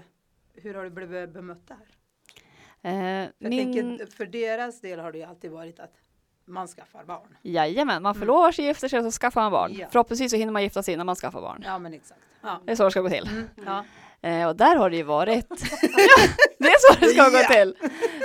hur 0.53 0.73
har 0.73 0.83
du 0.83 0.89
blivit 0.89 1.29
bemött 1.29 1.67
där? 1.67 1.87
Eh, 2.81 2.95
Jag 3.37 3.49
min, 3.49 3.73
tänker, 3.73 4.05
för 4.05 4.25
deras 4.25 4.81
del 4.81 4.99
har 4.99 5.11
det 5.11 5.17
ju 5.17 5.23
alltid 5.23 5.51
varit 5.51 5.79
att 5.79 5.97
man 6.47 6.67
skaffar 6.67 7.03
barn. 7.03 7.37
jajamän, 7.41 8.03
man 8.03 8.11
Mm. 8.15 8.19
förlovar 8.19 8.51
sig, 8.51 8.65
gifter 8.65 8.87
sig 8.87 8.99
och 8.99 9.13
så 9.13 9.19
skaffar 9.19 9.41
man 9.41 9.51
barn. 9.51 9.75
Ja. 9.79 9.87
Förhoppningsvis 9.91 10.31
så 10.31 10.37
hinner 10.37 10.53
man 10.53 10.63
gifta 10.63 10.83
sig 10.83 10.93
innan 10.93 11.05
man 11.05 11.15
skaffar 11.15 11.41
barn. 11.41 11.63
Ja 11.65 11.79
men 11.79 11.93
exakt. 11.93 12.19
Ja. 12.41 12.59
Det 12.65 12.71
är 12.71 12.75
så 12.75 12.83
det 12.83 12.91
ska 12.91 13.01
gå 13.01 13.09
till. 13.09 13.27
Mm, 13.27 13.49
ja. 13.65 13.83
Eh, 14.21 14.47
och 14.47 14.55
där 14.55 14.75
har 14.75 14.89
det 14.89 14.95
ju 14.95 15.03
varit. 15.03 15.45
ja, 15.49 15.57
det 16.59 16.67
är 16.67 16.93
så 16.93 16.99
det 16.99 17.07
ska 17.07 17.29
gå 17.29 17.53
till. 17.53 17.75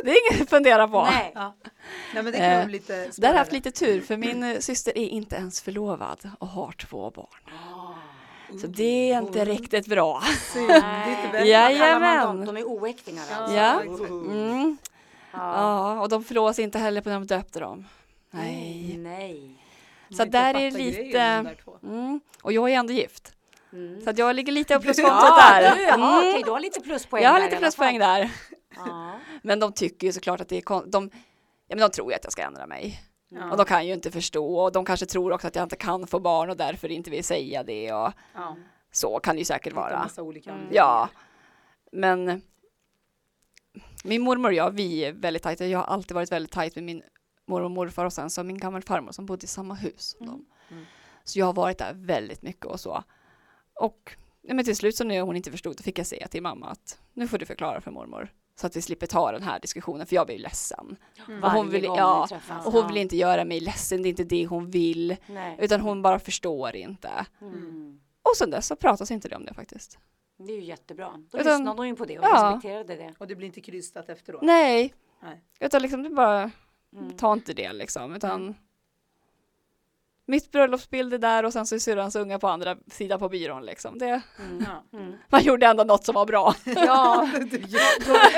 Det 0.04 0.10
är 0.10 0.32
inget 0.32 0.42
att 0.42 0.50
fundera 0.50 0.88
på. 0.88 1.02
Nej. 1.04 1.32
Ja. 1.34 1.54
Nej 2.14 2.22
men 2.22 2.32
det 2.32 2.38
kan 2.38 2.46
Eh, 2.46 2.68
lite 2.68 3.10
Där 3.16 3.28
har 3.28 3.34
jag 3.34 3.38
haft 3.38 3.52
lite 3.52 3.70
tur 3.70 4.00
för 4.00 4.16
min 4.16 4.42
eh, 4.42 4.58
syster 4.58 4.98
är 4.98 5.06
inte 5.08 5.36
ens 5.36 5.62
förlovad 5.62 6.30
och 6.38 6.48
har 6.48 6.72
två 6.72 7.10
barn. 7.10 8.60
Så 8.60 8.66
det 8.66 9.12
är 9.12 9.18
inte 9.18 9.44
riktigt 9.44 9.86
bra. 9.86 10.22
Jajamän. 11.44 12.46
De 12.46 12.56
är 12.56 12.64
oäktingar 12.64 13.24
alltså. 13.36 13.56
Ja. 13.56 13.80
Mm. 14.08 14.78
Ja. 15.32 15.38
Ja, 15.54 16.00
och 16.00 16.08
de 16.08 16.24
förlovas 16.24 16.58
inte 16.58 16.78
heller 16.78 17.00
på 17.00 17.08
när 17.08 17.16
de 17.16 17.26
döpte 17.26 17.60
dem. 17.60 17.86
Nej. 18.30 18.96
Nej. 18.98 19.64
Så 20.16 20.24
där 20.24 20.54
är 20.54 20.70
lite- 20.70 21.02
där. 21.18 21.56
Mm. 21.82 22.20
Och 22.42 22.52
jag 22.52 22.70
är 22.70 22.74
ändå 22.74 22.92
gift. 22.92 23.32
Mm. 23.72 24.00
Så 24.00 24.10
att 24.10 24.18
jag 24.18 24.36
ligger 24.36 24.52
lite 24.52 24.74
på 24.74 24.80
pluskontot 24.82 25.16
Ja, 25.22 25.50
där. 25.60 25.76
du, 25.76 25.82
ja, 25.82 25.94
Mm. 25.94 26.18
okej, 26.18 26.42
du 26.44 26.50
har 26.50 26.60
lite 26.60 26.80
pluspoäng 26.80 27.22
Jag 27.22 27.30
har 27.30 27.38
där 27.38 27.44
lite 27.44 27.56
alla 27.56 27.64
pluspoäng 27.66 27.98
där. 27.98 28.30
Ja. 28.76 29.18
Men 29.42 29.60
de 29.60 29.72
tycker 29.72 30.06
ju 30.06 30.12
såklart 30.12 30.40
att 30.40 30.48
det 30.48 30.56
är 30.56 30.60
kon- 30.60 30.90
de, 30.90 31.10
ja, 31.66 31.76
men 31.76 31.78
de 31.78 31.90
tror 31.90 32.10
ju 32.12 32.16
att 32.16 32.24
jag 32.24 32.32
ska 32.32 32.42
ändra 32.42 32.66
mig. 32.66 33.00
Ja. 33.28 33.50
Och 33.50 33.56
de 33.56 33.66
kan 33.66 33.86
ju 33.86 33.92
inte 33.92 34.10
förstå 34.10 34.56
och 34.58 34.72
de 34.72 34.84
kanske 34.84 35.06
tror 35.06 35.32
också 35.32 35.46
att 35.46 35.54
jag 35.56 35.62
inte 35.62 35.76
kan 35.76 36.06
få 36.06 36.20
barn 36.20 36.50
och 36.50 36.56
därför 36.56 36.88
inte 36.90 37.10
vill 37.10 37.24
säga 37.24 37.62
det 37.62 37.92
och 37.92 38.12
Ja. 38.34 38.56
så 38.92 39.18
kan 39.20 39.34
det 39.34 39.38
ju 39.38 39.44
säkert 39.44 39.72
vara. 39.72 40.08
Mm. 40.18 40.68
Ja. 40.72 41.08
Men 41.92 42.42
min 44.04 44.22
mormor 44.22 44.48
och 44.48 44.54
jag, 44.54 44.70
vi 44.70 45.04
är 45.04 45.12
väldigt 45.12 45.42
tajta. 45.42 45.66
Jag 45.66 45.78
har 45.78 45.86
alltid 45.86 46.14
varit 46.14 46.32
väldigt 46.32 46.52
tajt 46.52 46.74
med 46.74 46.84
min 46.84 47.02
mormor 47.50 47.64
och 47.64 47.70
morfar 47.70 48.04
och 48.04 48.12
sen 48.12 48.30
så 48.30 48.42
min 48.44 48.58
gammal 48.58 48.82
farmor 48.82 49.12
som 49.12 49.26
bodde 49.26 49.44
i 49.44 49.48
samma 49.48 49.74
hus 49.74 50.16
som 50.18 50.26
Mm. 50.26 50.30
dem. 50.38 50.46
Mm. 50.70 50.84
Så 51.24 51.38
jag 51.38 51.46
har 51.46 51.52
varit 51.52 51.78
där 51.78 51.92
väldigt 51.94 52.42
mycket 52.42 52.64
och 52.66 52.80
så. 52.80 53.04
Och 53.74 54.16
ja, 54.42 54.54
men 54.54 54.64
till 54.64 54.76
slut 54.76 54.96
så 54.96 55.04
när 55.04 55.20
hon 55.20 55.36
inte 55.36 55.50
förstod 55.50 55.76
då 55.76 55.82
fick 55.82 55.98
jag 55.98 56.06
säga 56.06 56.28
till 56.28 56.42
mamma 56.42 56.66
att 56.66 56.98
nu 57.12 57.28
får 57.28 57.38
du 57.38 57.46
förklara 57.46 57.80
för 57.80 57.90
mormor 57.90 58.32
så 58.60 58.66
att 58.66 58.76
vi 58.76 58.82
slipper 58.82 59.06
ta 59.06 59.32
den 59.32 59.42
här 59.42 59.60
diskussionen 59.60 60.06
för 60.06 60.14
jag 60.16 60.26
blir 60.26 60.38
ledsen. 60.38 60.96
Mm. 61.28 61.40
Varje 61.40 61.56
hon 61.56 61.70
vill- 61.70 61.84
ja. 61.84 62.28
Och 62.64 62.72
hon 62.72 62.86
vill 62.88 62.96
inte 62.96 63.16
göra 63.16 63.44
mig 63.44 63.60
ledsen, 63.60 64.02
det 64.02 64.08
är 64.08 64.10
inte 64.10 64.24
det 64.24 64.46
hon 64.46 64.70
vill. 64.70 65.16
Nej. 65.26 65.56
Utan 65.60 65.80
hon 65.80 66.02
bara 66.02 66.18
förstår 66.18 66.76
inte. 66.76 67.26
Mm. 67.40 68.00
Och 68.22 68.36
sen 68.36 68.50
dess 68.50 68.66
så 68.66 68.76
pratas 68.76 69.10
inte 69.10 69.28
det 69.28 69.36
om 69.36 69.44
det 69.44 69.54
faktiskt. 69.54 69.98
Det 70.38 70.52
är 70.52 70.56
ju 70.56 70.64
jättebra. 70.64 71.10
Då 71.30 71.38
Utan- 71.38 71.52
lyssnade 71.58 71.80
hon 71.80 71.88
ju 71.88 71.96
på 71.96 72.04
det 72.04 72.18
och 72.18 72.24
Ja. 72.24 72.46
respekterade 72.54 72.96
det. 72.96 73.14
Och 73.18 73.26
det 73.26 73.34
blir 73.36 73.46
inte 73.46 73.60
krystat 73.60 74.08
efteråt. 74.08 74.42
Nej, 74.42 74.94
Nej. 75.22 75.44
utan 75.60 75.82
liksom 75.82 76.02
det 76.02 76.10
bara 76.10 76.50
Mm. 76.96 77.16
ta 77.16 77.32
inte 77.32 77.52
det 77.52 77.72
liksom, 77.72 78.14
utan 78.14 78.54
mitt 80.26 80.52
bröllopsbild 80.52 81.14
är 81.14 81.18
där 81.18 81.44
och 81.44 81.52
sen 81.52 81.66
så 81.66 81.74
är 81.74 81.78
syrrans 81.78 82.16
unga 82.16 82.38
på 82.38 82.48
andra 82.48 82.76
sidan 82.90 83.18
på 83.18 83.28
byrån 83.28 83.64
liksom. 83.66 83.98
Det, 83.98 84.22
Mm. 84.38 84.64
Mm. 84.92 85.14
man 85.28 85.42
gjorde 85.42 85.66
ändå 85.66 85.84
något 85.84 86.04
som 86.04 86.14
var 86.14 86.26
bra. 86.26 86.54
Ja, 86.64 87.28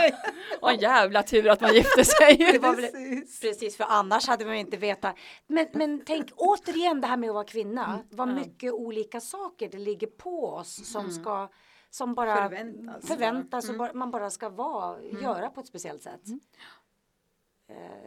Och 0.61 0.71
en 0.71 0.79
jävla 0.79 1.23
tur 1.23 1.49
att 1.49 1.61
man 1.61 1.75
gifte 1.75 2.05
sig. 2.05 2.37
det 2.37 2.59
var 2.59 2.75
väl 2.77 2.85
Precis. 2.91 3.41
precis 3.41 3.77
för 3.77 3.85
annars 3.89 4.29
hade 4.29 4.45
man 4.45 4.55
inte 4.55 4.77
vetat. 4.77 5.17
Men, 5.47 5.67
men 5.73 6.03
tänk 6.07 6.31
återigen 6.37 7.01
det 7.01 7.07
här 7.07 7.17
med 7.17 7.29
att 7.31 7.35
vara 7.35 7.45
kvinna. 7.45 7.85
Mm. 7.87 8.07
Vad 8.11 8.29
mycket 8.29 8.73
olika 8.73 9.21
saker 9.21 9.69
det 9.69 9.79
ligger 9.79 10.07
på 10.07 10.47
oss 10.49 10.93
som 10.93 11.01
Mm. 11.01 11.13
ska 11.13 11.49
som 11.91 12.15
bara 12.15 12.35
Förväntas. 12.49 13.07
förväntas 13.09 13.65
och 13.65 13.75
Mm. 13.75 13.79
bara, 13.79 13.93
man 13.93 14.11
bara 14.11 14.31
ska 14.31 14.49
vara, 14.49 15.03
göra 15.03 15.49
på 15.49 15.61
ett 15.61 15.67
speciellt 15.67 16.03
sätt. 16.03 16.21
Eh, 16.29 16.35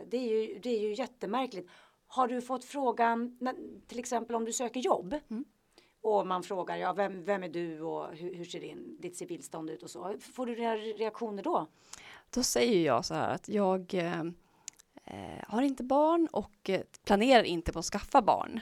Det 0.07 0.17
är, 0.17 0.21
ju, 0.21 0.59
det 0.59 0.69
är 0.69 0.79
ju 0.79 0.93
jättemärkligt. 0.93 1.69
Har 2.07 2.27
du 2.27 2.41
fått 2.41 2.65
frågan, 2.65 3.37
till 3.87 3.99
exempel 3.99 4.35
om 4.35 4.45
du 4.45 4.53
söker 4.53 4.79
jobb 4.79 5.15
Mm. 5.29 5.45
och 6.01 6.27
man 6.27 6.43
frågar 6.43 6.77
ja, 6.77 6.93
vem, 6.93 7.23
vem 7.23 7.43
är 7.43 7.49
du 7.49 7.81
och 7.81 8.07
hur, 8.15 8.33
hur 8.35 8.45
ser 8.45 8.59
din, 8.59 8.97
ditt 8.99 9.17
civilstånd 9.17 9.69
ut 9.69 9.83
och 9.83 9.89
så. 9.89 10.15
Får 10.19 10.45
du 10.45 10.55
några 10.55 10.75
reaktioner 10.75 11.43
då? 11.43 11.67
Då 12.29 12.43
säger 12.43 12.85
jag 12.85 13.05
så 13.05 13.13
här 13.13 13.29
att 13.35 13.49
jag 13.49 13.93
eh, 13.93 14.19
eh, 15.03 15.43
har 15.47 15.61
inte 15.61 15.83
barn 15.83 16.27
och 16.31 16.69
eh, 16.69 16.81
planerar 17.05 17.43
inte 17.43 17.71
på 17.71 17.79
att 17.79 17.85
skaffa 17.85 18.21
barn. 18.21 18.61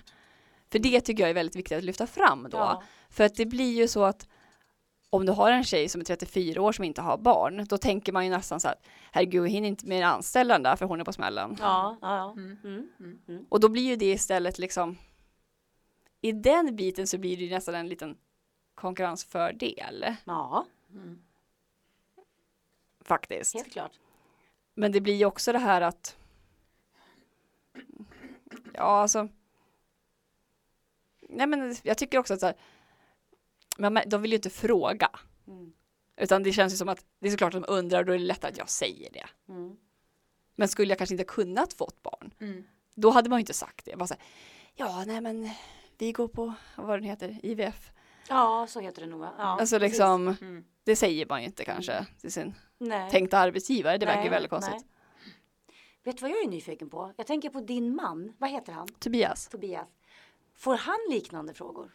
För 0.71 0.79
det 0.79 1.01
tycker 1.01 1.23
jag 1.23 1.29
är 1.29 1.33
väldigt 1.33 1.55
viktigt 1.55 1.77
att 1.77 1.83
lyfta 1.83 2.07
fram 2.07 2.47
då. 2.51 2.57
Ja. 2.57 2.83
För 3.09 3.23
att 3.23 3.35
det 3.35 3.45
blir 3.45 3.73
ju 3.73 3.87
så 3.87 4.03
att 4.03 4.27
om 5.13 5.25
du 5.25 5.31
har 5.31 5.51
en 5.51 5.63
tjej 5.63 5.89
som 5.89 6.01
är 6.01 6.05
34 6.05 6.61
år 6.61 6.71
som 6.71 6.83
inte 6.85 7.01
har 7.01 7.17
barn, 7.17 7.65
då 7.69 7.77
tänker 7.77 8.13
man 8.13 8.25
ju 8.25 8.31
nästan 8.31 8.59
så 8.59 8.67
att 8.67 8.85
herregud, 9.11 9.43
jag 9.43 9.49
hinner 9.49 9.67
inte 9.67 9.85
mer 9.87 10.03
anställa 10.03 10.53
den 10.53 10.63
där 10.63 10.75
för 10.75 10.85
hon 10.85 10.99
är 10.99 11.03
på 11.03 11.13
smällen. 11.13 11.57
Ja, 11.59 11.97
ja, 12.01 12.15
ja. 12.17 12.31
Mm. 12.31 12.87
Mm. 13.27 13.45
Och 13.49 13.59
då 13.59 13.69
blir 13.69 13.83
ju 13.83 13.95
det 13.95 14.11
istället 14.11 14.59
liksom, 14.59 14.97
i 16.21 16.31
den 16.31 16.75
biten 16.75 17.07
så 17.07 17.17
blir 17.17 17.37
det 17.37 17.43
ju 17.43 17.49
nästan 17.49 17.75
en 17.75 17.87
liten 17.89 18.17
konkurrensfördel 18.75 20.05
ja 20.25 20.65
Mm. 20.93 21.21
faktiskt. 23.01 23.53
helt 23.55 23.71
klart. 23.71 23.91
Men 24.73 24.91
det 24.91 25.01
blir 25.01 25.15
ju 25.15 25.25
också 25.25 25.51
det 25.51 25.59
här 25.59 25.81
att 25.81 26.17
Ja, 28.73 29.01
alltså 29.01 29.27
Nej 31.29 31.47
men 31.47 31.75
jag 31.83 31.97
tycker 31.97 32.17
också 32.17 32.33
att 32.33 32.39
så 32.39 32.45
här, 32.45 32.55
men 33.77 33.99
de 34.09 34.21
vill 34.21 34.31
ju 34.31 34.35
inte 34.35 34.49
fråga. 34.49 35.09
Mm. 35.47 35.73
Utan 36.17 36.43
det 36.43 36.51
känns 36.53 36.73
ju 36.73 36.77
som 36.77 36.89
att 36.89 37.05
det 37.19 37.27
är 37.27 37.31
såklart 37.31 37.53
att 37.53 37.63
de 37.63 37.73
undrar 37.73 37.99
och 37.99 38.05
då 38.05 38.13
är 38.13 38.17
det 38.17 38.23
lättare 38.23 38.51
att 38.51 38.57
jag 38.57 38.69
säger 38.69 39.11
det. 39.13 39.25
Mm. 39.49 39.75
Men 40.55 40.67
skulle 40.67 40.91
jag 40.91 40.97
kanske 40.97 41.13
inte 41.13 41.23
kunnat 41.23 41.73
fått 41.73 42.03
barn, 42.03 42.33
Mm. 42.39 42.63
då 42.95 43.09
hade 43.09 43.29
man 43.29 43.39
ju 43.39 43.41
inte 43.41 43.53
sagt 43.53 43.85
det. 43.85 43.95
Bara 43.97 44.07
så 44.07 44.13
här, 44.13 44.23
ja, 44.75 45.03
nej 45.07 45.21
men 45.21 45.49
vi 45.97 46.11
går 46.11 46.27
på, 46.27 46.53
vad 46.77 46.97
den 46.99 47.03
heter, 47.03 47.39
IVF. 47.43 47.91
Ja, 48.29 48.67
så 48.69 48.79
heter 48.79 49.01
det 49.01 49.07
nog. 49.07 49.21
Ja, 49.23 49.29
alltså 49.37 49.77
liksom, 49.79 50.27
Mm. 50.41 50.63
det 50.83 50.95
säger 50.95 51.25
man 51.25 51.39
ju 51.41 51.45
inte 51.45 51.65
kanske 51.65 52.05
till 52.21 52.31
sin 52.31 52.53
Nej. 52.77 53.11
tänkta 53.11 53.37
arbetsgivare. 53.37 53.97
Det 53.97 54.05
verkar 54.05 54.19
ju 54.19 54.29
Nej, 54.29 54.31
väldigt 54.35 54.49
konstigt. 54.49 54.75
nej. 54.75 54.83
Vet 56.03 56.17
du 56.17 56.21
vad 56.21 56.31
jag 56.31 56.43
är 56.43 56.47
nyfiken 56.47 56.89
på? 56.89 57.13
Jag 57.17 57.27
tänker 57.27 57.49
på 57.49 57.61
din 57.61 57.95
man. 57.95 58.33
Vad 58.37 58.49
heter 58.49 58.73
han? 58.73 58.87
Tobias. 58.87 59.47
Tobias. 59.47 59.87
Får 60.55 60.75
han 60.75 60.97
liknande 61.09 61.53
frågor? 61.53 61.91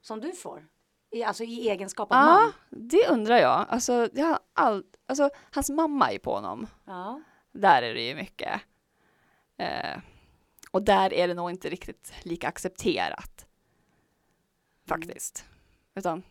Som 0.00 0.20
du 0.20 0.32
får? 0.32 0.68
I, 1.12 1.22
alltså 1.24 1.44
i 1.44 1.68
egenskap 1.68 2.12
av 2.12 2.16
Ja, 2.18 2.24
man? 2.24 2.52
det 2.70 3.08
undrar 3.08 3.36
jag. 3.36 3.66
Alltså, 3.68 3.92
har 4.16 4.38
all, 4.52 4.84
alltså, 5.06 5.30
hans 5.52 5.70
mamma 5.70 6.12
är 6.12 6.18
på 6.18 6.34
honom. 6.34 6.66
Ja. 6.84 7.22
Där 7.52 7.82
är 7.82 7.94
det 7.94 8.08
ju 8.08 8.14
mycket. 8.14 8.60
Eh, 9.56 9.98
och 10.70 10.82
där 10.82 11.12
är 11.12 11.28
det 11.28 11.34
nog 11.34 11.50
inte 11.50 11.70
riktigt 11.70 12.12
lika 12.22 12.48
accepterat. 12.48 13.46
Faktiskt. 14.86 15.44
Utan, 15.94 16.22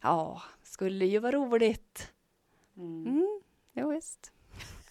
ja, 0.00 0.42
skulle 0.62 1.06
ju 1.06 1.18
vara 1.18 1.32
roligt. 1.32 2.12
Mm. 2.76 3.06
Mm, 3.06 3.40
jo, 3.72 3.90
visst. 3.90 4.32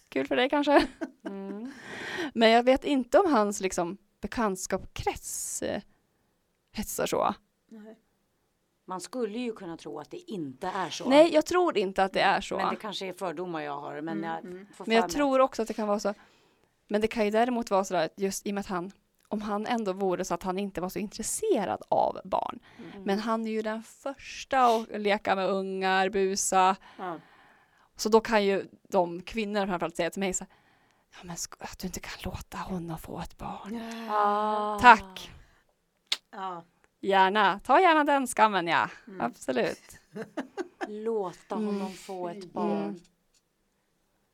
Kul 0.08 0.26
för 0.26 0.36
dig 0.36 0.50
kanske. 0.50 0.86
Mm. 1.26 1.72
Men 2.34 2.50
jag 2.50 2.62
vet 2.62 2.84
inte 2.84 3.18
om 3.18 3.32
hans 3.32 3.60
liksom 3.60 3.98
bekantskapskrets 4.20 5.62
eh, 5.62 5.82
hetsar 6.72 7.06
så. 7.06 7.34
Nej. 7.68 7.98
Man 8.88 9.00
skulle 9.00 9.38
ju 9.38 9.52
kunna 9.52 9.76
tro 9.76 9.98
att 10.00 10.10
det 10.10 10.30
inte 10.30 10.66
är 10.68 10.90
så. 10.90 11.08
Nej, 11.08 11.34
jag 11.34 11.46
tror 11.46 11.78
inte 11.78 12.04
att 12.04 12.12
det 12.12 12.20
är 12.20 12.40
så. 12.40 12.56
Men 12.56 12.70
det 12.70 12.76
kanske 12.76 13.06
är 13.06 13.12
fördomar 13.12 13.60
jag 13.60 13.80
har. 13.80 14.00
Men 14.00 14.18
Mm, 14.18 14.30
jag, 14.30 14.38
mm. 14.44 14.66
Men 14.84 14.96
jag 14.96 15.10
tror 15.10 15.40
också 15.40 15.62
att 15.62 15.68
det 15.68 15.74
kan 15.74 15.88
vara 15.88 16.00
så. 16.00 16.14
Men 16.88 17.00
det 17.00 17.08
kan 17.08 17.24
ju 17.24 17.30
däremot 17.30 17.70
vara 17.70 17.84
så 17.84 17.96
att 17.96 18.12
just 18.16 18.46
i 18.46 18.50
och 18.50 18.54
med 18.54 18.60
att 18.60 18.66
han, 18.66 18.90
om 19.28 19.42
han 19.42 19.66
ändå 19.66 19.92
vore 19.92 20.24
så 20.24 20.34
att 20.34 20.42
han 20.42 20.58
inte 20.58 20.80
var 20.80 20.88
så 20.88 20.98
intresserad 20.98 21.82
av 21.88 22.20
barn. 22.24 22.58
att- 22.94 23.04
Men 23.06 23.18
han 23.18 23.46
är 23.46 23.50
ju 23.50 23.62
den 23.62 23.82
första 23.82 24.66
att 24.66 24.88
leka 25.00 25.36
med 25.36 25.50
ungar, 25.50 26.08
busa. 26.08 26.76
Så 27.96 28.08
då 28.08 28.20
kan 28.20 28.44
ju 28.44 28.66
de 28.88 29.22
kvinnorna 29.22 29.66
framförallt 29.66 29.96
säga 29.96 30.10
till 30.10 30.20
mig 30.20 30.32
så 30.34 30.44
här, 30.44 30.52
ja 31.12 31.18
men 31.22 31.36
att 31.58 31.78
du 31.78 31.86
inte 31.86 32.00
kan 32.00 32.18
låta 32.32 32.58
honom 32.58 32.98
få 32.98 33.20
ett 33.20 33.38
barn. 33.38 33.80
Ah. 34.10 34.78
Tack, 34.80 35.30
Ja. 36.32 36.64
Gärna, 37.08 37.60
ta 37.60 37.80
gärna 37.80 38.04
den 38.04 38.26
skammen 38.26 38.66
ja, 38.66 38.90
Mm. 39.06 39.20
absolut. 39.20 39.98
Låta 40.88 41.54
Mm. 41.54 41.66
honom 41.66 41.92
få 41.92 42.28
ett 42.28 42.44
barn. 42.52 43.00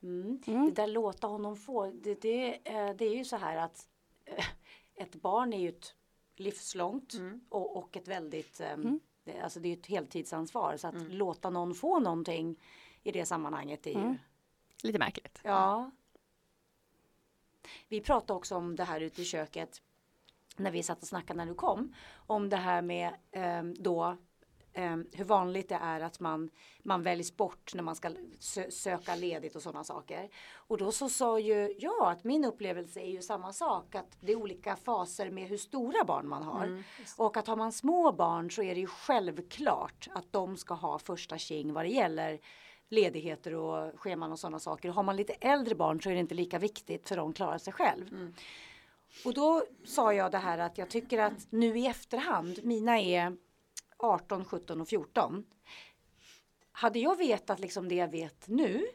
Mm. 0.02 0.42
Mm. 0.46 0.64
Det 0.66 0.70
där 0.70 0.86
låta 0.86 1.26
honom 1.26 1.56
få, 1.56 1.86
det, 1.90 2.14
det, 2.22 2.54
eh, 2.64 2.90
det 2.96 3.04
är 3.04 3.14
ju 3.16 3.24
så 3.24 3.36
här 3.36 3.56
att 3.56 3.88
eh, 4.24 4.44
ett 4.94 5.14
barn 5.14 5.52
är 5.52 5.58
ju 5.58 5.68
ett 5.68 5.94
livslångt 6.36 7.14
Mm. 7.14 7.40
och, 7.48 7.76
och 7.76 7.96
ett 7.96 8.08
väldigt, 8.08 8.60
eh, 8.60 8.70
Mm. 8.72 9.00
det, 9.24 9.40
alltså 9.40 9.60
det 9.60 9.68
är 9.68 9.70
ju 9.74 9.80
ett 9.80 9.86
heltidsansvar. 9.86 10.76
Så 10.76 10.88
att 10.88 10.94
Mm. 10.94 11.10
låta 11.12 11.50
någon 11.50 11.74
få 11.74 11.98
någonting 12.00 12.56
i 13.02 13.12
det 13.12 13.26
sammanhanget 13.26 13.86
är 13.86 13.90
ju, 13.90 13.98
Mm. 14.00 14.18
Lite 14.82 14.98
märkligt. 14.98 15.40
ja. 15.44 15.90
Vi 17.88 18.00
pratade 18.00 18.36
också 18.36 18.56
om 18.56 18.76
det 18.76 18.84
här 18.84 19.00
ute 19.00 19.22
i 19.22 19.24
köket 19.24 19.82
när 20.56 20.70
vi 20.70 20.82
satt 20.82 21.02
och 21.02 21.08
snackade 21.08 21.36
när 21.36 21.46
du 21.46 21.54
kom. 21.54 21.94
Om 22.14 22.48
det 22.48 22.56
här 22.56 22.82
med 22.82 23.14
eh, 23.32 23.62
då 23.62 24.16
eh, 24.72 24.96
hur 25.12 25.24
vanligt 25.24 25.68
det 25.68 25.78
är 25.82 26.00
att 26.00 26.20
man, 26.20 26.50
man 26.82 27.02
väljs 27.02 27.36
bort 27.36 27.74
när 27.74 27.82
man 27.82 27.96
ska 27.96 28.10
sö 28.38 28.70
söka 28.70 29.14
ledigt 29.14 29.56
och 29.56 29.62
sådana 29.62 29.84
saker. 29.84 30.28
Och 30.54 30.78
då 30.78 30.92
så 30.92 31.08
sa 31.08 31.38
ju 31.38 31.74
jag 31.78 32.10
att 32.12 32.24
min 32.24 32.44
upplevelse 32.44 33.00
är 33.00 33.10
ju 33.10 33.22
samma 33.22 33.52
sak, 33.52 33.94
att 33.94 34.16
det 34.20 34.32
är 34.32 34.36
olika 34.36 34.76
faser 34.76 35.30
med 35.30 35.48
hur 35.48 35.56
stora 35.56 36.04
barn 36.04 36.28
man 36.28 36.42
har. 36.42 36.64
Mm. 36.64 36.82
Och 37.16 37.36
att 37.36 37.46
har 37.46 37.56
man 37.56 37.72
små 37.72 38.12
barn 38.12 38.50
så 38.50 38.62
är 38.62 38.74
det 38.74 38.80
ju 38.80 38.86
självklart 38.86 40.08
att 40.14 40.32
de 40.32 40.56
ska 40.56 40.74
ha 40.74 40.98
första 40.98 41.38
tjing 41.38 41.72
vad 41.72 41.84
det 41.84 41.88
gäller 41.88 42.40
ledigheter 42.88 43.54
och 43.54 44.00
scheman 44.00 44.32
och 44.32 44.38
sådana 44.38 44.58
saker. 44.58 44.88
Har 44.88 45.02
man 45.02 45.16
lite 45.16 45.32
äldre 45.32 45.74
barn 45.74 46.00
så 46.00 46.10
är 46.10 46.14
det 46.14 46.20
inte 46.20 46.34
lika 46.34 46.58
viktigt 46.58 47.08
för 47.08 47.16
de 47.16 47.32
klarar 47.32 47.58
sig 47.58 47.72
själv. 47.72 48.32
Och 49.24 49.34
då 49.34 49.64
sa 49.84 50.12
jag 50.12 50.32
det 50.32 50.38
här 50.38 50.58
att 50.58 50.78
jag 50.78 50.90
tycker 50.90 51.18
att 51.18 51.46
nu 51.52 51.78
i 51.78 51.86
efterhand, 51.86 52.58
mina 52.62 53.00
är 53.00 53.36
18, 53.96 54.44
17 54.44 54.80
och 54.80 54.88
14. 54.88 55.44
Hade 56.72 56.98
jag 56.98 57.16
vetat 57.16 57.60
liksom 57.60 57.88
det 57.88 57.94
jag 57.94 58.10
vet 58.10 58.48
nu, 58.48 58.86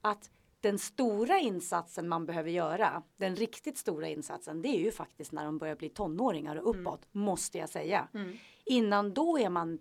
att 0.00 0.30
den 0.60 0.78
stora 0.78 1.38
insatsen 1.38 2.08
man 2.08 2.26
behöver 2.26 2.50
göra, 2.50 3.02
den 3.16 3.36
riktigt 3.36 3.78
stora 3.78 4.08
insatsen, 4.08 4.62
det 4.62 4.68
är 4.68 4.80
ju 4.80 4.92
faktiskt 4.92 5.32
när 5.32 5.44
de 5.44 5.58
börjar 5.58 5.76
bli 5.76 5.88
tonåringar 5.88 6.56
och 6.56 6.70
uppåt, 6.70 7.06
måste 7.12 7.58
jag 7.58 7.68
säga. 7.68 8.08
Innan 8.64 9.14
då 9.14 9.38
är 9.38 9.48
man 9.48 9.78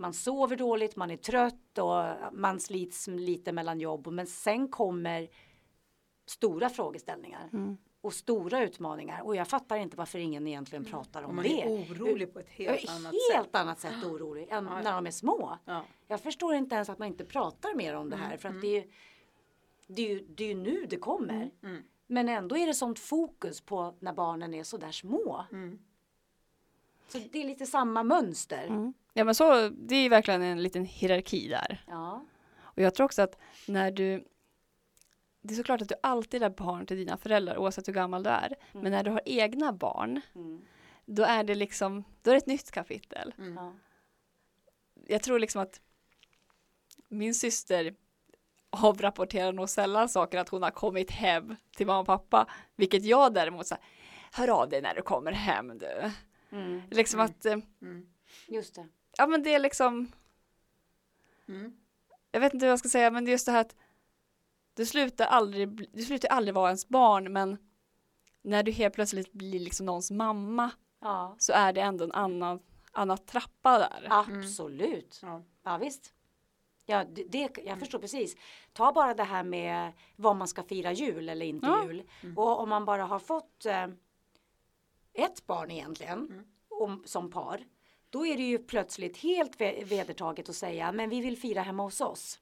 man 0.00 0.14
sover 0.14 0.56
dåligt, 0.56 0.96
man 0.96 1.10
är 1.10 1.16
trött 1.16 1.78
och 1.78 2.04
man 2.32 2.60
slits 2.60 3.06
lite 3.06 3.52
mellan 3.52 3.80
jobb. 3.80 4.06
Men 4.06 4.26
sen 4.26 4.68
kommer 4.68 5.28
stora 6.26 6.68
frågeställningar 6.68 7.48
och 8.00 8.12
stora 8.12 8.62
utmaningar. 8.62 9.20
Och 9.22 9.36
jag 9.36 9.48
fattar 9.48 9.76
inte 9.76 9.96
varför 9.96 10.18
ingen 10.18 10.46
egentligen 10.46 10.84
pratar 10.84 11.22
Och 11.22 11.28
om 11.28 11.36
man 11.36 11.44
det. 11.44 11.62
är 11.62 11.68
orolig 11.68 12.32
på 12.32 12.38
ett 12.38 12.46
Jag 12.56 12.72
helt 12.72 12.84
är 12.84 12.90
annat 12.92 13.14
helt 13.32 13.46
sätt. 13.46 13.54
annat 13.54 13.80
sätt 13.80 14.04
orolig 14.04 14.42
än 14.50 14.64
Ja. 14.66 14.80
när 14.82 14.92
de 14.92 15.06
är 15.06 15.10
små. 15.10 15.58
Ja. 15.64 15.84
Jag 16.06 16.20
förstår 16.20 16.54
inte 16.54 16.74
ens 16.74 16.88
att 16.88 16.98
man 16.98 17.08
inte 17.08 17.24
pratar 17.24 17.74
mer 17.74 17.94
om 17.94 18.10
det 18.10 18.16
här. 18.16 18.36
För 18.36 18.48
att 18.48 18.60
det, 18.60 18.66
är, 18.76 18.82
ju- 18.84 18.90
det, 19.86 20.02
är 20.02 20.08
ju, 20.08 20.24
det 20.28 20.44
är 20.44 20.48
ju 20.48 20.54
nu 20.54 20.86
det 20.90 20.96
kommer. 20.96 21.50
Mm. 21.62 21.82
Men 22.06 22.28
ändå 22.28 22.56
är 22.56 22.66
det 22.66 22.74
sånt 22.74 22.98
fokus 22.98 23.60
på 23.60 23.94
när 24.00 24.12
barnen 24.12 24.54
är 24.54 24.62
så 24.64 24.76
där 24.76 24.90
små. 24.92 25.44
Mm. 25.52 25.78
Så 27.08 27.18
det 27.32 27.42
är 27.42 27.46
lite 27.46 27.66
samma 27.66 28.02
mönster. 28.02 28.66
Mm. 28.66 28.92
Ja 29.12 29.24
men 29.24 29.34
så, 29.34 29.68
det 29.68 29.94
är 29.94 30.02
ju 30.02 30.08
verkligen 30.08 30.42
en 30.42 30.62
liten 30.62 30.84
hierarki 30.84 31.48
där. 31.48 31.84
Ja. 31.88 32.24
Och 32.60 32.82
jag 32.82 32.94
tror 32.94 33.04
också 33.04 33.22
att 33.22 33.38
när 33.68 33.90
du 33.90 34.24
det 35.48 35.54
är 35.54 35.56
såklart 35.56 35.82
att 35.82 35.88
du 35.88 35.94
alltid 36.02 36.42
är 36.42 36.50
barn 36.50 36.86
till 36.86 36.96
dina 36.96 37.16
föräldrar 37.16 37.56
oavsett 37.58 37.88
hur 37.88 37.92
gammal 37.92 38.22
du 38.22 38.30
är. 38.30 38.54
Men 38.72 38.92
när 38.92 39.02
du 39.04 39.10
har 39.10 39.22
egna 39.24 39.72
barn, 39.72 40.20
Mm. 40.34 40.60
då 41.04 41.22
är 41.22 41.44
det 41.44 41.54
liksom, 41.54 42.04
då 42.22 42.30
är 42.30 42.34
det 42.34 42.38
ett 42.38 42.46
nytt 42.46 42.70
kapitel. 42.70 43.34
Ja. 43.56 43.74
Jag 45.06 45.22
tror 45.22 45.38
liksom 45.38 45.62
att 45.62 45.80
min 47.08 47.34
syster 47.34 47.94
avrapporterar 48.70 49.52
nog 49.52 49.68
sällan 49.68 50.08
saker 50.08 50.38
att 50.38 50.48
hon 50.48 50.62
har 50.62 50.70
kommit 50.70 51.10
hem 51.10 51.56
till 51.76 51.86
mamma 51.86 52.00
och 52.00 52.06
pappa. 52.06 52.46
Vilket 52.76 53.04
jag 53.04 53.34
däremot 53.34 53.66
så 53.66 53.74
här, 53.74 53.84
hör 54.32 54.48
av 54.62 54.68
dig 54.68 54.82
när 54.82 54.94
du 54.94 55.02
kommer 55.02 55.32
hem 55.32 55.78
du. 55.78 56.10
Mm. 56.50 56.82
Liksom 56.90 57.20
att, 57.20 57.46
eh, 57.46 57.56
Mm. 57.82 58.08
Just 58.48 58.74
det. 58.74 58.88
ja 59.18 59.26
men 59.26 59.42
det 59.42 59.54
är 59.54 59.58
liksom, 59.58 60.12
Mm. 61.48 61.76
jag 62.32 62.40
vet 62.40 62.54
inte 62.54 62.66
hur 62.66 62.70
jag 62.70 62.78
ska 62.78 62.88
säga, 62.88 63.10
men 63.10 63.24
det 63.24 63.30
är 63.30 63.32
just 63.32 63.46
det 63.46 63.52
här 63.52 63.60
att 63.60 63.76
du 64.78 64.86
slutar 64.86 65.26
aldrig, 65.26 65.88
du 65.92 66.02
slutar 66.02 66.28
aldrig 66.28 66.54
vara 66.54 66.68
ens 66.68 66.88
barn, 66.88 67.32
men 67.32 67.56
när 68.42 68.62
du 68.62 68.72
helt 68.72 68.94
plötsligt 68.94 69.32
blir 69.32 69.60
liksom 69.60 69.86
någons 69.86 70.10
mamma 70.10 70.70
Ja. 71.00 71.36
så 71.38 71.52
är 71.52 71.72
det 71.72 71.80
ändå 71.80 72.04
en 72.04 72.12
annan, 72.12 72.60
annan 72.92 73.18
trappa 73.18 73.78
där. 73.78 74.06
Absolut. 74.10 75.18
Ja. 75.22 75.42
Ja 75.62 75.78
visst. 75.78 76.14
Ja, 76.86 77.04
det, 77.04 77.24
det, 77.24 77.58
jag 77.64 77.78
förstår 77.78 77.98
precis. 77.98 78.36
Ta 78.72 78.92
bara 78.92 79.14
det 79.14 79.24
här 79.24 79.44
med 79.44 79.92
vad 80.16 80.36
man 80.36 80.48
ska 80.48 80.62
fira 80.62 80.92
jul 80.92 81.28
eller 81.28 81.46
inte 81.46 81.66
Ja. 81.66 81.84
jul. 81.84 82.02
Och 82.36 82.60
om 82.60 82.68
man 82.68 82.84
bara 82.84 83.04
har 83.04 83.18
fått 83.18 83.66
eh, 83.66 83.86
ett 85.12 85.46
barn 85.46 85.70
egentligen 85.70 86.44
om, 86.68 87.02
som 87.06 87.30
par. 87.30 87.64
Då 88.10 88.26
är 88.26 88.36
det 88.36 88.42
ju 88.42 88.58
plötsligt 88.58 89.16
helt 89.16 89.60
ve- 89.60 89.84
vedertaget 89.84 90.48
att 90.48 90.54
säga 90.56 90.92
men 90.92 91.08
vi 91.10 91.20
vill 91.20 91.38
fira 91.38 91.62
hemma 91.62 91.82
hos 91.82 92.00
oss. 92.00 92.40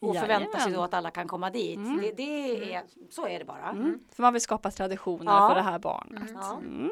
Och 0.00 0.16
förvänta 0.16 0.50
sig 0.52 0.58
Jajamän. 0.58 0.72
då 0.78 0.82
att 0.82 0.94
alla 0.94 1.10
kan 1.10 1.28
komma 1.28 1.50
dit. 1.50 1.78
Det, 2.00 2.12
det 2.12 2.74
är, 2.74 2.84
så 3.10 3.26
är 3.28 3.38
det 3.38 3.44
bara. 3.44 3.70
Mm. 3.70 4.00
För 4.12 4.22
man 4.22 4.32
vill 4.32 4.42
skapa 4.42 4.70
traditioner 4.70 5.32
Ja. 5.32 5.48
för 5.48 5.54
det 5.54 5.62
här 5.62 5.78
barnet. 5.78 6.30
Ja. 6.34 6.56
Mm. 6.58 6.90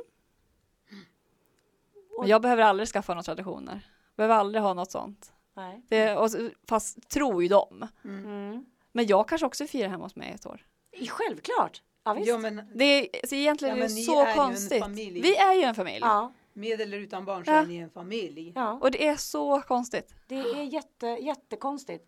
Jag 2.26 2.42
behöver 2.42 2.62
aldrig 2.62 2.88
skaffa 2.88 3.12
några 3.14 3.22
traditioner. 3.22 3.80
Behöver 4.16 4.34
aldrig 4.34 4.62
ha 4.62 4.74
något 4.74 4.90
sånt. 4.90 5.32
Nej. 5.54 5.82
Det, 5.88 6.16
och, 6.16 6.30
fast 6.68 7.08
tror 7.08 7.42
ju 7.42 7.48
de. 7.48 7.88
Mm. 8.04 8.64
Men 8.92 9.06
jag 9.06 9.28
kanske 9.28 9.46
också 9.46 9.66
firar 9.66 9.88
hemma 9.88 10.04
hos 10.04 10.16
mig 10.16 10.32
ett 10.34 10.46
år. 10.46 10.60
Självklart. 11.08 11.82
Ja, 12.04 12.14
visst. 12.14 12.28
Ja, 12.28 12.38
men 12.38 12.62
Det 12.74 12.84
är, 12.84 13.26
så 13.26 13.34
egentligen 13.34 13.76
Ja, 13.76 13.84
är 13.84 13.88
men 13.88 13.96
det 13.96 14.02
så 14.02 14.24
är 14.24 14.34
konstigt. 14.34 14.84
Vi 15.24 15.36
är 15.36 15.54
ju 15.54 15.62
en 15.62 15.74
familj. 15.74 15.98
ja. 16.02 16.32
med 16.52 16.80
eller 16.80 16.98
utan 16.98 17.24
barn 17.24 17.44
så 17.44 17.50
Ja. 17.50 17.54
är 17.56 17.66
ni 17.66 17.76
en 17.76 17.90
familj. 17.90 18.52
ja. 18.54 18.72
Och 18.72 18.90
det 18.90 19.06
är 19.06 19.16
så 19.16 19.60
konstigt. 19.60 20.14
Det 20.28 20.34
är 20.36 20.62
jätte, 20.62 21.06
jättekonstigt. 21.06 22.04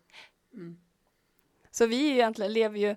Mm. 0.53 0.77
Så 1.77 1.85
vi 1.85 2.11
egentligen 2.11 2.53
lever 2.53 2.79
ju 2.79 2.95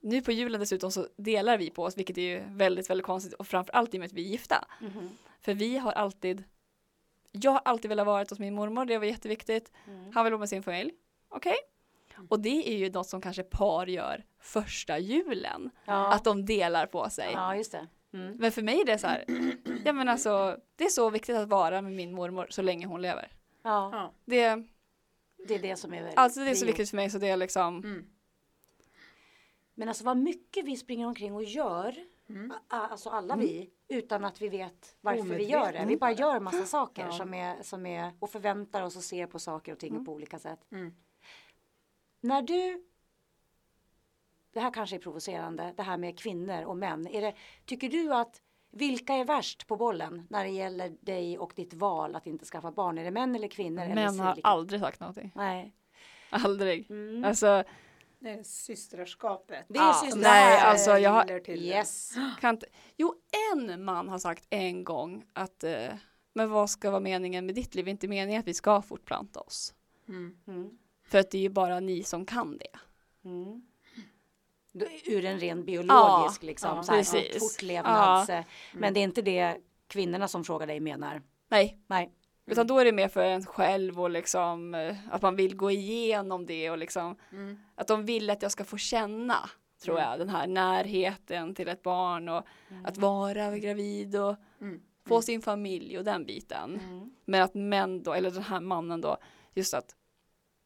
nu 0.00 0.22
på 0.22 0.32
julen 0.32 0.60
dessutom 0.60 0.90
så 0.90 1.06
delar 1.16 1.58
vi 1.58 1.70
på 1.70 1.82
oss 1.82 1.98
vilket 1.98 2.18
är 2.18 2.22
ju 2.22 2.42
väldigt 2.46 2.90
väldigt 2.90 3.06
konstigt 3.06 3.32
och 3.34 3.46
framförallt 3.46 3.94
i 3.94 3.96
och 3.96 4.00
med 4.00 4.06
att 4.06 4.12
vi 4.12 4.26
är 4.26 4.30
gifta. 4.30 4.64
Mhm. 4.80 5.08
För 5.40 5.54
vi 5.54 5.78
har 5.78 5.92
alltid 5.92 6.44
Jag 7.32 7.50
har 7.50 7.60
alltid 7.64 7.88
velat 7.88 8.06
vara 8.06 8.24
hos 8.30 8.38
min 8.38 8.54
mormor, 8.54 8.84
det 8.84 8.98
var 8.98 9.04
jätteviktigt. 9.04 9.72
Mm. 9.86 10.12
Han 10.14 10.24
vill 10.24 10.32
vara 10.32 10.38
med 10.38 10.48
sin 10.48 10.62
familj. 10.62 10.92
Okej. 11.28 11.56
Och 12.28 12.40
det 12.40 12.72
är 12.72 12.76
ju 12.76 12.90
något 12.90 13.06
som 13.06 13.20
kanske 13.20 13.42
par 13.42 13.86
gör 13.86 14.24
första 14.40 14.98
julen. 14.98 15.70
Ja. 15.84 16.12
Att 16.14 16.24
de 16.24 16.44
delar 16.44 16.86
på 16.86 17.10
sig. 17.10 17.30
ja, 17.32 17.56
just 17.56 17.72
det. 17.72 17.86
Mm. 18.12 18.36
Men 18.36 18.52
för 18.52 18.62
mig 18.62 18.80
är 18.80 18.86
det 18.86 18.98
så 18.98 19.06
här, 19.06 19.24
ja 19.84 19.92
men 19.92 20.08
alltså, 20.08 20.56
det 20.76 20.84
är 20.84 20.88
så 20.88 21.10
viktigt 21.10 21.36
att 21.36 21.48
vara 21.48 21.82
med 21.82 21.92
min 21.92 22.14
mormor 22.14 22.46
så 22.50 22.62
länge 22.62 22.86
hon 22.86 23.02
lever. 23.02 23.32
Ja, 23.62 23.90
Ja. 23.92 24.12
Det, 24.24 24.64
det 25.48 25.54
är 25.54 25.58
det 25.62 25.76
som 25.76 25.94
är 25.94 26.12
alltså 26.18 26.40
det 26.40 26.50
är 26.50 26.54
så 26.54 26.66
viktigt 26.66 26.90
för 26.90 26.96
mig 26.96 27.10
så 27.10 27.18
det 27.18 27.28
är 27.28 27.36
liksom, 27.36 27.78
Mm. 27.84 28.06
Men 29.74 29.88
alltså 29.88 30.04
vad 30.04 30.16
mycket 30.16 30.64
vi 30.64 30.76
springer 30.76 31.06
omkring 31.06 31.34
och 31.34 31.44
gör, 31.44 31.94
Mm. 32.28 32.52
alltså 32.68 33.08
alla 33.10 33.36
vi, 33.36 33.70
utan 33.88 34.24
att 34.24 34.42
vi 34.42 34.48
vet 34.48 34.96
varför 35.00 35.22
vi 35.34 35.44
gör 35.44 35.72
det. 35.72 35.84
Vi 35.88 35.96
bara 35.96 36.12
gör 36.12 36.40
massa 36.40 36.64
saker 36.64 37.02
Ja. 37.02 37.12
som, 37.12 37.34
är, 37.34 37.62
som 37.62 37.86
är 37.86 38.12
och 38.20 38.30
förväntar 38.30 38.82
oss 38.82 38.96
och 38.96 39.04
ser 39.04 39.26
på 39.26 39.38
saker 39.38 39.72
och 39.72 39.78
ting 39.78 40.04
på 40.04 40.12
olika 40.12 40.38
sätt. 40.38 40.66
Mm. 40.70 40.94
När 42.20 42.42
du 42.42 42.84
det 44.52 44.60
här 44.60 44.70
kanske 44.70 44.96
är 44.96 45.00
provocerande, 45.00 45.74
det 45.76 45.82
här 45.82 45.96
med 45.96 46.18
kvinnor 46.18 46.62
och 46.64 46.76
män. 46.76 47.06
Är 47.06 47.20
det, 47.20 47.34
tycker 47.64 47.88
du 47.88 48.14
att 48.14 48.42
vilka 48.70 49.14
är 49.14 49.24
värst 49.24 49.66
på 49.66 49.76
bollen 49.76 50.26
när 50.30 50.44
det 50.44 50.50
gäller 50.50 50.96
dig 51.00 51.38
och 51.38 51.52
ditt 51.56 51.74
val 51.74 52.14
att 52.16 52.26
inte 52.26 52.44
skaffa 52.44 52.70
barn? 52.72 52.98
Är 52.98 53.04
det 53.04 53.10
män 53.10 53.34
eller 53.36 53.48
kvinnor? 53.48 53.82
eller 53.82 53.94
män 53.94 54.20
har 54.20 54.36
lika? 54.36 54.48
aldrig 54.48 54.80
sagt 54.80 55.00
någonting. 55.00 55.32
Nej. 55.34 55.74
Aldrig. 56.30 56.90
Mm. 56.90 57.24
Alltså, 57.24 57.64
Det 58.18 58.30
är 58.30 58.42
systraskapet. 58.42 59.64
Det 59.68 59.78
är 59.78 59.82
Ja, 59.82 60.00
syster- 60.04 60.20
nej, 60.20 60.60
alltså, 60.60 60.90
jag 60.98 61.10
har-. 61.10 61.50
Yes. 61.50 62.14
kan 62.40 62.54
inte, 62.54 62.66
jo 62.96 63.14
en 63.52 63.84
man 63.84 64.08
har 64.08 64.18
sagt 64.18 64.46
en 64.50 64.84
gång 64.84 65.24
att 65.32 65.64
eh, 65.64 65.88
men 66.32 66.50
vad 66.50 66.70
ska 66.70 66.90
vara 66.90 67.00
meningen 67.00 67.46
med 67.46 67.54
ditt 67.54 67.74
liv? 67.74 67.84
Det 67.84 67.88
är 67.88 67.92
inte 67.92 68.08
meningen 68.08 68.40
att 68.40 68.46
vi 68.46 68.54
ska 68.54 68.82
fortplanta 68.82 69.40
oss. 69.40 69.74
Mm. 70.08 70.36
Mm. 70.46 70.78
För 71.08 71.18
att 71.18 71.30
det 71.30 71.38
är 71.38 71.42
ju 71.42 71.48
bara 71.48 71.80
ni 71.80 72.02
som 72.02 72.26
kan 72.26 72.58
det. 72.58 72.78
Mm. 73.24 73.62
Ur 75.04 75.24
en 75.24 75.40
ren 75.40 75.64
biologisk 75.64 76.42
liksom, 76.42 76.76
ja, 76.76 76.82
så 76.82 76.92
här, 76.92 76.98
precis. 76.98 77.38
fortlevnads... 77.38 78.30
Men 78.72 78.94
det 78.94 79.00
är 79.00 79.04
inte 79.04 79.22
det 79.22 79.56
kvinnorna 79.86 80.28
som 80.28 80.44
frågar 80.44 80.66
dig 80.66 80.80
menar. 80.80 81.22
Nej, 81.48 81.78
Nej. 81.86 82.12
utan 82.46 82.66
då 82.66 82.78
är 82.78 82.84
det 82.84 82.92
mer 82.92 83.08
för 83.08 83.24
en 83.24 83.46
själv 83.46 84.00
och 84.00 84.10
liksom 84.10 84.74
eh, 84.74 84.96
att 85.10 85.22
man 85.22 85.36
vill 85.36 85.56
gå 85.56 85.70
igenom 85.70 86.46
det 86.46 86.70
och 86.70 86.78
liksom 86.78 87.16
Mm. 87.32 87.58
att 87.74 87.86
de 87.88 88.04
vill 88.04 88.30
att 88.30 88.42
jag 88.42 88.52
ska 88.52 88.64
få 88.64 88.76
känna 88.76 89.50
tror 89.82 89.98
jag 90.00 90.18
den 90.18 90.28
här 90.28 90.46
närheten 90.46 91.54
till 91.54 91.68
ett 91.68 91.82
barn 91.82 92.28
och 92.28 92.44
att 92.84 92.96
vara 92.96 93.58
gravid 93.58 94.16
och 94.16 94.36
Mm. 94.60 94.80
få 95.06 95.22
sin 95.22 95.42
familj 95.42 95.98
och 95.98 96.04
den 96.04 96.24
biten. 96.24 96.80
Mm. 96.84 97.10
Men 97.24 97.42
att 97.42 97.54
män 97.54 98.02
då, 98.02 98.12
eller 98.12 98.30
den 98.30 98.42
här 98.42 98.60
mannen 98.60 99.00
då, 99.00 99.16
just 99.54 99.74
att 99.74 99.96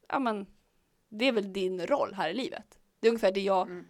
ja 0.08 0.18
men 0.18 0.46
det 1.08 1.28
är 1.28 1.32
väl 1.32 1.52
din 1.52 1.86
roll 1.86 2.14
här 2.14 2.28
i 2.30 2.34
livet. 2.34 2.78
Det 3.00 3.06
är 3.06 3.10
ungefär 3.10 3.32
det 3.32 3.40
jag, 3.40 3.66
Mm. 3.70 3.86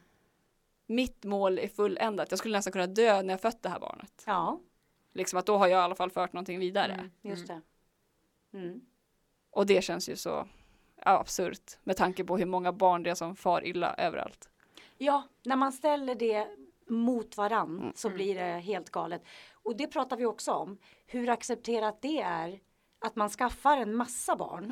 Mitt 0.94 1.24
mål 1.24 1.58
är 1.58 1.68
fulländat. 1.68 2.30
Jag 2.30 2.38
skulle 2.38 2.58
nästan 2.58 2.72
kunna 2.72 2.86
dö 2.86 3.22
när 3.22 3.34
jag 3.34 3.40
fött 3.40 3.62
det 3.62 3.68
här 3.68 3.80
barnet. 3.80 4.22
Ja, 4.26 4.60
Liksom 5.14 5.38
att 5.38 5.46
då 5.46 5.56
har 5.56 5.66
jag 5.66 5.78
i 5.78 5.82
alla 5.82 5.94
fall 5.94 6.10
fört 6.10 6.32
någonting 6.32 6.58
vidare. 6.58 6.92
Mm. 6.92 7.10
just 7.22 7.46
det. 7.46 7.60
Mm. 8.54 8.80
Och 9.50 9.66
det 9.66 9.82
känns 9.84 10.08
ju 10.08 10.16
så 10.16 10.48
ja, 11.04 11.18
absurt 11.20 11.78
med 11.84 11.96
tanke 11.96 12.24
på 12.24 12.36
hur 12.38 12.46
många 12.46 12.72
barn 12.72 13.02
det 13.02 13.10
är 13.10 13.14
som 13.14 13.36
far 13.36 13.64
illa 13.66 13.94
överallt. 13.94 14.50
Ja, 14.98 15.22
när 15.44 15.56
man 15.56 15.72
ställer 15.72 16.14
det 16.14 16.48
mot 16.86 17.36
varann 17.36 17.78
Mm. 17.80 17.92
så 17.96 18.10
blir 18.10 18.34
det 18.34 18.58
helt 18.60 18.90
galet. 18.90 19.22
Och 19.52 19.76
det 19.76 19.86
pratar 19.86 20.16
vi 20.16 20.26
också 20.26 20.52
om. 20.52 20.78
Hur 21.06 21.28
accepterat 21.30 22.02
det 22.02 22.20
är 22.20 22.60
att 22.98 23.16
man 23.16 23.28
skaffar 23.30 23.76
en 23.76 23.94
massa 23.94 24.36
barn 24.36 24.64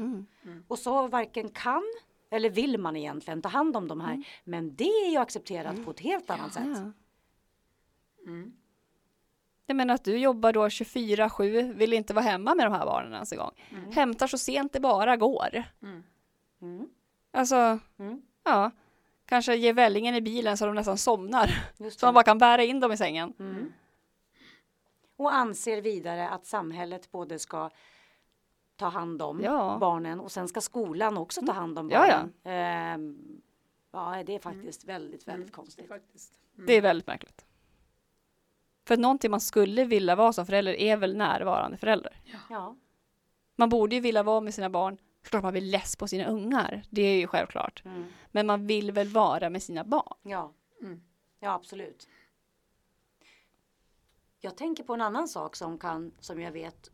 Mm. 0.45 0.65
och 0.69 0.79
så 0.79 1.07
varken 1.09 1.49
kan 1.49 1.83
eller 2.31 2.51
vill 2.51 2.79
man 2.79 2.97
egentligen 2.97 3.43
ta 3.43 3.49
hand 3.49 3.77
om 3.77 3.89
de 3.89 4.01
här. 4.01 4.25
Men 4.45 4.75
det 4.77 4.85
är 4.85 5.11
ju 5.11 5.17
accepterat 5.17 5.85
på 5.85 5.91
ett 5.91 6.01
helt 6.01 6.31
annat 6.31 6.53
sätt. 6.55 6.67
Ja. 6.67 6.93
Mm. 8.27 8.53
Jag 9.67 9.77
menar 9.77 9.95
att 9.95 10.05
du 10.05 10.19
jobbar 10.19 10.53
då 10.53 10.69
24-7, 10.69 11.75
vill 11.75 11.93
inte 11.93 12.15
vara 12.15 12.25
hemma 12.25 12.55
med 12.55 12.67
de 12.67 12.73
här 12.73 12.87
barnen 12.87 13.13
ens 13.13 13.33
en 13.33 13.39
gång. 13.39 13.53
Hämtar 13.93 14.27
så 14.27 14.39
sent 14.39 14.73
det 14.73 14.81
bara 14.81 15.17
går. 15.17 15.63
Mm. 15.83 16.03
Mm. 16.63 16.89
Alltså, 17.33 17.79
Mm. 17.99 18.23
ja. 18.45 18.71
Kanske 19.27 19.55
ger 19.57 19.73
vällingen 19.73 20.15
i 20.15 20.21
bilen 20.21 20.57
så 20.57 20.67
de 20.67 20.75
nästan 20.75 20.99
somnar. 20.99 21.51
Så 21.91 22.07
man 22.07 22.15
bara 22.15 22.25
kan 22.25 22.39
bära 22.39 22.63
in 22.63 22.81
dem 22.81 22.93
i 22.93 22.97
sängen. 22.97 23.33
Mm. 23.39 23.73
Och 25.17 25.35
anser 25.35 25.81
vidare 25.83 26.29
att 26.29 26.47
samhället 26.47 27.11
både 27.11 27.39
ska 27.39 27.71
ta 28.81 28.89
hand 28.89 29.23
om 29.23 29.41
Ja. 29.41 29.77
barnen 29.81 30.21
och 30.21 30.33
sen 30.33 30.49
ska 30.49 30.61
skolan 30.61 31.19
också 31.19 31.47
ta 31.47 31.53
hand 31.53 31.79
om 31.79 31.91
Ja, 31.91 32.07
ja. 32.07 32.15
barnen. 32.17 32.33
Ehm, 32.45 33.41
ja, 33.93 34.23
det 34.27 34.35
är 34.35 34.39
faktiskt 34.39 34.85
väldigt, 34.85 35.29
väldigt 35.29 35.53
konstigt. 35.53 35.89
Faktiskt. 35.89 36.33
Mm. 36.55 36.67
Det 36.67 36.73
är 36.73 36.81
väldigt 36.83 37.07
märkligt. 37.07 37.45
För 38.87 38.95
att 38.95 39.01
någonting 39.01 39.31
man 39.31 39.41
skulle 39.41 39.85
vilja 39.85 40.17
vara 40.17 40.33
som 40.33 40.47
förälder 40.47 40.73
är 40.73 40.97
väl 40.97 41.17
närvarande 41.17 41.77
förälder. 41.77 42.21
Ja, 42.51 42.77
Man 43.57 43.69
borde 43.69 43.95
ju 43.95 44.01
vilja 44.01 44.23
vara 44.23 44.41
med 44.41 44.55
sina 44.55 44.71
barn. 44.71 44.99
Klart 45.23 45.43
man 45.43 45.53
blir 45.53 45.63
less 45.63 45.97
på 45.97 46.09
sina 46.09 46.25
ungar. 46.27 46.83
Det 46.91 47.03
är 47.03 47.17
ju 47.19 47.27
självklart. 47.27 47.83
mm. 47.85 48.05
Men 48.31 48.47
man 48.47 48.67
vill 48.67 48.93
väl 48.93 49.09
vara 49.09 49.51
med 49.51 49.63
sina 49.63 49.85
barn. 49.85 50.17
ja. 50.23 50.53
Mm. 50.83 51.03
ja 51.41 51.53
absolut. 51.55 52.09
Jag 54.41 54.57
tänker 54.57 54.85
på 54.85 54.95
en 54.95 55.01
annan 55.01 55.29
sak 55.29 55.57
som 55.57 55.79
kan, 55.79 56.13
som 56.21 56.41
jag 56.41 56.53
vet, 56.53 56.91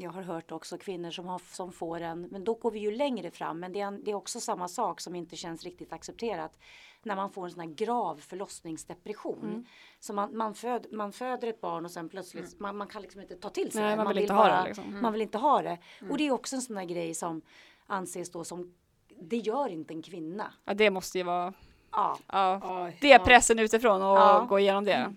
jag 0.00 0.10
har 0.10 0.22
hört 0.22 0.52
också 0.52 0.78
kvinnor 0.78 1.10
som, 1.10 1.26
har, 1.26 1.42
som 1.52 1.72
får 1.72 2.00
en, 2.00 2.20
men 2.22 2.44
då 2.44 2.54
går 2.54 2.70
vi 2.70 2.78
ju 2.78 2.90
längre 2.90 3.30
fram, 3.30 3.60
men 3.60 3.72
det 3.72 3.80
är, 3.80 3.86
en, 3.86 4.04
det 4.04 4.10
är 4.10 4.14
också 4.14 4.40
samma 4.40 4.68
sak 4.68 5.00
som 5.00 5.14
inte 5.14 5.36
känns 5.36 5.64
riktigt 5.64 5.92
accepterat. 5.92 6.58
När 7.02 7.16
man 7.16 7.30
får 7.30 7.44
en 7.44 7.50
sån 7.50 7.60
här 7.60 7.68
grav 7.74 8.16
förlossningsdepression. 8.16 9.44
Mm. 9.48 9.64
Så 10.00 10.12
man, 10.12 10.36
man, 10.36 10.54
föd, 10.54 10.86
man 10.92 11.12
föder 11.12 11.48
ett 11.48 11.60
barn 11.60 11.84
och 11.84 11.90
sen 11.90 12.08
plötsligt, 12.08 12.60
man, 12.60 12.76
man 12.76 12.86
kan 12.86 13.02
liksom 13.02 13.20
inte 13.20 13.36
ta 13.36 13.50
till 13.50 13.72
sig 13.72 13.82
Nej, 13.82 13.90
det. 13.90 13.96
man 13.96 14.08
vill 14.08 14.18
inte 14.18 14.32
ha 14.34 14.42
bara, 14.44 14.62
det, 14.62 14.66
liksom. 14.68 14.98
Man 15.02 15.12
vill 15.12 15.22
inte 15.22 15.38
ha 15.38 15.62
det. 15.62 15.78
Och 16.10 16.18
det 16.18 16.26
är 16.26 16.30
också 16.30 16.56
en 16.56 16.62
sån 16.62 16.76
där 16.76 16.84
grej 16.84 17.14
som 17.14 17.42
anses 17.86 18.30
då 18.30 18.44
som, 18.44 18.74
det 19.20 19.36
gör 19.36 19.68
inte 19.68 19.94
en 19.94 20.02
kvinna. 20.02 20.52
Ja, 20.64 20.74
det 20.74 20.90
måste 20.90 21.18
ju 21.18 21.24
vara 21.24 21.52
Ja, 21.92 22.18
ja, 22.26 22.90
det 23.00 23.12
är 23.12 23.18
pressen 23.18 23.58
utifrån 23.58 24.02
och 24.02 24.18
Ja. 24.18 24.46
gå 24.48 24.58
igenom 24.58 24.84
det. 24.84 25.14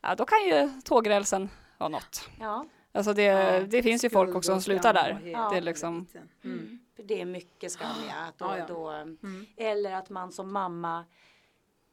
Ja, 0.00 0.14
då 0.14 0.24
kan 0.24 0.38
ju 0.44 0.70
tågrälsen 0.84 1.48
vara 1.78 1.88
något. 1.88 2.28
ja. 2.40 2.66
Alltså 2.96 3.12
det, 3.12 3.22
Ja, 3.22 3.60
det 3.60 3.82
finns 3.82 4.04
ju 4.04 4.10
folk 4.10 4.34
också 4.34 4.52
som 4.52 4.62
slutar 4.62 4.94
skam 4.94 5.22
där. 5.22 5.30
Ja. 5.30 5.48
Det 5.50 5.56
är 5.56 5.60
liksom, 5.60 6.06
Mm. 6.44 6.78
För 6.96 7.02
det 7.02 7.20
är 7.20 7.24
mycket 7.24 7.72
skamliga. 7.72 8.14
Att 8.14 8.38
då, 8.38 8.44
Ja, 8.44 8.58
ja. 8.58 8.66
Då, 8.66 8.88
Mm. 8.88 9.46
Eller 9.56 9.92
att 9.92 10.10
man 10.10 10.32
som 10.32 10.52
mamma 10.52 11.04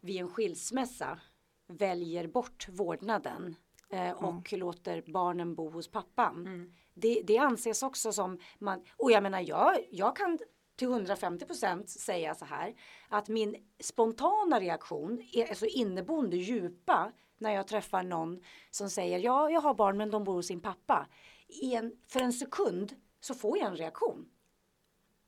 vid 0.01 0.21
en 0.21 0.29
skilsmässa 0.29 1.19
väljer 1.67 2.27
bort 2.27 2.67
vårdnaden 2.69 3.55
eh, 3.89 4.11
och 4.11 4.53
låter 4.53 5.03
barnen 5.07 5.55
bo 5.55 5.69
hos 5.69 5.91
pappan. 5.91 6.47
Mm. 6.47 6.73
Det, 6.93 7.21
det 7.23 7.37
anses 7.37 7.83
också 7.83 8.11
som, 8.11 8.39
man, 8.59 8.83
och 8.97 9.11
jag 9.11 9.23
menar 9.23 9.39
jag, 9.41 9.75
jag 9.91 10.15
kan 10.15 10.39
till 10.75 10.87
150 10.87 11.45
procent 11.45 11.89
säga 11.89 12.35
så 12.35 12.45
här 12.45 12.73
att 13.09 13.27
min 13.29 13.55
spontana 13.79 14.59
reaktion, 14.59 15.23
är, 15.33 15.49
alltså 15.49 15.65
inneboende 15.65 16.37
djupa, 16.37 17.11
när 17.43 17.51
jag 17.51 17.67
träffar 17.67 18.03
någon 18.03 18.43
som 18.71 18.89
säger 18.89 19.19
ja, 19.19 19.49
jag 19.49 19.61
har 19.61 19.73
barn 19.73 19.97
men 19.97 20.11
de 20.11 20.23
bor 20.23 20.33
hos 20.33 20.47
sin 20.47 20.61
pappa. 20.61 21.07
I 21.47 21.75
en, 21.75 21.93
för 22.07 22.19
en 22.19 22.33
sekund 22.33 22.95
så 23.19 23.33
får 23.33 23.57
jag 23.57 23.67
en 23.67 23.77
reaktion. 23.77 24.25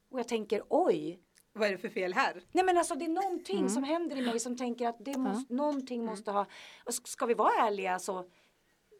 Och 0.09 0.19
jag 0.19 0.27
tänker 0.27 0.63
oj, 0.69 1.19
Vad 1.53 1.67
är 1.67 1.71
det 1.71 1.77
för 1.77 1.89
fel 1.89 2.13
här? 2.13 2.43
Nej 2.51 2.65
men 2.65 2.77
alltså 2.77 2.95
det 2.95 3.05
är 3.05 3.09
någonting 3.09 3.69
som 3.69 3.83
händer 3.83 4.15
i 4.17 4.21
mig 4.21 4.39
som 4.39 4.57
tänker 4.57 4.87
att 4.87 5.05
det 5.05 5.17
måste, 5.17 5.53
någonting 5.53 6.05
måste 6.05 6.31
ha, 6.31 6.45
och 6.85 6.93
ska 6.93 7.25
vi 7.25 7.33
vara 7.33 7.67
ärliga 7.67 7.99
så 7.99 8.29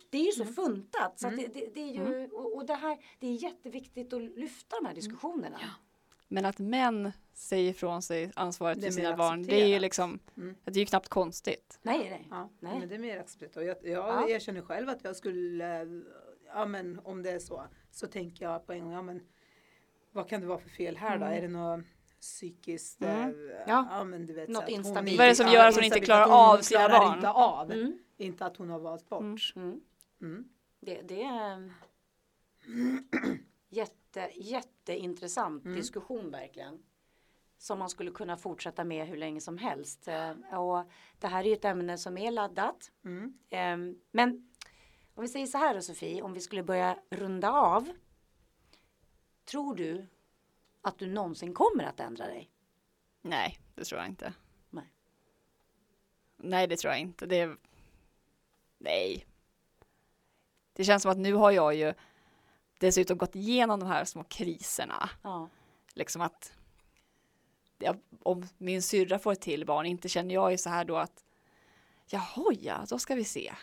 det 0.09 0.17
är 0.17 0.25
ju 0.25 0.31
så 0.31 0.45
funtat. 0.45 1.19
Så 1.19 1.27
att 1.27 1.37
det, 1.37 1.47
det, 1.47 1.73
det 1.73 1.81
är 1.81 1.93
ju, 1.93 2.27
och, 2.27 2.55
och 2.55 2.65
det 2.65 2.75
här, 2.75 2.97
det 3.19 3.27
är 3.27 3.31
jätteviktigt 3.31 4.13
att 4.13 4.21
lyfta 4.21 4.75
de 4.75 4.85
här 4.85 4.95
diskussionerna. 4.95 5.59
Men 6.27 6.45
att 6.45 6.59
män 6.59 7.11
säger 7.33 7.69
ifrån 7.71 8.01
sig 8.01 8.31
ansvaret 8.35 8.83
för 8.83 8.91
sina 8.91 9.15
barn, 9.15 9.43
det 9.43 9.61
är 9.61 9.67
ju 9.67 9.79
liksom, 9.79 10.19
Mm. 10.37 10.55
det 10.63 10.71
är 10.71 10.79
ju 10.79 10.85
knappt 10.85 11.09
konstigt. 11.09 11.79
Nej, 11.81 11.97
nej. 12.09 12.27
Ja, 12.31 12.49
Nej. 12.59 12.79
men 12.79 12.89
det 12.89 12.95
är 12.95 12.99
mer 12.99 13.19
accepterat. 13.19 13.55
Och 13.57 13.63
jag, 13.63 13.77
jag 13.81 13.91
Ja. 14.23 14.27
erkänner 14.29 14.61
själv 14.61 14.89
att 14.89 15.03
jag 15.03 15.15
skulle, 15.15 15.87
ja 16.53 16.65
men 16.65 16.99
om 17.03 17.23
det 17.23 17.31
är 17.31 17.39
så, 17.39 17.63
så 17.91 18.07
tänker 18.07 18.45
jag 18.45 18.65
på 18.67 18.73
en 18.73 18.79
gång, 18.83 18.91
ja 18.93 19.01
men 19.01 19.21
vad 20.11 20.29
kan 20.29 20.41
det 20.41 20.47
vara 20.47 20.59
för 20.59 20.69
fel 20.69 20.97
här 20.97 21.17
då? 21.17 21.25
Är 21.25 21.41
det 21.41 21.47
något 21.47 21.85
psykiskt, 22.21 23.01
Mm. 23.01 23.29
eh, 23.29 23.55
Ja. 23.67 23.87
ja 23.91 24.03
men 24.03 24.25
du 24.25 24.33
vet. 24.33 24.49
Något 24.49 24.69
instabilt. 24.69 25.17
Vad 25.17 25.25
är 25.25 25.29
det 25.29 25.35
som 25.35 25.47
gör 25.51 25.67
att 25.67 25.75
hon 25.75 25.83
inte 25.83 25.99
klarar 25.99 26.25
av 26.53 26.57
sina 26.61 26.79
klarar 26.87 26.99
barn? 27.05 27.15
inte 27.15 27.29
av, 27.29 27.71
Mm, 27.71 27.99
inte 28.17 28.45
att 28.45 28.57
hon 28.57 28.69
har 28.69 28.79
valt 28.79 29.09
bort. 29.09 29.53
mm. 29.55 29.81
Mm. 30.21 30.49
Det, 30.79 31.01
det 31.01 31.23
är 31.23 31.73
jätte, 33.69 33.95
jätteintressant 34.35 35.63
diskussion 35.63 36.31
verkligen. 36.31 36.83
Som 37.57 37.79
man 37.79 37.89
skulle 37.89 38.11
kunna 38.11 38.37
fortsätta 38.37 38.83
med 38.83 39.07
hur 39.07 39.17
länge 39.17 39.41
som 39.41 39.57
helst. 39.57 40.07
Eh, 40.07 40.31
Och 40.59 40.89
det 41.19 41.27
här 41.27 41.43
är 41.43 41.47
ju 41.47 41.53
ett 41.53 41.65
ämne 41.65 41.97
som 41.97 42.17
är 42.17 42.31
laddat. 42.31 42.91
Mm. 43.05 43.37
Ehm, 43.49 43.99
Men 44.11 44.49
om 45.13 45.21
vi 45.21 45.27
säger 45.27 45.45
så 45.45 45.57
här 45.57 45.75
då 45.75 45.81
Sofie, 45.81 46.21
om 46.21 46.33
vi 46.33 46.39
skulle 46.39 46.63
börja 46.63 46.99
runda 47.09 47.51
av. 47.51 47.89
Tror 49.45 49.75
du 49.75 50.07
att 50.81 50.97
du 50.99 51.07
någonsin 51.07 51.53
kommer 51.53 51.83
att 51.83 51.99
ändra 51.99 52.25
dig? 52.27 52.51
Nej, 53.21 53.59
det 53.75 53.83
tror 53.83 53.99
jag 54.01 54.09
inte. 54.09 54.33
Nej. 54.69 54.89
Nej, 56.37 56.67
det 56.67 56.77
tror 56.77 56.91
jag 56.93 57.01
inte. 57.01 57.25
Det. 57.25 57.57
Nej. 58.77 59.25
Det 60.73 60.83
känns 60.83 61.01
som 61.01 61.11
att 61.11 61.17
nu 61.17 61.33
har 61.33 61.51
jag 61.51 61.75
ju 61.75 61.93
dessutom 62.79 63.17
gått 63.17 63.35
igenom 63.35 63.79
de 63.79 63.89
här 63.89 64.05
små 64.05 64.23
kriserna. 64.23 65.09
Ja. 65.21 65.49
Liksom 65.93 66.21
att 66.21 66.53
ja, 67.79 67.95
om 68.23 68.47
min 68.57 68.81
syrra 68.81 69.19
får 69.19 69.31
ett 69.31 69.41
till 69.41 69.65
barn, 69.65 69.85
inte 69.85 70.09
känner 70.09 70.35
jag 70.35 70.51
ju 70.51 70.57
så 70.57 70.69
här 70.69 70.85
då 70.85 70.97
att 70.97 71.23
jaha 72.09 72.53
ja, 72.59 72.85
då 72.89 72.99
ska 72.99 73.15
vi 73.15 73.23
se. 73.23 73.53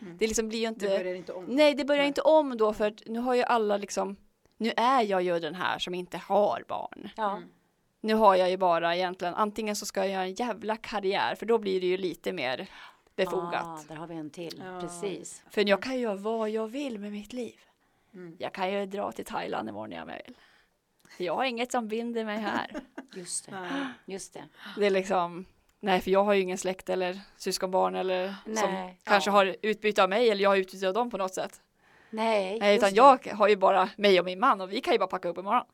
Mm. 0.00 0.16
Det 0.16 0.26
liksom 0.26 0.48
blir 0.48 0.58
ju 0.58 0.64
Det 0.64 0.68
inte 0.68 0.86
börjar 0.86 1.14
inte 1.14 1.32
om. 1.32 1.44
Nej, 1.44 1.74
det 1.74 1.84
börjar 1.84 2.02
Nej. 2.02 2.08
inte 2.08 2.20
om 2.20 2.56
då 2.56 2.72
för 2.72 2.86
att 2.86 3.02
nu 3.06 3.18
har 3.18 3.34
ju 3.34 3.42
alla 3.42 3.76
liksom 3.76 4.16
nu 4.56 4.72
är 4.76 5.02
jag 5.02 5.22
ju 5.22 5.38
den 5.38 5.54
här 5.54 5.78
som 5.78 5.94
inte 5.94 6.18
har 6.18 6.64
barn. 6.68 7.08
Ja. 7.16 7.36
Mm. 7.36 7.48
Nu 8.00 8.14
har 8.14 8.36
jag 8.36 8.50
ju 8.50 8.56
bara 8.56 8.96
egentligen 8.96 9.34
antingen 9.34 9.76
så 9.76 9.86
ska 9.86 10.00
jag 10.00 10.08
göra 10.08 10.22
en 10.22 10.34
jävla 10.34 10.76
karriär 10.76 11.34
för 11.34 11.46
då 11.46 11.58
blir 11.58 11.80
det 11.80 11.86
ju 11.86 11.96
lite 11.96 12.32
mer 12.32 12.68
befogat. 13.16 13.64
Ah, 13.64 13.80
där 13.88 13.94
har 13.94 14.06
vi 14.06 14.14
en 14.14 14.30
till. 14.30 14.62
Ja. 14.64 14.80
Precis. 14.80 15.44
För 15.50 15.68
jag 15.68 15.82
kan 15.82 15.94
ju 15.94 16.00
göra 16.00 16.14
vad 16.14 16.50
jag 16.50 16.68
vill 16.68 16.98
med 16.98 17.12
mitt 17.12 17.32
liv. 17.32 17.60
Mm. 18.14 18.36
Jag 18.38 18.52
kan 18.54 18.72
ju 18.72 18.86
dra 18.86 19.12
till 19.12 19.24
Thailand 19.24 19.68
imorgon 19.68 19.92
om 20.02 20.08
jag 20.08 20.16
vill. 20.26 20.36
Jag 21.18 21.34
har 21.36 21.44
inget 21.44 21.72
som 21.72 21.88
binder 21.88 22.24
mig 22.24 22.38
här. 22.38 22.70
Just 23.14 23.50
det. 23.50 23.86
Just 24.04 24.34
det. 24.34 24.44
Det 24.76 24.86
är 24.86 24.90
liksom, 24.90 25.44
nej 25.80 26.00
för 26.00 26.10
jag 26.10 26.24
har 26.24 26.32
ju 26.34 26.40
ingen 26.42 26.58
släkt 26.58 26.88
eller 26.88 27.20
syskonbarn 27.36 27.94
eller 27.94 28.34
som 28.44 28.70
Nej. 28.74 28.98
kanske 29.04 29.30
Ja. 29.30 29.34
har 29.34 29.56
utbyte 29.62 30.02
av 30.02 30.08
mig 30.08 30.30
eller 30.30 30.42
jag 30.42 30.50
har 30.50 30.56
utbyte 30.56 30.88
av 30.88 30.94
dem 30.94 31.10
på 31.10 31.16
något 31.16 31.34
sätt. 31.34 31.60
Nej, 32.10 32.58
Nej, 32.60 32.76
utan 32.76 32.90
det. 32.90 32.96
jag 32.96 33.26
har 33.26 33.48
ju 33.48 33.56
bara 33.56 33.88
mig 33.96 34.18
och 34.18 34.24
min 34.24 34.40
man 34.40 34.60
och 34.60 34.72
vi 34.72 34.80
kan 34.80 34.92
ju 34.94 34.98
bara 34.98 35.06
packa 35.06 35.28
upp 35.28 35.38
imorgon. 35.38 35.64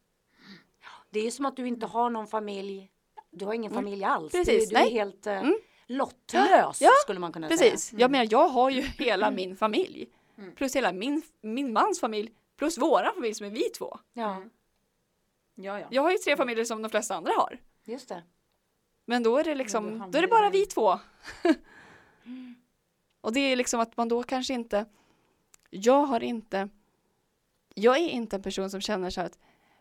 Det 1.11 1.21
är 1.21 1.25
ju 1.25 1.31
som 1.31 1.47
att 1.47 1.57
du 1.57 1.67
inte 1.69 1.87
har 1.87 2.11
någon 2.11 2.27
familj. 2.27 2.91
Du 3.31 3.45
har 3.45 3.55
ingen 3.55 3.73
familj 3.73 4.05
alls. 4.05 4.35
Mm. 4.35 4.45
Precis, 4.45 4.69
Du, 4.69 4.75
du 4.75 4.81
är 4.83 4.91
helt 4.91 5.27
eh, 5.27 5.39
Mm. 5.39 5.59
lottlös 5.87 6.81
Ja, 6.83 6.91
skulle 7.03 7.21
man 7.21 7.33
kunna 7.33 7.49
Precis, 7.49 7.85
säga. 7.85 8.01
jag 8.01 8.11
menar 8.11 8.29
jag 8.31 8.49
har 8.49 8.71
ju 8.71 8.81
hela 8.83 9.31
min 9.31 9.57
familj. 9.57 10.07
Mm. 10.39 10.55
Plus 10.55 10.77
hela 10.77 10.93
min, 10.93 11.23
min 11.41 11.73
mans 11.73 12.01
familj. 12.01 12.33
Plus 12.57 12.79
våran 12.79 13.15
familj 13.15 13.35
som 13.35 13.47
är 13.47 13.51
vi 13.51 13.63
två. 13.63 13.99
Ja, 14.13 14.43
Ja, 15.55 15.81
ja. 15.81 15.87
Jag 15.91 16.03
har 16.03 16.11
ju 16.11 16.19
tre 16.19 16.37
familjer 16.37 16.65
som 16.65 16.83
de 16.83 16.89
flesta 16.91 17.15
andra 17.15 17.33
har. 17.37 17.59
just 17.85 18.09
det. 18.09 18.23
Men 19.05 19.23
då 19.23 19.37
är 19.39 19.45
det 19.45 19.55
liksom, 19.55 20.11
då 20.11 20.19
är 20.19 20.23
det 20.23 20.29
bara 20.29 20.51
vi 20.51 20.67
två. 20.67 20.99
och 23.21 23.33
det 23.33 23.41
är 23.41 23.57
liksom 23.57 23.81
att 23.81 23.97
man 23.97 24.09
då 24.09 24.23
kanske 24.23 24.55
inte, 24.55 24.87
jag 25.71 26.03
har 26.05 26.23
inte, 26.23 26.69
jag 27.75 27.97
är 27.97 28.09
inte 28.09 28.37
en 28.37 28.43
person 28.43 28.71
som 28.71 28.81
känner 28.81 29.11
så 29.11 29.21
här 29.21 29.27
att, 29.27 29.39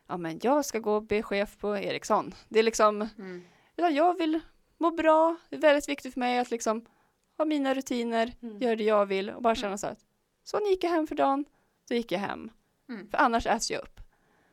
ja 0.07 0.17
men 0.17 0.39
jag 0.43 0.65
ska 0.65 0.79
gå 0.79 0.95
och 0.95 1.03
bli 1.03 1.23
chef 1.23 1.57
på 1.57 1.77
Ericsson. 1.77 2.33
Det 2.49 2.59
är 2.59 2.63
liksom, 2.63 3.09
Mm. 3.17 3.43
utan 3.75 3.95
jag 3.95 4.17
vill 4.17 4.39
må 4.77 4.91
bra, 4.91 5.35
det 5.49 5.55
är 5.55 5.59
väldigt 5.59 5.89
viktigt 5.89 6.13
för 6.13 6.19
mig 6.19 6.39
att 6.39 6.51
liksom 6.51 6.85
ha 7.37 7.45
mina 7.45 7.73
rutiner, 7.73 8.33
Mm. 8.41 8.57
göra 8.61 8.75
det 8.75 8.83
jag 8.83 9.05
vill 9.05 9.29
och 9.29 9.41
bara 9.41 9.55
känna 9.55 9.77
så 9.77 9.85
här 9.87 9.93
att, 9.93 10.05
så 10.47 10.59
nu 10.59 10.69
gick 10.69 10.83
jag 10.83 10.91
hem 10.91 11.07
för 11.07 11.15
dagen, 11.15 11.45
då 11.87 11.95
gick 11.95 12.11
jag 12.11 12.19
hem. 12.19 12.51
Mm. 12.89 13.09
För 13.09 13.17
annars 13.17 13.47
äts 13.47 13.71
jag 13.71 13.81
upp. 13.81 13.99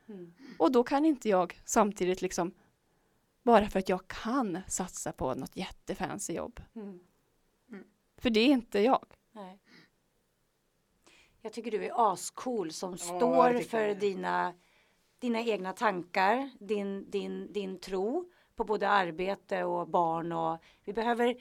Mm. 0.08 0.34
Och 0.58 0.72
då 0.72 0.84
kan 0.84 1.04
inte 1.04 1.28
jag 1.28 1.60
samtidigt 1.64 2.22
liksom 2.22 2.54
bara 3.42 3.68
för 3.68 3.78
att 3.78 3.88
jag 3.88 4.08
kan 4.08 4.58
satsa 4.68 5.12
på 5.12 5.34
något 5.34 5.56
jättefancy 5.56 6.32
jobb. 6.32 6.60
Mm. 6.74 7.00
För 8.16 8.30
det 8.30 8.40
är 8.40 8.46
inte 8.48 8.80
jag. 8.80 9.06
Nej. 9.32 9.58
Jag 11.40 11.52
tycker 11.52 11.70
du 11.70 11.84
är 11.84 12.12
ascool 12.12 12.72
som 12.72 12.92
det 12.92 12.98
står 12.98 13.62
för 13.62 13.94
dina, 13.94 14.54
dina 15.18 15.40
egna 15.40 15.72
tankar, 15.72 16.50
din, 16.60 17.10
din, 17.10 17.52
din 17.52 17.78
tro 17.78 18.30
på 18.56 18.64
både 18.64 18.88
arbete 18.88 19.64
och 19.64 19.88
barn 19.88 20.32
och 20.32 20.58
vi 20.84 20.92
behöver 20.92 21.36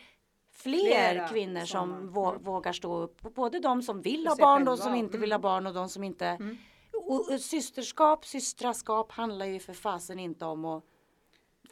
fler 0.54 0.80
Flera 1.12 1.28
kvinnor 1.28 1.60
som 1.60 1.90
sådana. 1.90 2.12
vå, 2.12 2.30
Mm. 2.32 2.44
vågar 2.44 2.74
stå 2.74 2.96
upp. 2.98 3.22
Både 3.22 3.60
de 3.60 3.82
som 3.82 4.02
vill 4.02 4.28
ha 4.28 4.36
barn, 4.36 4.66
de 4.66 4.78
som 4.78 4.96
inte 4.96 5.18
vill 5.18 5.32
ha 5.32 5.36
Mm. 5.36 5.42
barn 5.42 5.68
och 5.68 5.74
de 5.74 5.90
som 5.90 6.04
inte. 6.04 6.26
Mm. 6.28 6.58
Och, 6.94 7.32
och 7.34 7.42
systerskap, 7.42 8.26
systraskap 8.26 9.12
handlar 9.12 9.46
ju 9.46 9.60
för 9.60 9.74
fasen 9.74 10.20
inte 10.20 10.46
om 10.46 10.66
att 10.66 10.84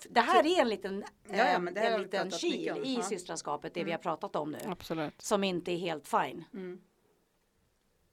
det 0.10 0.20
här 0.22 0.46
är 0.46 0.62
en 0.62 0.70
liten, 0.70 1.04
Ja, 1.30 1.36
ja, 1.36 1.44
eh, 1.44 1.56
en 1.56 1.66
vi 1.98 1.98
liten 2.04 2.32
kil 2.32 2.72
om, 2.72 2.84
i 2.84 2.96
ja. 2.96 3.02
systraskapet, 3.02 3.74
det 3.74 3.80
vi 3.84 3.92
Mm. 3.92 3.92
har 3.92 3.98
pratat 4.04 4.36
om 4.36 4.52
nu. 4.52 4.58
Absolut. 4.68 5.22
Som 5.22 5.44
inte 5.44 5.72
är 5.72 5.78
helt 5.78 6.08
fine. 6.08 6.44
Mm. 6.54 6.82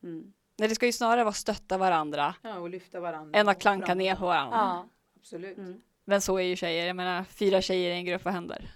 Mm. 0.02 0.32
Nej, 0.58 0.68
det 0.68 0.74
ska 0.74 0.86
ju 0.86 0.92
snarare 0.92 1.24
vara 1.24 1.32
stötta 1.34 1.78
varandra 1.78 2.34
Ja, 2.42 2.58
och 2.58 2.70
lyfta 2.70 3.00
varandra. 3.00 3.38
än 3.40 3.48
att 3.48 3.60
klanka 3.60 3.94
ner 3.94 4.14
på 4.16 4.24
varandra. 4.26 4.56
Ja. 4.56 4.88
Absolut. 5.20 5.58
Mm. 5.58 5.80
Men 6.04 6.20
så 6.20 6.36
är 6.38 6.42
ju 6.42 6.56
tjejer. 6.56 6.86
Jag 6.86 6.96
menar, 6.96 7.24
fyra 7.24 7.62
tjejer 7.62 7.90
i 7.90 7.94
en 7.94 8.04
grupp, 8.04 8.24
vad 8.24 8.34
händer? 8.34 8.70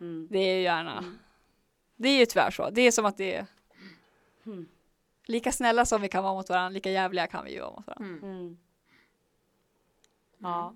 Mm. 0.00 0.28
Det 0.30 0.38
är 0.38 0.56
ju 0.56 0.62
gärna. 0.62 0.98
Mm. 0.98 1.18
Det 1.96 2.08
är 2.08 2.18
ju 2.18 2.26
tyvärr 2.26 2.50
så. 2.50 2.70
Det 2.70 2.82
är 2.82 2.90
som 2.90 3.04
att 3.06 3.16
det 3.16 3.34
är 3.34 3.46
Mm. 4.46 4.68
lika 5.24 5.52
snälla 5.52 5.84
som 5.84 6.02
vi 6.02 6.08
kan 6.08 6.24
vara 6.24 6.34
mot 6.34 6.48
varandra, 6.48 6.68
lika 6.74 6.90
jävliga 6.90 7.26
kan 7.26 7.44
vi 7.44 7.52
ju 7.52 7.60
vara 7.60 7.70
mot 7.76 7.86
varandra. 7.86 8.16
Mm. 8.28 8.36
Mm. 8.40 8.58
Ja. 10.38 10.74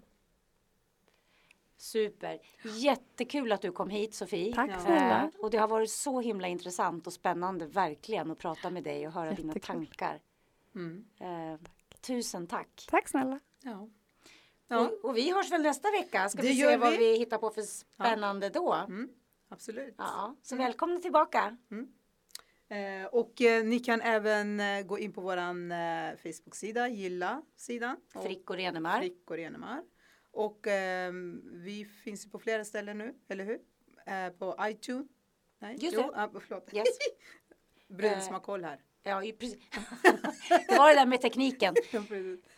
Super. 1.76 2.38
Jättekul 2.64 3.52
att 3.52 3.62
du 3.62 3.72
kom 3.72 3.90
hit 3.90 4.14
Sofie. 4.14 4.54
Tack 4.54 4.80
snälla. 4.80 5.22
Eh, 5.22 5.28
och 5.40 5.50
det 5.50 5.58
har 5.58 5.68
varit 5.68 5.90
så 5.90 6.20
himla 6.20 6.48
intressant 6.48 7.06
och 7.06 7.12
spännande 7.12 7.66
verkligen 7.66 8.30
att 8.30 8.38
prata 8.38 8.70
med 8.70 8.84
dig 8.84 9.06
och 9.06 9.12
höra 9.12 9.32
dina 9.32 9.48
Jättekul. 9.54 9.86
tankar. 9.86 10.20
Mm. 10.74 11.04
Eh, 11.20 11.60
tusen 12.00 12.46
tack. 12.46 12.86
Tack 12.90 13.08
snälla. 13.08 13.40
Ja. 13.62 13.88
Ja, 14.68 14.80
Och, 14.88 15.04
och 15.04 15.16
vi 15.16 15.30
hörs 15.32 15.50
väl 15.52 15.62
nästa 15.62 15.90
vecka. 15.90 16.28
Ska 16.28 16.42
Det 16.42 16.48
vi 16.48 16.54
se 16.60 16.76
vad 16.76 16.90
vi. 16.92 16.96
vi 16.98 17.18
hittar 17.18 17.38
på 17.38 17.50
för 17.50 17.62
spännande 17.62 18.48
då. 18.48 18.72
mm. 18.74 19.08
absolut. 19.48 19.94
Ja, 19.98 20.36
så 20.42 20.56
välkomna 20.56 21.00
tillbaka. 21.00 21.56
Eh, 22.68 23.06
och 23.06 23.40
eh, 23.42 23.64
ni 23.64 23.78
kan 23.80 24.00
även 24.00 24.60
eh, 24.60 24.82
gå 24.82 24.98
in 24.98 25.12
på 25.12 25.20
våran 25.20 25.72
eh, 25.72 26.16
Facebook-sida, 26.16 26.88
gilla 26.88 27.42
sidan. 27.56 27.96
och- 28.14 28.24
Frickor 28.24 28.58
Enemar. 28.58 28.98
Frickor 28.98 29.38
Enemar. 29.38 29.82
Och 30.30 30.66
ehm, 30.66 31.40
vi 31.52 31.84
finns 31.84 32.30
på 32.32 32.38
flera 32.38 32.64
ställen 32.64 32.98
nu, 32.98 33.14
eller 33.28 33.44
hur? 33.44 33.60
Eh, 34.06 34.28
på 34.38 34.56
iTunes. 34.60 35.06
Nej, 35.58 35.76
Just 35.80 35.96
jo, 35.96 36.00
det. 36.02 36.22
ah, 36.22 36.30
förlåt. 36.40 36.74
Yes. 36.74 36.86
Brunsmakoll 37.88 38.64
här. 38.64 38.80
Ja, 39.06 39.22
precis. 39.38 39.58
det 40.68 40.78
var 40.78 40.88
det 40.88 40.94
där 40.94 41.06
med 41.06 41.20
tekniken. 41.20 41.74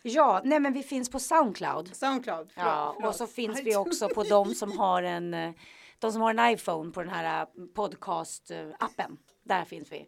Ja, 0.03 0.41
nej 0.45 0.61
men 0.61 0.73
vi 0.73 0.83
finns 0.83 1.11
på 1.11 1.19
Soundcloud. 1.19 1.97
Soundcloud. 1.97 2.51
Förlåt, 2.55 2.67
Ja, 2.67 2.93
förlåt. 2.97 3.09
och 3.09 3.15
så 3.17 3.27
finns 3.27 3.61
vi 3.65 3.77
också 3.77 4.09
på 4.09 4.23
de 4.23 4.55
som 4.55 4.79
har 4.79 5.03
en 5.03 5.35
eh, 5.35 5.53
de 5.99 6.13
som 6.13 6.23
har 6.23 6.31
en 6.35 6.53
iPhone 6.55 6.93
på 6.93 7.03
den 7.03 7.11
här 7.13 7.43
eh, 7.43 7.49
podcast-appen. 7.75 9.17
Där 9.43 9.65
finns 9.65 9.93
vi. 9.93 10.07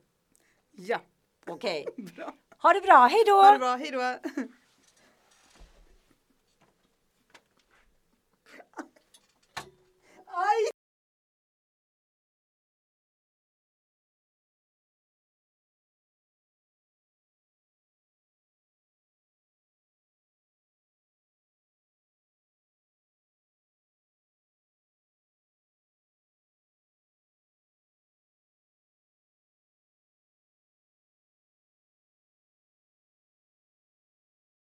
Ja, 0.72 1.00
Okej. 1.46 1.86
bra. 2.16 2.34
Ha 2.58 2.72
det 2.72 2.80
bra, 2.80 3.06
hej 3.06 3.22
då! 3.26 3.32
Ha 3.32 3.52
det 3.52 3.58
bra, 3.58 3.76
hej 3.76 3.90
då. 3.90 4.00
Aj! 10.26 10.77